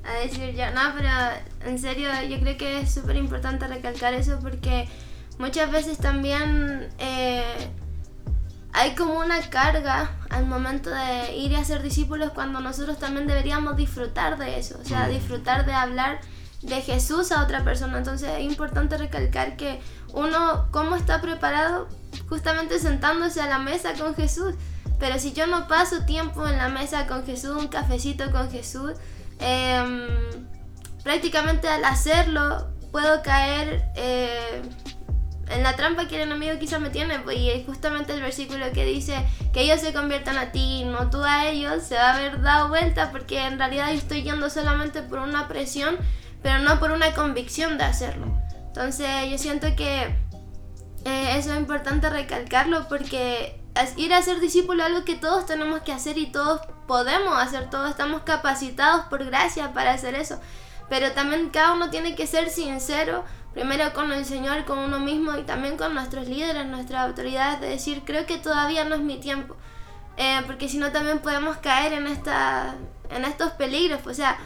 a 0.03 0.13
decir 0.23 0.55
yo. 0.55 0.69
No, 0.71 0.81
pero 0.95 1.69
en 1.71 1.79
serio, 1.79 2.09
yo 2.27 2.39
creo 2.39 2.57
que 2.57 2.81
es 2.81 2.93
súper 2.93 3.15
importante 3.15 3.67
recalcar 3.67 4.13
eso 4.13 4.39
porque 4.41 4.87
muchas 5.37 5.71
veces 5.71 5.97
también 5.97 6.89
eh, 6.97 7.69
hay 8.73 8.93
como 8.95 9.19
una 9.19 9.41
carga 9.49 10.11
al 10.29 10.45
momento 10.45 10.89
de 10.89 11.35
ir 11.35 11.55
a 11.55 11.63
ser 11.63 11.81
discípulos 11.81 12.31
cuando 12.33 12.59
nosotros 12.59 12.99
también 12.99 13.27
deberíamos 13.27 13.77
disfrutar 13.77 14.37
de 14.37 14.59
eso, 14.59 14.77
o 14.81 14.85
sea, 14.85 15.07
mm. 15.07 15.11
disfrutar 15.11 15.65
de 15.65 15.73
hablar 15.73 16.19
de 16.61 16.81
Jesús 16.81 17.31
a 17.31 17.43
otra 17.43 17.63
persona. 17.63 17.97
Entonces 17.97 18.29
es 18.37 18.41
importante 18.41 18.97
recalcar 18.97 19.55
que 19.55 19.81
uno, 20.13 20.67
¿cómo 20.71 20.95
está 20.95 21.21
preparado? 21.21 21.87
Justamente 22.27 22.79
sentándose 22.79 23.41
a 23.41 23.47
la 23.47 23.59
mesa 23.59 23.93
con 23.93 24.15
Jesús. 24.15 24.55
Pero 24.99 25.19
si 25.19 25.33
yo 25.33 25.45
no 25.47 25.67
paso 25.67 26.05
tiempo 26.05 26.47
en 26.47 26.57
la 26.57 26.69
mesa 26.69 27.05
con 27.07 27.25
Jesús, 27.25 27.57
un 27.57 27.67
cafecito 27.67 28.31
con 28.31 28.49
Jesús, 28.49 28.93
em, 29.39 30.07
prácticamente 31.03 31.67
al 31.67 31.83
hacerlo 31.83 32.69
puedo 32.91 33.21
caer 33.21 33.91
eh, 33.95 34.61
en 35.49 35.63
la 35.63 35.75
trampa 35.75 36.07
que 36.07 36.15
el 36.15 36.23
enemigo 36.23 36.57
quizá 36.59 36.79
me 36.79 36.89
tiene, 36.89 37.19
pues, 37.19 37.37
y 37.37 37.49
es 37.49 37.65
justamente 37.65 38.13
el 38.13 38.21
versículo 38.21 38.65
que 38.73 38.85
dice 38.85 39.25
que 39.53 39.61
ellos 39.61 39.79
se 39.79 39.93
conviertan 39.93 40.37
a 40.37 40.51
ti, 40.51 40.83
no 40.85 41.09
tú 41.09 41.23
a 41.23 41.47
ellos, 41.47 41.83
se 41.83 41.95
va 41.95 42.11
a 42.11 42.15
haber 42.15 42.41
dado 42.41 42.69
vuelta 42.69 43.11
porque 43.11 43.45
en 43.45 43.57
realidad 43.57 43.89
yo 43.91 43.97
estoy 43.97 44.23
yendo 44.23 44.49
solamente 44.49 45.01
por 45.01 45.19
una 45.19 45.47
presión, 45.47 45.97
pero 46.41 46.59
no 46.59 46.79
por 46.79 46.91
una 46.91 47.13
convicción 47.13 47.77
de 47.77 47.83
hacerlo. 47.83 48.25
Entonces 48.67 49.07
yo 49.29 49.37
siento 49.37 49.67
que 49.75 50.15
eh, 51.05 51.37
eso 51.37 51.53
es 51.53 51.59
importante 51.59 52.09
recalcarlo 52.09 52.87
porque 52.87 53.61
ir 53.97 54.13
a 54.13 54.21
ser 54.21 54.39
discípulo 54.39 54.83
es 54.83 54.89
algo 54.89 55.05
que 55.05 55.15
todos 55.15 55.45
tenemos 55.45 55.81
que 55.81 55.91
hacer 55.91 56.17
y 56.17 56.27
todos 56.27 56.61
podemos 56.87 57.37
hacer, 57.37 57.69
todos 57.69 57.89
estamos 57.89 58.23
capacitados 58.23 59.05
por 59.05 59.23
gracia 59.23 59.73
para 59.73 59.93
hacer 59.93 60.15
eso. 60.15 60.39
Pero 60.89 61.11
también 61.13 61.49
cada 61.49 61.73
uno 61.73 61.89
tiene 61.89 62.15
que 62.15 62.27
ser 62.27 62.49
sincero 62.49 63.23
primero 63.55 63.93
con 63.93 64.11
el 64.11 64.25
Señor, 64.25 64.65
con 64.65 64.77
uno 64.79 64.99
mismo 64.99 65.35
y 65.37 65.43
también 65.43 65.77
con 65.77 65.93
nuestros 65.93 66.27
líderes, 66.27 66.65
nuestras 66.65 67.07
autoridades, 67.07 67.61
de 67.61 67.69
decir, 67.69 68.03
creo 68.05 68.25
que 68.25 68.37
todavía 68.37 68.83
no 68.83 68.95
es 68.95 69.01
mi 69.01 69.17
tiempo. 69.17 69.55
Eh, 70.17 70.41
porque 70.45 70.69
si 70.69 70.77
no 70.77 70.91
también 70.91 71.19
podemos 71.19 71.57
caer 71.57 71.93
en, 71.93 72.05
esta, 72.07 72.75
en 73.09 73.23
estos 73.23 73.51
peligros. 73.53 74.05
O 74.05 74.13
sea, 74.13 74.37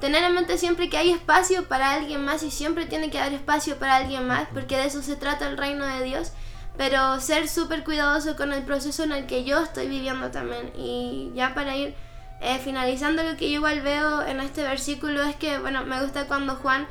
tener 0.00 0.24
en 0.24 0.34
mente 0.34 0.56
siempre 0.56 0.88
que 0.88 0.96
hay 0.96 1.10
espacio 1.10 1.68
para 1.68 1.92
alguien 1.92 2.24
más 2.24 2.42
y 2.42 2.50
siempre 2.50 2.86
tiene 2.86 3.10
que 3.10 3.18
haber 3.18 3.34
espacio 3.34 3.76
para 3.76 3.96
alguien 3.96 4.26
más, 4.26 4.48
porque 4.52 4.76
de 4.76 4.86
eso 4.86 5.02
se 5.02 5.16
trata 5.16 5.48
el 5.48 5.58
reino 5.58 5.84
de 5.84 6.02
Dios. 6.02 6.32
Pero 6.78 7.20
ser 7.20 7.48
súper 7.48 7.84
cuidadoso 7.84 8.36
con 8.36 8.52
el 8.52 8.62
proceso 8.62 9.04
en 9.04 9.12
el 9.12 9.26
que 9.26 9.44
yo 9.44 9.62
estoy 9.62 9.88
viviendo 9.88 10.30
también. 10.30 10.72
Y 10.74 11.32
ya 11.34 11.54
para 11.54 11.76
ir 11.76 11.94
eh, 12.40 12.58
finalizando, 12.58 13.22
lo 13.22 13.36
que 13.36 13.50
yo 13.50 13.56
igual 13.56 13.80
veo 13.80 14.22
en 14.22 14.40
este 14.40 14.62
versículo 14.62 15.22
es 15.22 15.36
que, 15.36 15.58
bueno, 15.58 15.84
me 15.84 16.00
gusta 16.02 16.26
cuando 16.26 16.56
Juan 16.56 16.86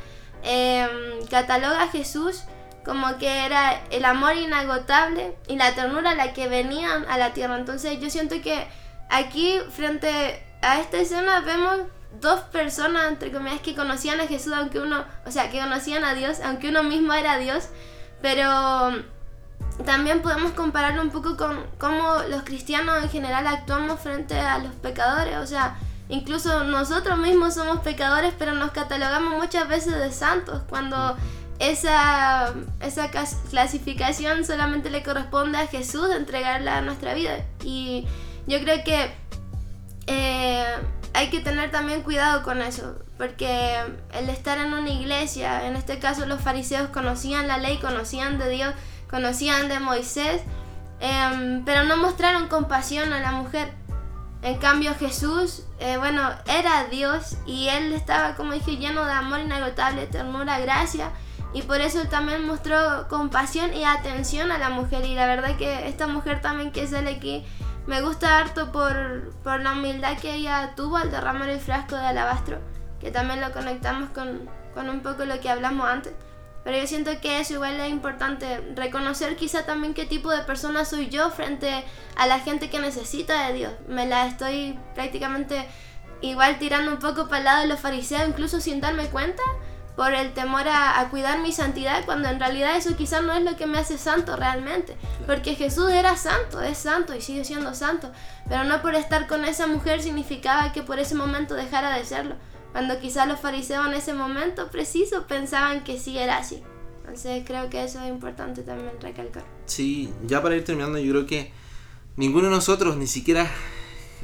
Em, 0.48 1.26
cataloga 1.28 1.82
a 1.82 1.88
Jesús 1.88 2.44
como 2.84 3.18
que 3.18 3.46
era 3.46 3.82
el 3.90 4.06
amor 4.06 4.36
inagotable 4.36 5.36
y 5.48 5.56
la 5.56 5.74
ternura 5.74 6.14
la 6.14 6.34
que 6.34 6.48
venían 6.48 7.04
a 7.10 7.18
la 7.18 7.34
tierra. 7.34 7.58
Entonces 7.58 8.00
yo 8.00 8.12
siento 8.12 8.40
que 8.44 8.68
aquí 9.10 9.58
frente 9.72 10.46
a 10.62 10.80
esta 10.80 11.00
escena 11.00 11.40
vemos 11.40 11.80
dos 12.22 12.42
personas, 12.42 13.08
entre 13.08 13.32
comillas, 13.32 13.60
que 13.62 13.74
conocían 13.74 14.22
a 14.22 14.28
Jesús, 14.28 14.54
aunque 14.54 14.80
uno, 14.80 15.04
o 15.26 15.32
sea, 15.32 15.50
que 15.50 15.60
conocían 15.60 16.04
a 16.04 16.14
Dios, 16.14 16.40
aunque 16.42 16.70
uno 16.70 16.84
mismo 16.84 17.14
era 17.14 17.40
Dios, 17.40 17.70
pero 18.22 19.04
también 19.84 20.22
podemos 20.22 20.52
compararlo 20.52 21.02
un 21.02 21.10
poco 21.10 21.36
con 21.36 21.66
cómo 21.78 22.20
los 22.30 22.44
cristianos 22.44 23.04
en 23.04 23.10
general 23.10 23.46
actuamos 23.48 24.00
frente 24.00 24.40
a 24.40 24.60
los 24.60 24.74
pecadores, 24.76 25.38
o 25.38 25.46
sea, 25.46 25.76
Incluso 26.08 26.64
nosotros 26.66 27.18
mismos 27.18 27.56
somos 27.56 27.80
pecadores, 27.80 28.34
pero 28.38 28.54
nos 28.54 28.72
catalogamos 28.72 29.42
muchas 29.42 29.68
veces 29.68 29.96
de 29.96 30.12
santos, 30.12 30.62
cuando 30.70 31.18
esa, 31.58 32.54
esa 32.80 33.10
clasificación 33.50 34.46
solamente 34.46 34.92
le 34.92 35.02
corresponde 35.02 35.58
a 35.58 35.68
Jesús 35.68 36.10
entregarla 36.16 36.78
a 36.78 36.82
nuestra 36.82 37.16
vida. 37.16 37.38
Y 37.64 38.06
yo 38.46 38.60
creo 38.60 38.84
que 38.84 39.12
eh, 40.06 40.76
hay 41.14 41.30
que 41.32 41.40
tener 41.40 41.72
también 41.72 42.04
cuidado 42.04 42.44
con 42.44 42.62
eso, 42.62 43.00
porque 43.18 43.80
el 44.14 44.30
estar 44.30 44.60
en 44.60 44.74
una 44.74 44.90
iglesia, 44.92 45.66
en 45.66 45.76
este 45.76 45.98
caso 45.98 46.28
los 46.28 46.40
fariseos 46.40 46.90
conocían 46.90 47.48
la 47.48 47.58
ley, 47.58 47.80
conocían 47.80 48.38
de 48.38 48.50
Dios, 48.50 48.76
conocían 49.16 49.70
de 49.70 49.80
Moisés, 49.80 50.42
em, 51.00 51.64
pero 51.64 51.86
no 51.86 51.96
mostraron 51.96 52.50
compasión 52.50 53.14
a 53.14 53.22
la 53.22 53.32
mujer. 53.32 53.74
En 54.42 54.58
cambio 54.58 54.94
Jesús, 54.94 55.64
eh, 55.80 55.96
bueno, 55.98 56.22
era 56.46 56.84
Dios 56.92 57.38
y 57.46 57.70
él 57.70 57.94
estaba, 57.94 58.36
como 58.36 58.52
dije, 58.52 58.76
lleno 58.76 59.06
de 59.06 59.14
amor 59.14 59.40
inagotable, 59.40 60.06
ternura, 60.08 60.60
gracia. 60.60 61.12
Y 61.54 61.62
por 61.62 61.80
eso 61.80 62.04
también 62.10 62.46
mostró 62.46 63.08
compasión 63.08 63.74
y 63.74 63.86
atención 63.86 64.52
a 64.52 64.58
la 64.58 64.70
mujer. 64.70 65.06
Y 65.06 65.16
la 65.16 65.28
verdad 65.28 65.56
que 65.56 65.88
esta 65.88 66.08
mujer 66.08 66.42
también 66.42 66.74
que 66.74 66.86
sale 66.86 67.12
aquí 67.12 67.46
me 67.88 68.02
gusta 68.02 68.38
harto 68.38 68.74
por, 68.74 69.32
por 69.46 69.62
la 69.62 69.72
humildad 69.72 70.18
que 70.18 70.34
ella 70.34 70.74
tuvo 70.76 70.98
al 70.98 71.10
derramar 71.10 71.48
el 71.48 71.62
frasco 71.62 71.96
de 71.96 72.08
alabastro. 72.08 72.60
Que 73.00 73.12
también 73.12 73.40
lo 73.40 73.54
conectamos 73.54 74.10
con, 74.10 74.50
con 74.74 74.90
un 74.90 75.00
poco 75.00 75.24
lo 75.24 75.40
que 75.40 75.50
hablamos 75.50 75.88
antes. 75.88 76.14
Pero 76.66 76.80
yo 76.80 76.88
siento 76.88 77.12
que 77.22 77.40
eso 77.40 77.54
igual 77.54 77.80
es 77.80 77.92
importante, 77.92 78.60
reconocer 78.76 79.36
quizá 79.36 79.68
también 79.68 79.94
qué 79.94 80.06
tipo 80.06 80.32
de 80.32 80.42
persona 80.42 80.84
soy 80.84 81.10
yo 81.10 81.30
frente 81.30 81.84
a 82.16 82.26
la 82.26 82.40
gente 82.40 82.72
que 82.72 82.80
necesita 82.80 83.48
de 83.48 83.54
Dios. 83.54 83.74
Me 83.88 84.08
la 84.08 84.26
estoy 84.26 84.78
prácticamente 84.96 85.68
igual 86.22 86.58
tirando 86.58 86.92
un 86.92 86.98
poco 86.98 87.28
para 87.28 87.38
el 87.38 87.46
lado 87.46 87.62
de 87.62 87.68
los 87.68 87.80
fariseos, 87.80 88.28
incluso 88.28 88.60
sin 88.62 88.82
darme 88.82 89.06
cuenta, 89.10 89.44
por 89.96 90.16
el 90.16 90.34
temor 90.34 90.68
a, 90.68 91.08
cuidar 91.12 91.40
mi 91.40 91.52
santidad, 91.52 92.04
cuando 92.04 92.30
en 92.30 92.40
realidad 92.40 92.76
eso 92.76 92.98
quizás 92.98 93.22
no 93.22 93.34
es 93.34 93.44
lo 93.44 93.56
que 93.56 93.68
me 93.68 93.78
hace 93.78 94.00
santo 94.00 94.36
realmente. 94.36 94.98
Porque 95.28 95.54
Jesús 95.54 95.92
era 95.92 96.18
santo, 96.18 96.62
es 96.62 96.80
santo 96.80 97.16
y 97.16 97.22
sigue 97.22 97.46
siendo 97.46 97.76
santo. 97.76 98.12
Pero 98.50 98.64
no 98.64 98.82
por 98.82 98.96
estar 98.96 99.28
con 99.28 99.46
esa 99.46 99.68
mujer 99.68 100.02
significaba 100.02 100.74
que 100.74 100.82
por 100.82 100.98
ese 100.98 101.14
momento 101.14 101.54
dejara 101.54 101.96
de 101.96 102.04
serlo. 102.06 102.36
Cuando 102.76 103.00
quizás 103.00 103.26
los 103.26 103.40
fariseos 103.40 103.88
en 103.88 103.94
ese 103.94 104.14
momento 104.14 104.70
preciso 104.70 105.28
pensaban 105.28 105.86
que 105.86 105.98
sí 105.98 106.18
era 106.18 106.40
así. 106.40 106.62
Entonces 106.98 107.46
creo 107.48 107.70
que 107.70 107.82
eso 107.82 108.02
es 108.02 108.10
importante 108.10 108.64
también 108.64 108.92
recalcar. 109.00 109.46
Sí, 109.66 110.14
ya 110.28 110.42
para 110.44 110.58
ir 110.58 110.66
terminando, 110.66 110.98
yo 110.98 111.14
creo 111.14 111.26
que 111.26 111.54
ninguno 112.18 112.50
de 112.50 112.52
nosotros, 112.52 112.98
ni 112.98 113.08
siquiera, 113.08 113.50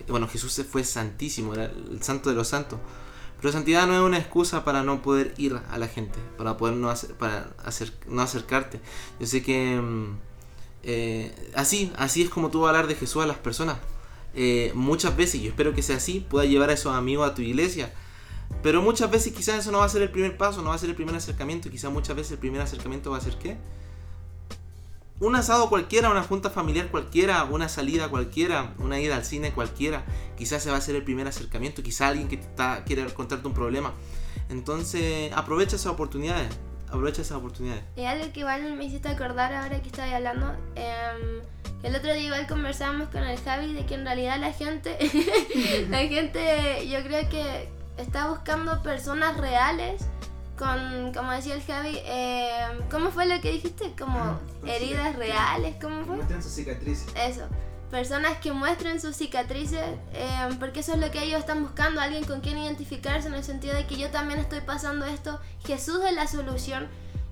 bueno, 0.10 0.28
Jesús 0.28 0.66
fue 0.70 0.84
santísimo, 0.84 1.54
era 1.54 1.72
el 1.92 2.04
santo 2.04 2.30
de 2.30 2.36
los 2.36 2.50
santos. 2.50 2.78
Pero 3.40 3.54
santidad 3.54 3.88
no 3.88 3.94
es 3.94 4.02
una 4.02 4.18
excusa 4.18 4.66
para 4.66 4.84
no 4.84 5.02
poder 5.02 5.34
ir 5.38 5.58
a 5.70 5.78
la 5.78 5.88
gente, 5.88 6.20
para 6.38 6.58
poder 6.58 6.76
no, 6.76 6.90
hacer, 6.90 7.14
para 7.14 7.54
hacer, 7.64 7.94
no 8.10 8.22
acercarte. 8.22 8.82
Yo 9.22 9.28
sé 9.28 9.42
que 9.42 9.80
mm, 9.80 10.18
eh, 10.84 11.52
así, 11.56 11.94
así 11.96 12.24
es 12.24 12.30
como 12.30 12.52
tú 12.52 12.60
vas 12.60 12.68
a 12.68 12.70
hablar 12.72 12.88
de 12.88 12.96
Jesús 12.96 13.24
a 13.24 13.28
las 13.28 13.38
personas. 13.38 13.78
Eh, 14.34 14.74
muchas 14.76 15.16
veces, 15.16 15.40
yo 15.42 15.52
espero 15.52 15.74
que 15.74 15.82
sea 15.82 15.96
así, 15.96 16.26
pueda 16.30 16.44
llevar 16.44 16.70
a 16.70 16.74
esos 16.74 16.94
amigos 16.94 17.32
a 17.32 17.34
tu 17.34 17.42
iglesia. 17.42 17.94
Pero 18.64 18.82
muchas 18.82 19.10
veces 19.10 19.34
quizás 19.34 19.60
eso 19.60 19.72
no 19.72 19.80
va 19.80 19.86
a 19.86 19.90
ser 19.90 20.02
el 20.02 20.12
primer 20.12 20.38
paso, 20.38 20.62
no 20.62 20.70
va 20.70 20.76
a 20.76 20.78
ser 20.78 20.90
el 20.90 20.96
primer 20.96 21.16
acercamiento. 21.16 21.70
Quizás 21.70 21.92
muchas 21.92 22.16
veces 22.16 22.34
el 22.34 22.40
primer 22.40 22.62
acercamiento 22.62 23.12
va 23.12 23.18
a 23.18 23.22
ser 23.22 23.38
qué? 23.38 23.58
un 25.22 25.36
asado 25.36 25.70
cualquiera, 25.70 26.10
una 26.10 26.24
junta 26.24 26.50
familiar 26.50 26.88
cualquiera, 26.88 27.44
una 27.44 27.70
salida 27.70 28.10
cualquiera, 28.10 28.74
una 28.80 29.00
ida 29.00 29.16
al 29.16 29.24
cine 29.24 29.52
cualquiera, 29.52 30.04
quizás 30.36 30.64
se 30.64 30.70
va 30.70 30.78
a 30.78 30.80
hacer 30.80 30.96
el 30.96 31.04
primer 31.04 31.28
acercamiento, 31.28 31.84
quizás 31.84 32.10
alguien 32.10 32.28
que 32.28 32.36
está, 32.36 32.84
quiere 32.86 33.06
contarte 33.14 33.48
un 33.48 33.54
problema. 33.54 33.94
Entonces, 34.50 35.32
aprovecha 35.34 35.76
esas 35.76 35.94
oportunidades, 35.94 36.50
aprovecha 36.88 37.22
esas 37.22 37.38
oportunidades. 37.38 37.84
Y 37.96 38.06
algo 38.06 38.34
que 38.34 38.40
igual 38.40 38.76
me 38.76 38.86
hiciste 38.86 39.10
acordar 39.10 39.54
ahora 39.54 39.80
que 39.84 39.90
estaba 39.90 40.14
hablando, 40.16 40.56
eh, 40.76 41.42
el 41.84 41.96
otro 41.96 42.14
día 42.14 42.24
igual 42.24 42.48
conversábamos 42.48 43.10
con 43.10 43.24
el 43.24 43.40
Javi 43.40 43.74
de 43.74 43.86
que 43.86 43.94
en 43.94 44.06
realidad 44.06 44.40
la 44.40 44.54
gente, 44.54 44.98
la 45.90 46.00
gente 46.00 46.90
yo 46.90 47.04
creo 47.04 47.30
que 47.30 47.70
está 47.98 48.30
buscando 48.30 48.82
personas 48.82 49.38
reales 49.38 50.04
con, 50.58 51.12
como 51.14 51.32
decía 51.32 51.56
el 51.56 51.64
Javi, 51.64 51.98
eh, 52.06 52.68
¿cómo 52.92 53.10
fue 53.10 53.26
lo 53.26 53.42
que 53.42 53.52
dijiste? 53.52 53.94
Como 53.98 54.40
heridas 54.66 55.16
reales, 55.16 55.76
¿cómo 55.82 56.06
fue? 56.06 56.18
Muestran 56.18 56.44
sus 56.44 56.52
cicatrices. 56.52 57.08
Eso, 57.16 57.48
personas 57.90 58.38
que 58.38 58.52
muestren 58.52 59.02
sus 59.02 59.16
cicatrices, 59.16 59.84
eh, 60.14 60.50
porque 60.60 60.82
eso 60.82 60.94
es 60.94 61.00
lo 61.00 61.10
que 61.10 61.24
ellos 61.24 61.40
están 61.40 61.64
buscando, 61.64 62.00
alguien 62.00 62.24
con 62.26 62.42
quien 62.42 62.60
identificarse 62.60 63.28
en 63.28 63.34
el 63.34 63.44
sentido 63.44 63.74
de 63.74 63.88
que 63.88 63.98
yo 63.98 64.12
también 64.12 64.40
estoy 64.40 64.62
pasando 64.62 65.06
esto, 65.06 65.40
Jesús 65.66 66.00
es 66.08 66.14
la 66.14 66.28
solución 66.28 66.88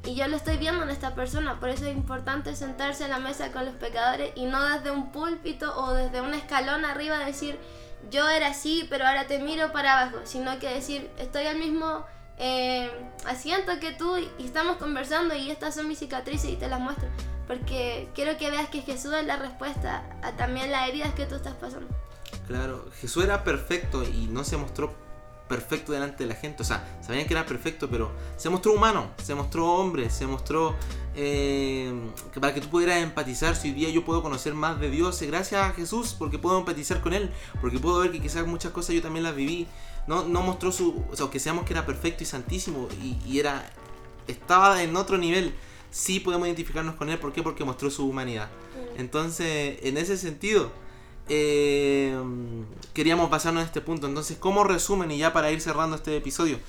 y 0.06 0.16
yo 0.16 0.28
lo 0.28 0.36
estoy 0.36 0.58
viendo 0.58 0.82
en 0.82 0.90
esta 0.90 1.14
persona, 1.14 1.60
por 1.60 1.70
eso 1.70 1.86
es 1.86 1.96
importante 1.96 2.56
sentarse 2.56 3.04
en 3.04 3.12
la 3.12 3.20
mesa 3.20 3.52
con 3.52 3.66
los 3.66 3.76
pecadores 3.76 4.32
y 4.36 4.46
no 4.46 4.64
desde 4.70 4.92
un 4.92 5.12
púlpito 5.12 5.78
o 5.78 5.94
desde 5.94 6.22
un 6.22 6.34
escalón 6.34 6.84
arriba 6.84 7.20
decir 7.20 7.60
yo 8.10 8.28
era 8.30 8.48
así, 8.48 8.86
pero 8.90 9.06
ahora 9.06 9.28
te 9.28 9.40
miro 9.40 9.72
para 9.72 10.00
abajo, 10.00 10.20
sino 10.24 10.58
que 10.60 10.70
decir 10.70 11.10
estoy 11.18 11.46
al 11.46 11.58
mismo 11.58 12.06
eh, 12.38 12.90
asiento 13.26 13.80
que 13.80 13.92
tú 13.92 14.18
y 14.18 14.46
estamos 14.46 14.78
conversando 14.78 15.36
y 15.36 15.52
estas 15.52 15.76
son 15.76 15.88
mis 15.88 16.00
cicatrices 16.00 16.52
y 16.52 16.56
te 16.56 16.68
las 16.68 16.80
muestro. 16.80 17.08
Porque 17.48 18.10
quiero 18.14 18.38
que 18.38 18.52
veas 18.52 18.70
que 18.70 18.82
Jesús 18.82 19.14
es 19.14 19.26
la 19.26 19.38
respuesta 19.38 20.04
a 20.22 20.34
también 20.34 20.72
las 20.72 20.88
heridas 20.88 21.14
que 21.16 21.26
tú 21.26 21.36
estás 21.36 21.56
pasando. 21.56 21.88
Claro, 22.48 22.86
Jesús 23.02 23.24
era 23.24 23.44
perfecto 23.44 24.04
y 24.04 24.28
no 24.28 24.44
se 24.44 24.58
mostró 24.58 24.96
perfecto 25.50 25.92
delante 25.92 26.24
de 26.24 26.28
la 26.28 26.36
gente. 26.36 26.64
O 26.64 26.66
sea, 26.66 26.88
sabían 27.02 27.28
que 27.28 27.34
era 27.34 27.46
perfecto, 27.46 27.90
pero 27.90 28.12
se 28.38 28.50
mostró 28.50 28.72
humano, 28.72 29.10
se 29.22 29.36
mostró 29.36 29.74
hombre, 29.74 30.10
se 30.10 30.26
mostró 30.26 30.76
eh, 31.16 31.92
que 32.32 32.40
para 32.40 32.54
que 32.54 32.62
tú 32.62 32.70
pudieras 32.70 33.04
empatizar. 33.04 33.58
Si 33.58 33.68
hoy 33.68 33.74
día 33.74 33.90
yo 33.90 34.06
puedo 34.06 34.24
conocer 34.24 34.54
más 34.54 34.80
de 34.80 34.90
Dios, 34.90 35.22
gracias 35.24 35.62
a 35.62 35.72
Jesús, 35.72 36.16
porque 36.18 36.40
puedo 36.40 36.58
empatizar 36.58 37.02
con 37.02 37.12
Él, 37.12 37.32
porque 37.60 37.80
puedo 37.80 38.00
ver 38.00 38.12
que 38.12 38.22
quizás 38.22 38.48
muchas 38.48 38.72
cosas 38.72 38.96
yo 38.96 39.02
también 39.02 39.24
las 39.24 39.36
viví 39.36 39.68
no, 40.10 40.26
no 40.26 40.42
mostró 40.42 40.72
su. 40.72 41.04
O 41.12 41.16
sea, 41.16 41.30
que 41.30 41.40
seamos 41.40 41.66
que 41.66 41.74
era 41.74 41.86
perfecto 41.86 42.24
y 42.24 42.26
santísimo 42.26 42.90
y, 43.28 43.38
era. 43.38 43.72
Estaba 44.28 44.82
en 44.82 44.96
otro 44.96 45.18
nivel. 45.20 45.54
Sí 45.92 46.20
podemos 46.20 46.48
identificarnos 46.48 46.96
con 46.96 47.10
él. 47.10 47.20
¿Por 47.20 47.32
qué? 47.32 47.44
Porque 47.44 47.64
mostró 47.64 47.92
su 47.92 48.08
humanidad. 48.08 48.50
Entonces, 48.98 49.78
en 49.84 49.98
ese 49.98 50.18
sentido, 50.18 50.72
eh, 51.30 52.18
queríamos 52.94 53.30
pasarnos 53.30 53.64
a 53.64 53.66
este 53.66 53.82
punto. 53.82 54.08
Entonces, 54.08 54.38
como 54.38 54.64
resumen, 54.64 55.12
y 55.12 55.20
ya 55.20 55.32
para 55.32 55.52
ir 55.52 55.62
cerrando 55.62 55.96
este 55.96 56.18
episodio, 56.18 56.60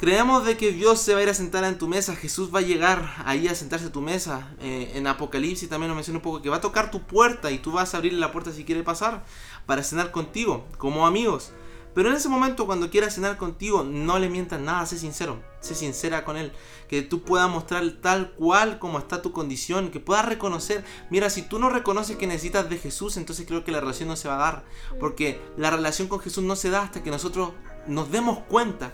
creemos 0.00 0.44
de 0.44 0.56
que 0.56 0.72
Dios 0.72 1.00
se 1.00 1.14
va 1.14 1.20
a 1.20 1.22
ir 1.22 1.28
a 1.28 1.34
sentar 1.34 1.64
en 1.64 1.78
tu 1.78 1.86
mesa, 1.86 2.16
Jesús 2.16 2.52
va 2.54 2.60
a 2.60 2.62
llegar 2.62 3.14
ahí 3.24 3.48
a 3.48 3.54
sentarse 3.54 3.86
a 3.86 3.92
tu 3.92 4.00
mesa. 4.00 4.54
Eh, 4.60 4.92
en 4.94 5.06
Apocalipsis 5.06 5.68
también 5.68 5.88
nos 5.88 5.96
menciona 5.96 6.18
un 6.18 6.22
poco 6.22 6.42
que 6.42 6.50
va 6.50 6.56
a 6.56 6.60
tocar 6.60 6.90
tu 6.90 7.02
puerta 7.02 7.50
y 7.50 7.58
tú 7.58 7.72
vas 7.72 7.94
a 7.94 7.98
abrirle 7.98 8.18
la 8.18 8.32
puerta 8.32 8.52
si 8.52 8.64
quiere 8.64 8.82
pasar 8.82 9.24
para 9.66 9.82
cenar 9.82 10.10
contigo, 10.10 10.66
como 10.78 11.06
amigos. 11.06 11.52
Pero 11.98 12.10
en 12.10 12.14
ese 12.14 12.28
momento, 12.28 12.64
cuando 12.64 12.90
quiera 12.90 13.10
cenar 13.10 13.36
contigo, 13.36 13.82
no 13.82 14.20
le 14.20 14.30
mientas 14.30 14.60
nada, 14.60 14.86
sé 14.86 15.00
sincero, 15.00 15.42
sé 15.58 15.74
sincera 15.74 16.24
con 16.24 16.36
él. 16.36 16.52
Que 16.86 17.02
tú 17.02 17.24
puedas 17.24 17.50
mostrar 17.50 17.82
tal 18.00 18.30
cual 18.34 18.78
como 18.78 19.00
está 19.00 19.20
tu 19.20 19.32
condición, 19.32 19.90
que 19.90 19.98
puedas 19.98 20.24
reconocer. 20.24 20.84
Mira, 21.10 21.28
si 21.28 21.42
tú 21.42 21.58
no 21.58 21.70
reconoces 21.70 22.16
que 22.16 22.28
necesitas 22.28 22.70
de 22.70 22.78
Jesús, 22.78 23.16
entonces 23.16 23.46
creo 23.48 23.64
que 23.64 23.72
la 23.72 23.80
relación 23.80 24.08
no 24.08 24.14
se 24.14 24.28
va 24.28 24.36
a 24.36 24.38
dar. 24.38 24.64
Porque 25.00 25.40
la 25.56 25.70
relación 25.70 26.06
con 26.06 26.20
Jesús 26.20 26.44
no 26.44 26.54
se 26.54 26.70
da 26.70 26.82
hasta 26.82 27.02
que 27.02 27.10
nosotros 27.10 27.50
nos 27.88 28.12
demos 28.12 28.38
cuenta 28.48 28.92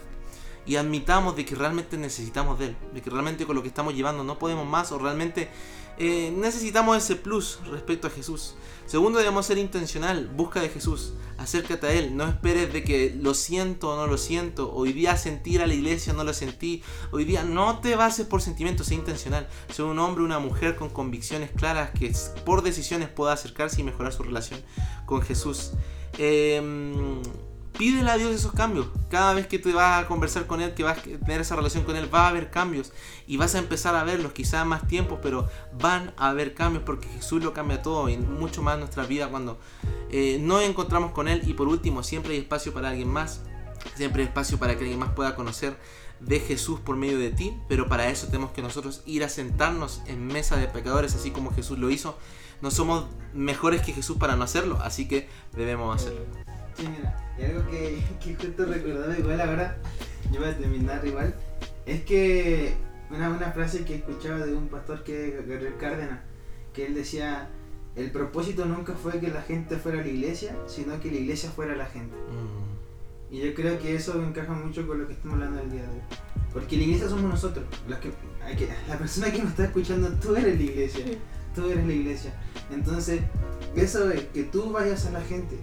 y 0.65 0.77
admitamos 0.77 1.37
de 1.37 1.45
que 1.45 1.57
realmente 1.57 1.99
necesitamos 1.99 2.59
de 2.59 2.69
Él, 2.69 2.77
de 2.95 3.03
que 3.03 3.11
realmente 3.11 3.45
con 3.45 3.55
lo 3.55 3.61
que 3.61 3.69
estamos 3.69 3.95
llevando 3.95 4.25
no 4.25 4.39
podemos 4.39 4.67
más 4.67 4.93
o 4.93 4.99
realmente 4.99 5.51
eh, 5.99 6.33
necesitamos 6.37 6.97
ese 6.97 7.17
plus 7.17 7.59
respecto 7.71 8.07
a 8.07 8.11
Jesús. 8.11 8.55
Segundo, 8.87 9.19
debemos 9.19 9.47
ser 9.47 9.57
intencional, 9.57 10.29
busca 10.29 10.61
de 10.61 10.69
Jesús, 10.69 11.15
acércate 11.39 11.87
a 11.87 11.93
Él, 11.93 12.17
no 12.17 12.27
esperes 12.27 12.73
de 12.73 12.85
que 12.85 13.17
lo 13.19 13.33
siento 13.33 13.91
o 13.91 13.97
no 13.97 14.07
lo 14.07 14.19
siento, 14.19 14.73
hoy 14.75 14.93
día 14.93 15.17
sentir 15.17 15.63
a 15.63 15.67
la 15.67 15.73
iglesia 15.73 16.13
no 16.13 16.23
lo 16.23 16.35
sentí, 16.35 16.83
hoy 17.11 17.25
día 17.25 17.45
no 17.45 17.79
te 17.79 17.97
bases 17.97 18.27
por 18.27 18.43
sentimientos, 18.43 18.89
sé 18.89 18.95
intencional, 18.95 19.49
sé 19.73 19.83
un 19.83 19.99
hombre, 19.99 20.23
una 20.23 20.39
mujer 20.39 20.77
con 20.77 20.91
convicciones 20.91 21.51
claras 21.51 21.91
que 21.99 22.13
por 22.45 22.63
decisiones 22.63 23.09
pueda 23.09 23.33
acercarse 23.33 23.81
y 23.81 23.85
mejorar 23.85 24.13
su 24.13 24.23
relación 24.23 24.61
con 25.07 25.23
Jesús. 25.23 25.73
Eh, 26.19 26.61
pídele 27.79 28.11
a 28.11 28.17
Dios 28.17 28.33
esos 28.33 28.53
cambios. 28.53 28.87
Cada 29.11 29.35
vez 29.35 29.47
que 29.47 29.59
te 29.59 29.73
vas 29.73 30.03
a 30.03 30.07
conversar 30.07 30.47
con 30.47 30.61
Él, 30.61 30.75
que 30.75 30.83
vas 30.83 30.99
a 30.99 31.03
tener 31.03 31.41
esa 31.41 31.57
relación 31.57 31.85
con 31.85 31.97
Él, 31.97 32.13
va 32.13 32.27
a 32.27 32.29
haber 32.29 32.51
cambios. 32.51 32.93
Y 33.27 33.37
vas 33.37 33.55
a 33.55 33.59
empezar 33.59 33.95
a 33.95 34.05
verlos, 34.05 34.33
quizás 34.33 34.67
más 34.67 34.87
tiempo, 34.87 35.19
pero 35.23 35.49
van 35.81 36.13
a 36.17 36.29
haber 36.29 36.55
cambios 36.55 36.85
porque 36.85 37.09
Jesús 37.09 37.43
lo 37.43 37.53
cambia 37.53 37.83
todo 37.83 38.09
y 38.09 38.17
mucho 38.17 38.63
más 38.63 38.79
nuestra 38.79 39.05
vida 39.05 39.29
cuando 39.29 39.59
eh, 40.11 40.39
nos 40.41 40.63
encontramos 40.63 41.13
con 41.13 41.29
Él. 41.29 41.43
Y 41.47 41.55
por 41.55 41.69
último, 41.69 42.03
siempre 42.03 42.35
hay 42.35 42.41
espacio 42.41 42.73
para 42.73 42.91
alguien 42.91 43.09
más. 43.09 43.43
Siempre 43.97 44.23
hay 44.23 44.29
espacio 44.29 44.59
para 44.59 44.77
que 44.77 44.81
alguien 44.81 44.99
más 44.99 45.11
pueda 45.11 45.37
conocer 45.37 45.77
de 46.21 46.41
Jesús 46.41 46.81
por 46.81 46.97
medio 46.97 47.19
de 47.19 47.31
ti, 47.31 47.55
pero 47.69 47.89
para 47.89 48.09
eso 48.09 48.27
tenemos 48.29 48.53
que 48.53 48.63
nosotros 48.63 49.03
ir 49.05 49.25
a 49.25 49.29
sentarnos 49.29 50.01
en 50.07 50.27
mesa 50.27 50.57
de 50.57 50.69
pecadores, 50.69 51.15
así 51.15 51.31
como 51.31 51.53
Jesús 51.53 51.79
lo 51.79 51.91
hizo. 51.91 52.17
No 52.63 52.71
somos 52.71 53.07
mejores 53.35 53.83
que 53.83 53.93
Jesús 53.93 54.17
para 54.17 54.37
no 54.37 54.45
hacerlo, 54.45 54.79
así 54.83 55.07
que 55.07 55.29
debemos 55.53 55.95
hacerlo. 55.95 56.25
Sí, 56.77 56.89
mira, 56.89 57.35
y 57.39 57.45
algo 57.45 57.69
que, 57.71 58.03
que 58.21 58.35
justo 58.35 58.67
recordaba 58.67 59.19
igual 59.19 59.41
ahora, 59.41 59.77
yo 60.33 60.41
voy 60.41 60.49
a 60.49 60.57
terminar 60.57 61.07
igual, 61.07 61.35
es 61.87 62.03
que 62.05 62.75
una, 63.11 63.31
una 63.31 63.53
frase 63.53 63.85
que 63.85 63.97
escuchaba 63.97 64.45
de 64.45 64.55
un 64.55 64.69
pastor 64.69 65.05
que 65.05 65.29
es 65.29 65.47
Gabriel 65.47 65.77
Cárdenas, 65.79 66.21
que 66.73 66.87
él 66.87 66.95
decía, 66.95 67.49
el 67.97 68.11
propósito 68.11 68.65
nunca 68.65 68.95
fue 68.95 69.21
que 69.21 69.29
la 69.29 69.43
gente 69.43 69.77
fuera 69.77 70.01
a 70.01 70.03
la 70.03 70.09
iglesia, 70.09 70.57
sino 70.67 70.99
que 71.01 71.11
la 71.11 71.19
iglesia 71.19 71.51
fuera 71.51 71.75
a 71.75 71.77
la 71.77 71.87
gente. 71.87 72.17
Mm. 72.17 73.35
Y 73.35 73.41
yo 73.41 73.55
creo 73.55 73.79
que 73.79 73.95
eso 73.95 74.21
encaja 74.23 74.53
mucho 74.53 74.87
con 74.87 75.01
lo 75.01 75.07
que 75.07 75.15
estamos 75.15 75.35
hablando 75.35 75.61
el 75.61 75.71
día 75.71 75.83
de 75.83 75.89
hoy. 75.89 76.03
Porque 76.53 76.77
la 76.77 76.83
iglesia 76.85 77.09
somos 77.09 77.25
nosotros. 77.25 77.65
Los 77.89 77.99
que, 77.99 78.13
la 78.89 78.99
persona 78.99 79.33
que 79.33 79.39
nos 79.39 79.51
está 79.51 79.65
escuchando, 79.65 80.09
tú 80.21 80.37
eres 80.37 80.57
la 80.57 80.63
iglesia. 80.63 81.05
Tú 81.55 81.69
eres 81.71 81.87
la 81.87 81.93
iglesia. 81.93 82.33
Entonces, 82.73 83.23
eso 83.75 84.11
es 84.11 84.25
que 84.27 84.45
tú 84.45 84.71
vayas 84.71 85.07
a 85.07 85.13
la 85.13 85.21
gente 85.21 85.57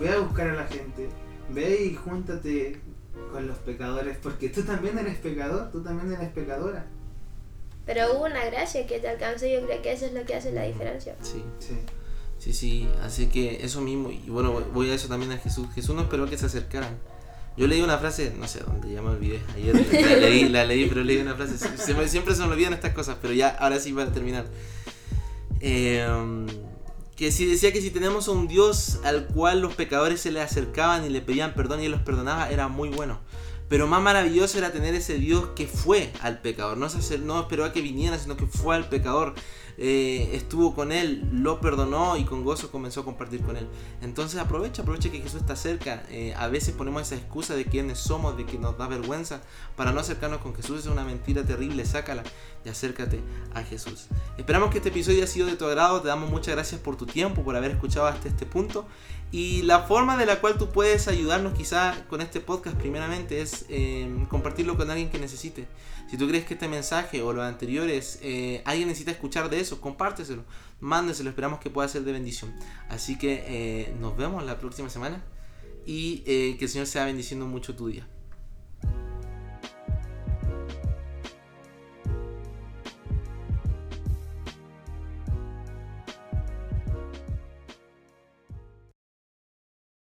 ve 0.00 0.10
a 0.10 0.18
buscar 0.18 0.48
a 0.48 0.54
la 0.54 0.66
gente, 0.66 1.08
ve 1.50 1.82
y 1.84 1.94
júntate 1.94 2.80
con 3.32 3.46
los 3.46 3.56
pecadores, 3.58 4.16
porque 4.22 4.48
tú 4.48 4.62
también 4.62 4.98
eres 4.98 5.18
pecador, 5.18 5.70
tú 5.70 5.82
también 5.82 6.12
eres 6.12 6.30
pecadora. 6.30 6.86
Pero 7.86 8.14
hubo 8.14 8.24
una 8.26 8.44
gracia 8.46 8.86
que 8.86 8.98
te 8.98 9.08
alcanzó 9.08 9.46
y 9.46 9.52
yo 9.54 9.64
creo 9.64 9.80
que 9.80 9.92
eso 9.92 10.06
es 10.06 10.12
lo 10.12 10.24
que 10.24 10.34
hace 10.34 10.52
la 10.52 10.62
diferencia. 10.64 11.14
Sí, 11.22 11.42
sí. 11.60 11.74
Sí, 12.38 12.52
sí, 12.52 12.88
así 13.02 13.26
que 13.28 13.64
eso 13.64 13.80
mismo, 13.80 14.10
y 14.10 14.28
bueno, 14.28 14.60
voy 14.74 14.90
a 14.90 14.94
eso 14.94 15.08
también 15.08 15.32
a 15.32 15.38
Jesús. 15.38 15.66
Jesús 15.74 15.94
no 15.94 16.02
esperó 16.02 16.26
que 16.26 16.36
se 16.36 16.46
acercaran, 16.46 16.98
Yo 17.56 17.66
leí 17.66 17.80
una 17.80 17.96
frase, 17.96 18.34
no 18.38 18.46
sé 18.46 18.60
dónde, 18.60 18.92
ya 18.92 19.00
me 19.00 19.08
olvidé. 19.08 19.40
Ayer 19.54 19.74
la 19.74 20.16
leí, 20.16 20.48
la 20.50 20.64
leí, 20.66 20.84
pero 20.86 21.02
leí 21.02 21.16
una 21.16 21.34
frase. 21.34 21.56
Se 21.56 21.94
me- 21.94 22.06
siempre 22.06 22.34
se 22.34 22.44
me 22.44 22.52
olvidan 22.52 22.74
estas 22.74 22.92
cosas, 22.92 23.16
pero 23.22 23.32
ya, 23.32 23.48
ahora 23.48 23.80
sí 23.80 23.92
va 23.92 24.02
a 24.02 24.12
terminar. 24.12 24.44
Eh, 25.60 26.06
que 27.16 27.32
si 27.32 27.46
decía 27.46 27.72
que 27.72 27.80
si 27.80 27.90
tenemos 27.90 28.28
a 28.28 28.32
un 28.32 28.46
Dios 28.46 29.00
al 29.04 29.26
cual 29.26 29.60
los 29.60 29.74
pecadores 29.74 30.20
se 30.20 30.30
le 30.30 30.40
acercaban 30.42 31.04
y 31.04 31.08
le 31.08 31.22
pedían 31.22 31.54
perdón 31.54 31.80
y 31.80 31.86
él 31.86 31.92
los 31.92 32.02
perdonaba, 32.02 32.50
era 32.50 32.68
muy 32.68 32.90
bueno. 32.90 33.18
Pero 33.68 33.88
más 33.88 34.00
maravilloso 34.00 34.58
era 34.58 34.70
tener 34.70 34.94
ese 34.94 35.14
Dios 35.14 35.48
que 35.56 35.66
fue 35.66 36.12
al 36.20 36.40
pecador. 36.40 36.76
No, 36.76 36.88
se 36.88 36.98
acer- 36.98 37.20
no 37.22 37.40
esperó 37.40 37.64
a 37.64 37.72
que 37.72 37.80
viniera, 37.80 38.16
sino 38.18 38.36
que 38.36 38.46
fue 38.46 38.76
al 38.76 38.88
pecador. 38.88 39.34
Eh, 39.78 40.30
estuvo 40.32 40.74
con 40.74 40.90
él, 40.90 41.28
lo 41.32 41.60
perdonó 41.60 42.16
y 42.16 42.24
con 42.24 42.44
gozo 42.44 42.70
comenzó 42.70 43.00
a 43.00 43.04
compartir 43.04 43.42
con 43.42 43.56
él. 43.56 43.68
Entonces 44.02 44.40
aprovecha, 44.40 44.82
aprovecha 44.82 45.10
que 45.10 45.20
Jesús 45.20 45.40
está 45.40 45.56
cerca. 45.56 46.02
Eh, 46.10 46.34
a 46.36 46.48
veces 46.48 46.74
ponemos 46.74 47.02
esa 47.02 47.16
excusa 47.16 47.54
de 47.54 47.66
quiénes 47.66 47.98
somos, 47.98 48.36
de 48.36 48.46
que 48.46 48.58
nos 48.58 48.78
da 48.78 48.86
vergüenza 48.86 49.42
para 49.76 49.92
no 49.92 50.00
acercarnos 50.00 50.40
con 50.40 50.54
Jesús. 50.54 50.80
Es 50.80 50.86
una 50.86 51.04
mentira 51.04 51.44
terrible, 51.44 51.84
sácala 51.84 52.22
y 52.64 52.68
acércate 52.68 53.20
a 53.54 53.62
Jesús. 53.62 54.06
Esperamos 54.38 54.70
que 54.70 54.78
este 54.78 54.88
episodio 54.88 55.18
haya 55.18 55.26
sido 55.26 55.46
de 55.46 55.56
tu 55.56 55.66
agrado. 55.66 56.00
Te 56.00 56.08
damos 56.08 56.30
muchas 56.30 56.54
gracias 56.54 56.80
por 56.80 56.96
tu 56.96 57.06
tiempo, 57.06 57.42
por 57.42 57.56
haber 57.56 57.72
escuchado 57.72 58.06
hasta 58.06 58.28
este 58.28 58.46
punto. 58.46 58.86
Y 59.32 59.62
la 59.62 59.80
forma 59.80 60.16
de 60.16 60.24
la 60.24 60.40
cual 60.40 60.56
tú 60.56 60.70
puedes 60.70 61.08
ayudarnos 61.08 61.54
quizá 61.54 62.06
con 62.08 62.20
este 62.20 62.40
podcast 62.40 62.76
primeramente 62.76 63.42
es 63.42 63.66
eh, 63.68 64.08
compartirlo 64.28 64.76
con 64.76 64.90
alguien 64.90 65.10
que 65.10 65.18
necesite. 65.18 65.66
Si 66.08 66.16
tú 66.16 66.28
crees 66.28 66.44
que 66.44 66.54
este 66.54 66.68
mensaje 66.68 67.20
o 67.22 67.32
los 67.32 67.44
anteriores 67.44 68.20
eh, 68.22 68.62
alguien 68.64 68.88
necesita 68.88 69.10
escuchar 69.10 69.50
de 69.50 69.58
eso, 69.58 69.80
compárteselo, 69.80 70.44
mándeselo, 70.80 71.30
esperamos 71.30 71.58
que 71.58 71.68
pueda 71.68 71.88
ser 71.88 72.04
de 72.04 72.12
bendición. 72.12 72.54
Así 72.88 73.18
que 73.18 73.44
eh, 73.46 73.94
nos 74.00 74.16
vemos 74.16 74.44
la 74.44 74.58
próxima 74.58 74.88
semana 74.88 75.24
y 75.84 76.22
eh, 76.26 76.56
que 76.58 76.66
el 76.66 76.70
Señor 76.70 76.86
sea 76.86 77.04
bendiciendo 77.04 77.46
mucho 77.46 77.74
tu 77.74 77.88
día. 77.88 78.06